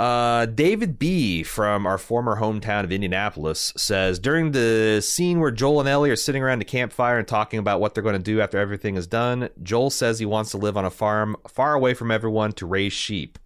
[0.00, 5.80] Uh, David B from our former hometown of Indianapolis says during the scene where Joel
[5.80, 8.40] and Ellie are sitting around the campfire and talking about what they're going to do
[8.40, 11.92] after everything is done, Joel says he wants to live on a farm far away
[11.92, 13.38] from everyone to raise sheep.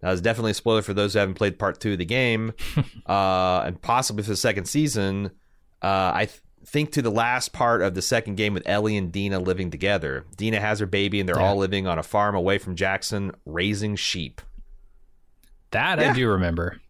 [0.00, 2.54] That was definitely a spoiler for those who haven't played part two of the game,
[3.06, 5.32] uh, and possibly for the second season.
[5.82, 9.12] Uh, I th- think to the last part of the second game with Ellie and
[9.12, 10.24] Dina living together.
[10.38, 11.46] Dina has her baby, and they're Yeah.
[11.48, 14.40] all living on a farm away from Jackson, raising sheep.
[15.70, 16.10] That Yeah.
[16.10, 16.80] I do remember.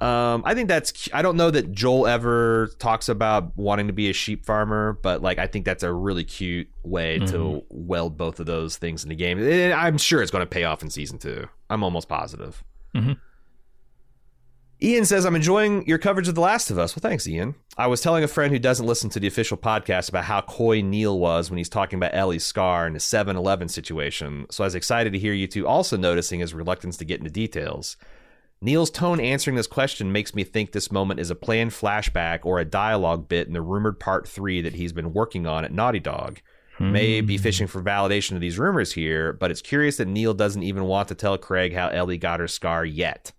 [0.00, 1.08] Um, I think that's.
[1.14, 5.22] I don't know that Joel ever talks about wanting to be a sheep farmer, but
[5.22, 9.08] like I think that's a really cute way to weld both of those things in
[9.08, 9.38] the game.
[9.38, 11.48] And I'm sure it's going to pay off in season two.
[11.70, 12.62] I'm almost positive.
[12.94, 13.16] Mhm.
[14.82, 16.94] Ian says, I'm enjoying your coverage of The Last of Us.
[16.94, 17.54] Well, thanks, Ian.
[17.78, 20.82] I was telling a friend who doesn't listen to the official podcast about how coy
[20.82, 24.46] Neil was when he's talking about Ellie's scar and the 7 Eleven situation.
[24.50, 27.30] So I was excited to hear you two also noticing his reluctance to get into
[27.30, 27.96] details.
[28.60, 32.58] Neil's tone answering this question makes me think this moment is a planned flashback or
[32.58, 36.00] a dialogue bit in the rumored part three that he's been working on at Naughty
[36.00, 36.40] Dog.
[36.78, 37.42] May be hmm.
[37.42, 41.08] fishing for validation of these rumors here, but it's curious that Neil doesn't even want
[41.08, 43.32] to tell Craig how Ellie got her scar yet.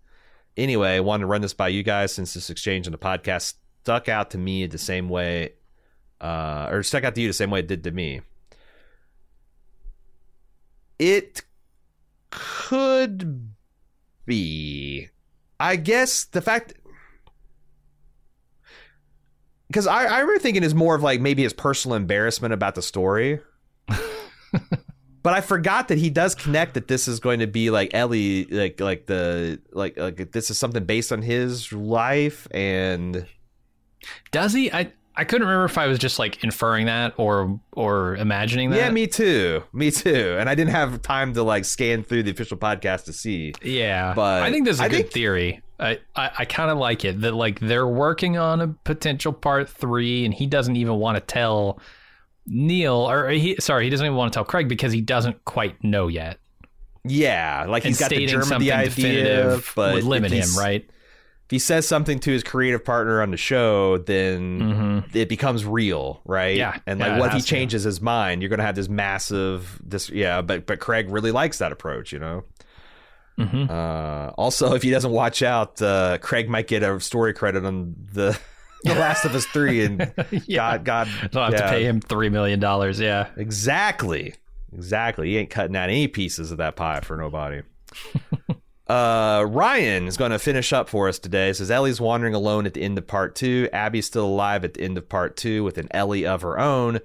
[0.57, 3.53] Anyway, I wanted to run this by you guys since this exchange on the podcast
[3.83, 5.53] stuck out to me the same way,
[6.19, 8.21] uh, or stuck out to you the same way it did to me.
[10.97, 11.43] It
[12.31, 13.51] could
[14.25, 15.09] be.
[15.59, 16.73] I guess the fact
[19.67, 22.81] because I, I remember thinking is more of like maybe his personal embarrassment about the
[22.81, 23.39] story.
[25.23, 28.45] but I forgot that he does connect that this is going to be like Ellie,
[28.45, 33.25] like like the like like this is something based on his life and
[34.31, 34.71] Does he?
[34.71, 38.77] I I couldn't remember if I was just like inferring that or or imagining that.
[38.77, 40.35] yeah, me too, me too.
[40.39, 43.53] And I didn't have time to like scan through the official podcast to see.
[43.63, 45.61] Yeah, But I think this is a I good think- theory.
[45.79, 49.69] I, I, I kind of like it that like they're working on a potential part
[49.69, 51.79] three, and he doesn't even want to tell
[52.47, 55.83] Neil or he sorry he doesn't even want to tell Craig because he doesn't quite
[55.83, 56.39] know yet.
[57.05, 60.47] Yeah, like And he's got the germ of the idea, definitive but would limit him,
[60.57, 60.83] right?
[61.45, 65.17] If he says something to his creative partner on the show, then Mm-hmm.
[65.17, 66.57] it becomes real, right?
[66.57, 66.77] Yeah.
[66.85, 67.49] and like it what if he has to.
[67.49, 68.41] changes his mind?
[68.41, 70.41] You're going to have this massive, this yeah.
[70.41, 72.43] But but Craig really likes that approach, you know.
[73.39, 73.69] Mhm.
[73.69, 77.95] Uh, also, if he doesn't watch out, uh, Craig might get a story credit on
[78.11, 78.37] the
[78.83, 80.11] the Last of Us three, and
[80.45, 80.77] Yeah.
[80.77, 82.99] God, God, I have to pay him three million dollars.
[82.99, 84.33] Yeah, Exactly.
[84.73, 85.29] Exactly.
[85.29, 87.61] He ain't cutting out any pieces of that pie for nobody.
[88.87, 91.53] uh, Ryan is going to finish up for us today.
[91.53, 93.69] Says Ellie's wandering alone at the end of part two.
[93.71, 96.99] Abby's still alive at the end of part two with an Ellie of her own.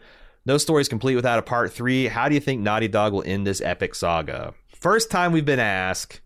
[0.44, 2.08] No story's complete without a part three.
[2.08, 4.54] How do you think Naughty Dog will end this epic saga?
[4.74, 6.20] First time we've been asked,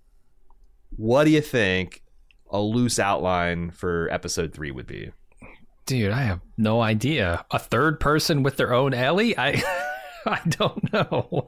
[0.97, 2.03] what do you think
[2.51, 5.13] a loose outline for episode three would be?
[5.87, 7.45] Dude, I have no idea.
[7.51, 9.37] A third person with their own Ellie?
[9.39, 9.63] I
[10.27, 11.45] I don't know.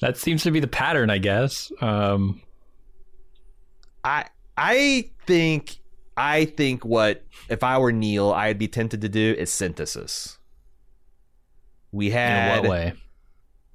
[0.00, 1.70] That seems to be the pattern, I guess.
[1.80, 2.42] Um,
[4.02, 4.26] I
[4.56, 5.76] I think
[6.16, 10.38] I think what if I were Neil, I'd be tempted to do is synthesis.
[11.92, 12.92] We in had what way?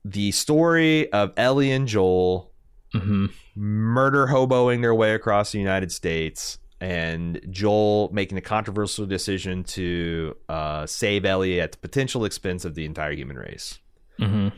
[0.06, 2.52] the story of Ellie and Joel
[2.94, 9.64] hmm murder hoboing their way across the United States, and Joel making a controversial decision
[9.66, 13.80] to uh, save Ellie at the potential expense of the entire human race.
[14.18, 14.50] hmm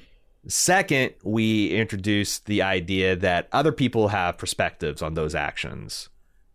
[0.48, 6.10] Second, we introduce the idea that other people have perspectives on those actions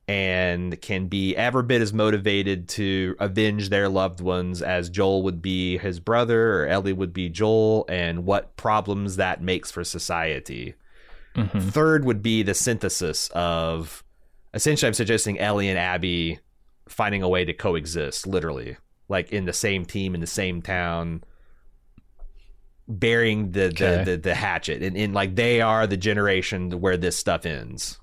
[0.08, 5.42] and can be ever bit as motivated to avenge their loved ones as Joel would
[5.42, 10.74] be his brother or Ellie would be Joel, and what problems that makes for society.
[11.34, 11.58] Mm-hmm.
[11.58, 14.04] Third would be the synthesis of
[14.56, 16.40] essentially, I'm suggesting Ellie and Abby
[16.88, 18.76] finding a way to coexist, literally,
[19.08, 21.22] like in the same team, in the same town
[22.88, 23.98] bearing the, okay.
[24.04, 24.82] the, the, the hatchet.
[24.82, 27.98] And, and like they are the generation where this stuff ends.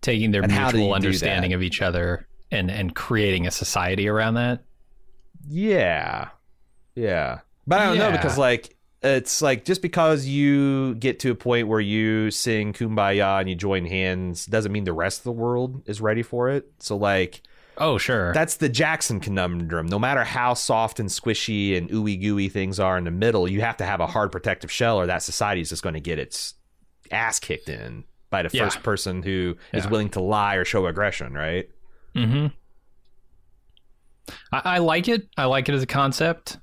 [0.00, 4.62] Taking their and mutual understanding of each other and and creating a society around that?
[5.48, 6.28] Yeah.
[6.94, 7.40] Yeah.
[7.66, 8.10] But i don't yeah.
[8.10, 12.72] know because like it's like just because you get to a point where you sing
[12.72, 16.48] kumbaya and you join hands doesn't mean the rest of the world is ready for
[16.48, 17.42] it so like
[17.78, 18.32] Oh, sure.
[18.32, 19.86] That's the Jackson conundrum.
[19.86, 23.60] No matter how soft and squishy and ooey gooey things are in the middle, you
[23.60, 26.18] have to have a hard protective shell, or that society is just going to get
[26.18, 26.54] its
[27.10, 28.64] ass kicked in by the yeah.
[28.64, 29.90] first person who is yeah.
[29.90, 31.68] willing to lie or show aggression, right?
[32.14, 32.46] mm-hmm
[34.52, 35.28] I, I like it.
[35.36, 36.58] I like it as a concept.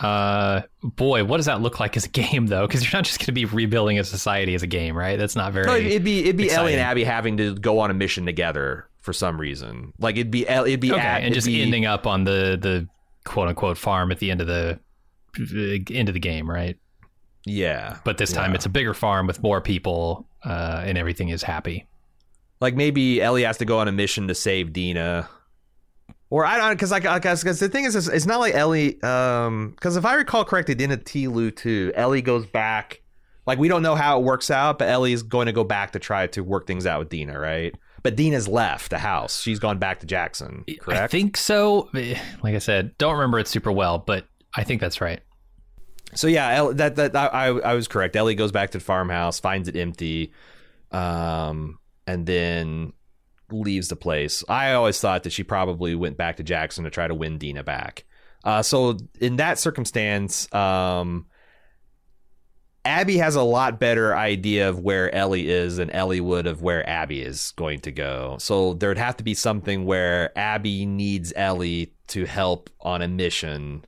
[0.00, 2.66] Uh, boy, what does that look like as a game though?
[2.66, 5.18] Because you're not just going to be rebuilding a society as a game, right?
[5.18, 5.66] That's not very.
[5.66, 6.64] No, it'd be it'd be exciting.
[6.64, 9.92] Ellie and Abby having to go on a mission together for some reason.
[9.98, 12.88] Like it'd be it'd be okay, at, and just be, ending up on the the
[13.24, 14.78] quote unquote farm at the end of the
[15.90, 16.78] end of the game, right?
[17.46, 17.98] Yeah.
[18.04, 18.56] But this time yeah.
[18.56, 21.86] it's a bigger farm with more people, uh, and everything is happy.
[22.60, 25.28] Like maybe Ellie has to go on a mission to save Dina.
[26.34, 29.96] Or I don't because like because the thing is it's not like Ellie um because
[29.96, 31.92] if I recall correctly, Dina TLOU too.
[31.94, 33.02] Ellie goes back
[33.46, 35.92] like we don't know how it works out, but Ellie is going to go back
[35.92, 37.72] to try to work things out with Dina, right?
[38.02, 39.42] But Dina's left the house.
[39.42, 41.02] She's gone back to Jackson, correct?
[41.02, 41.88] I think so.
[41.94, 45.20] Like I said, don't remember it super well, but I think that's right.
[46.16, 48.16] So yeah, that that I I was correct.
[48.16, 50.32] Ellie goes back to the farmhouse, finds it empty,
[50.90, 51.78] um,
[52.08, 52.92] and then
[53.60, 54.44] leaves the place.
[54.48, 57.62] I always thought that she probably went back to Jackson to try to win Dina
[57.62, 58.04] back.
[58.44, 61.26] Uh, so in that circumstance, um,
[62.84, 66.86] Abby has a lot better idea of where Ellie is than Ellie would of where
[66.88, 68.36] Abby is going to go.
[68.38, 73.86] So there'd have to be something where Abby needs Ellie to help on a mission,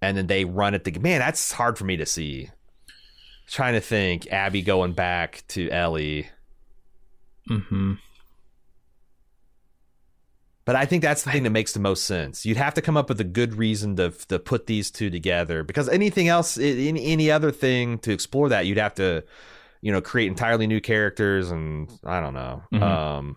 [0.00, 0.84] and then they run it.
[0.84, 2.50] The man, that's hard for me to see.
[3.46, 6.28] trying to think, Abby going back to Ellie.
[7.46, 7.94] Hmm.
[10.64, 12.46] But I think that's the thing that makes the most sense.
[12.46, 15.62] You'd have to come up with a good reason to to put these two together
[15.62, 19.24] because anything else, any any other thing to explore that, you'd have to,
[19.82, 22.62] you know, create entirely new characters and I don't know.
[22.72, 22.82] Mm-hmm.
[22.82, 23.36] Um,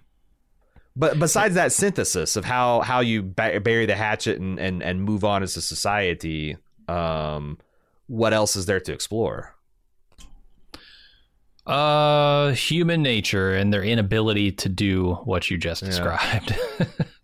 [0.95, 5.25] but besides that synthesis of how how you bury the hatchet and and and move
[5.25, 6.55] on as a society,
[6.87, 7.57] um,
[8.07, 9.53] what else is there to explore?
[11.65, 15.89] Uh, human nature and their inability to do what you just yeah.
[15.89, 16.57] described.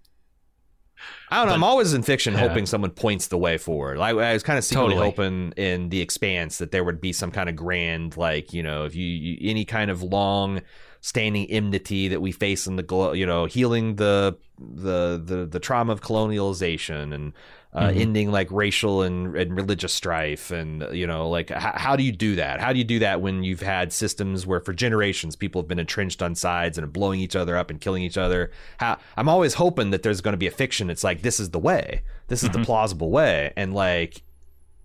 [1.33, 1.51] I don't know.
[1.53, 2.47] But, I'm always in fiction yeah.
[2.47, 3.97] hoping someone points the way forward.
[3.97, 5.09] Like I was kind of secretly totally.
[5.09, 8.85] hoping in the expanse that there would be some kind of grand, like you know,
[8.85, 10.61] if you, you any kind of long
[11.01, 15.91] standing enmity that we face in the you know healing the the the the trauma
[15.91, 17.33] of colonialization and
[17.75, 18.01] uh, mm-hmm.
[18.01, 22.11] ending like racial and, and religious strife and you know like h- how do you
[22.11, 22.59] do that?
[22.59, 25.79] How do you do that when you've had systems where for generations people have been
[25.79, 28.51] entrenched on sides and blowing each other up and killing each other?
[28.77, 30.89] How i'm always hoping that there's going to be a fiction.
[30.89, 32.01] It's like this is the way.
[32.27, 32.61] This is mm-hmm.
[32.61, 33.53] the plausible way.
[33.57, 34.21] And like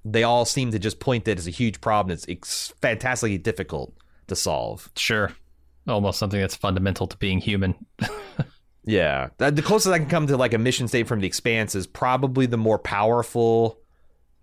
[0.04, 3.92] they all seem to just point that as a huge problem it's, it's fantastically difficult
[4.28, 4.90] to solve.
[4.96, 5.32] Sure.
[5.86, 7.74] Almost something that's fundamental to being human
[8.84, 11.86] Yeah, the closest I can come to like a mission state from the Expanse is
[11.86, 13.78] probably the more powerful,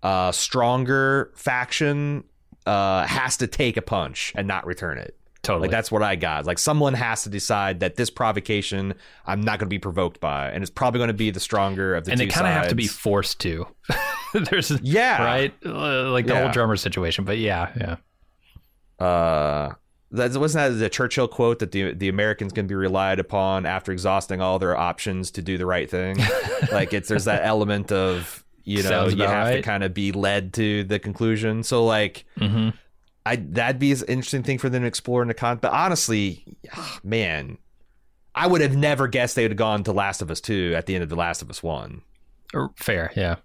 [0.02, 2.24] uh, stronger faction
[2.64, 5.16] uh, has to take a punch and not return it.
[5.42, 6.44] Totally, like that's what I got.
[6.44, 8.94] Like someone has to decide that this provocation
[9.26, 11.94] I'm not going to be provoked by, and it's probably going to be the stronger
[11.94, 12.10] of the.
[12.12, 13.66] And they kind of have to be forced to.
[14.32, 16.42] There's yeah, right, uh, like the yeah.
[16.42, 17.24] whole drummer situation.
[17.24, 17.96] But yeah,
[19.00, 19.04] yeah.
[19.04, 19.74] Uh,
[20.12, 23.92] that wasn't that the Churchill quote that the the Americans can be relied upon after
[23.92, 26.18] exhausting all their options to do the right thing.
[26.72, 29.56] like it's there's that element of you know you have right.
[29.56, 31.62] to kind of be led to the conclusion.
[31.62, 32.24] So like.
[32.38, 32.70] Mm-hmm.
[33.26, 35.58] I that'd be an interesting thing for them to explore in the con.
[35.60, 36.44] But honestly,
[36.76, 37.58] oh, man,
[38.36, 40.86] I would have never guessed they would have gone to Last of Us two at
[40.86, 42.02] the end of the Last of Us one.
[42.76, 43.36] Fair, yeah.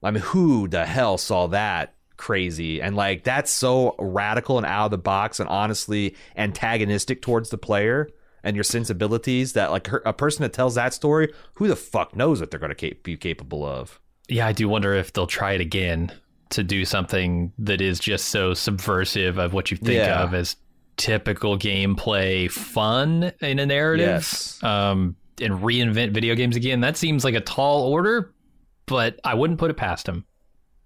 [0.00, 4.86] I mean, who the hell saw that crazy and like that's so radical and out
[4.86, 8.08] of the box and honestly antagonistic towards the player
[8.42, 12.40] and your sensibilities that like a person that tells that story who the fuck knows
[12.40, 15.60] what they're going to be capable of yeah i do wonder if they'll try it
[15.60, 16.10] again
[16.50, 20.22] to do something that is just so subversive of what you think Yeah.
[20.22, 20.56] of as
[20.96, 24.62] typical gameplay fun in a narrative Yes.
[24.62, 26.80] um, and reinvent video games again.
[26.80, 28.32] That seems like a tall order,
[28.86, 30.24] but I wouldn't put it past him.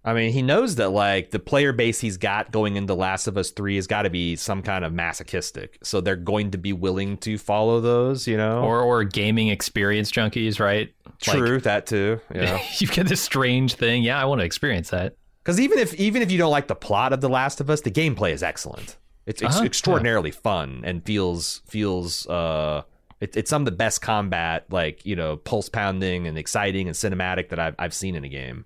[0.02, 3.36] I mean, he knows that like the player base he's got going into Last of
[3.36, 5.78] Us 3 has got to be some kind of masochistic.
[5.82, 8.62] So they're going to be willing to follow those, you know?
[8.62, 10.92] Or or gaming experience junkies, right?
[11.26, 12.18] Like, True, that too.
[12.34, 12.58] Yeah.
[12.78, 14.02] you get this strange thing.
[14.02, 15.16] Yeah, I want to experience that.
[15.44, 17.82] Cuz even if even if you don't like the plot of The Last of Us,
[17.82, 18.96] the gameplay is excellent.
[19.26, 22.82] It's ex- Uh-huh, extraordinarily fun and feels feels uh
[23.20, 26.96] it, it's some of the best combat like, you know, pulse pounding and exciting and
[26.96, 28.64] cinematic that I've I've seen in a game.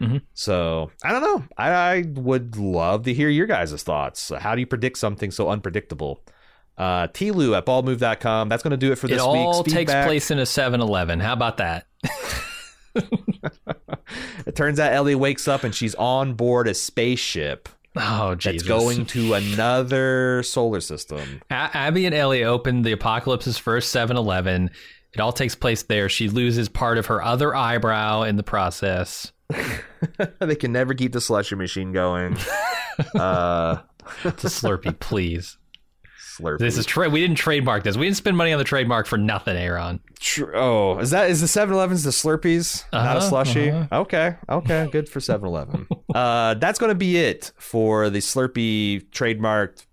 [0.00, 0.22] Mhm.
[0.34, 1.44] So I don't know.
[1.56, 4.30] I, I would love to hear your guys' thoughts.
[4.38, 6.22] How do you predict something so unpredictable?
[6.76, 8.48] Uh, Tlou at baldmove.com.
[8.48, 10.06] That's going to do it for this it all week's takes feedback.
[10.06, 11.20] place in a 7-Eleven.
[11.20, 11.86] How about that?
[14.46, 18.62] It turns out Ellie wakes up and she's on board a spaceship Oh, Jesus.
[18.66, 21.40] that's going to another solar system.
[21.50, 24.70] A- Abby and Ellie open the Apocalypse's first 7-Eleven.
[25.14, 26.08] It all takes place there.
[26.08, 29.32] She loses part of her other eyebrow in the process.
[30.40, 32.36] they can never keep the slushy machine going.
[33.18, 33.78] uh,
[34.24, 35.56] It's a Slurpee, please.
[36.36, 36.58] Slurpee.
[36.58, 37.96] This is tra- we didn't trademark this.
[37.96, 40.00] We didn't spend money on the trademark for nothing, Aaron.
[40.18, 43.70] Tr- oh, is that is the 7-Elevens the Slurpees, not a Uh-huh, slushy?
[43.70, 44.00] uh-huh.
[44.00, 45.86] Okay, okay, good for 7-Eleven.
[46.14, 49.86] uh, that's going to be it for the Slurpee trademarked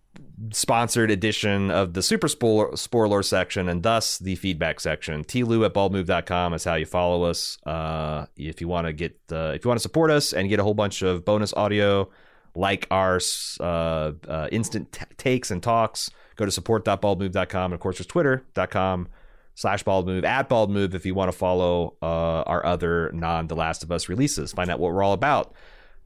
[0.51, 5.23] sponsored edition of the Super Spoiler, spoiler section and thus the feedback section.
[5.23, 7.57] tlou at baldmove.com is how you follow us.
[7.65, 10.59] Uh, if you want to get uh, if you want to support us and get
[10.59, 12.09] a whole bunch of bonus audio
[12.55, 13.19] like our
[13.59, 17.65] uh, uh, instant t- takes and talks, go to support.baldmove.com.
[17.65, 19.07] And of course, there's twitter.com
[19.55, 23.83] slash baldmove at baldmove if you want to follow uh, our other non The Last
[23.83, 24.51] of Us releases.
[24.51, 25.53] Find out what we're all about.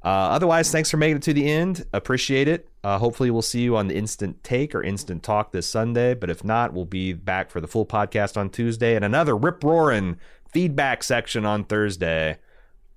[0.05, 1.83] Uh, otherwise, thanks for making it to the end.
[1.91, 2.69] Appreciate it.
[2.83, 6.13] Uh, hopefully, we'll see you on the instant take or instant talk this Sunday.
[6.13, 9.63] But if not, we'll be back for the full podcast on Tuesday and another rip
[9.63, 10.19] roaring
[10.51, 12.37] feedback section on Thursday.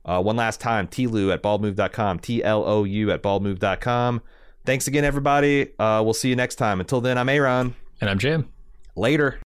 [0.04, 4.22] Uh, one last time, tlou at baldmove.com, T L O U at baldmove.com.
[4.66, 5.72] Thanks again, everybody.
[5.78, 6.78] Uh, we'll see you next time.
[6.78, 7.74] Until then, I'm Aaron.
[8.02, 8.50] And I'm Jim.
[8.96, 9.36] Later.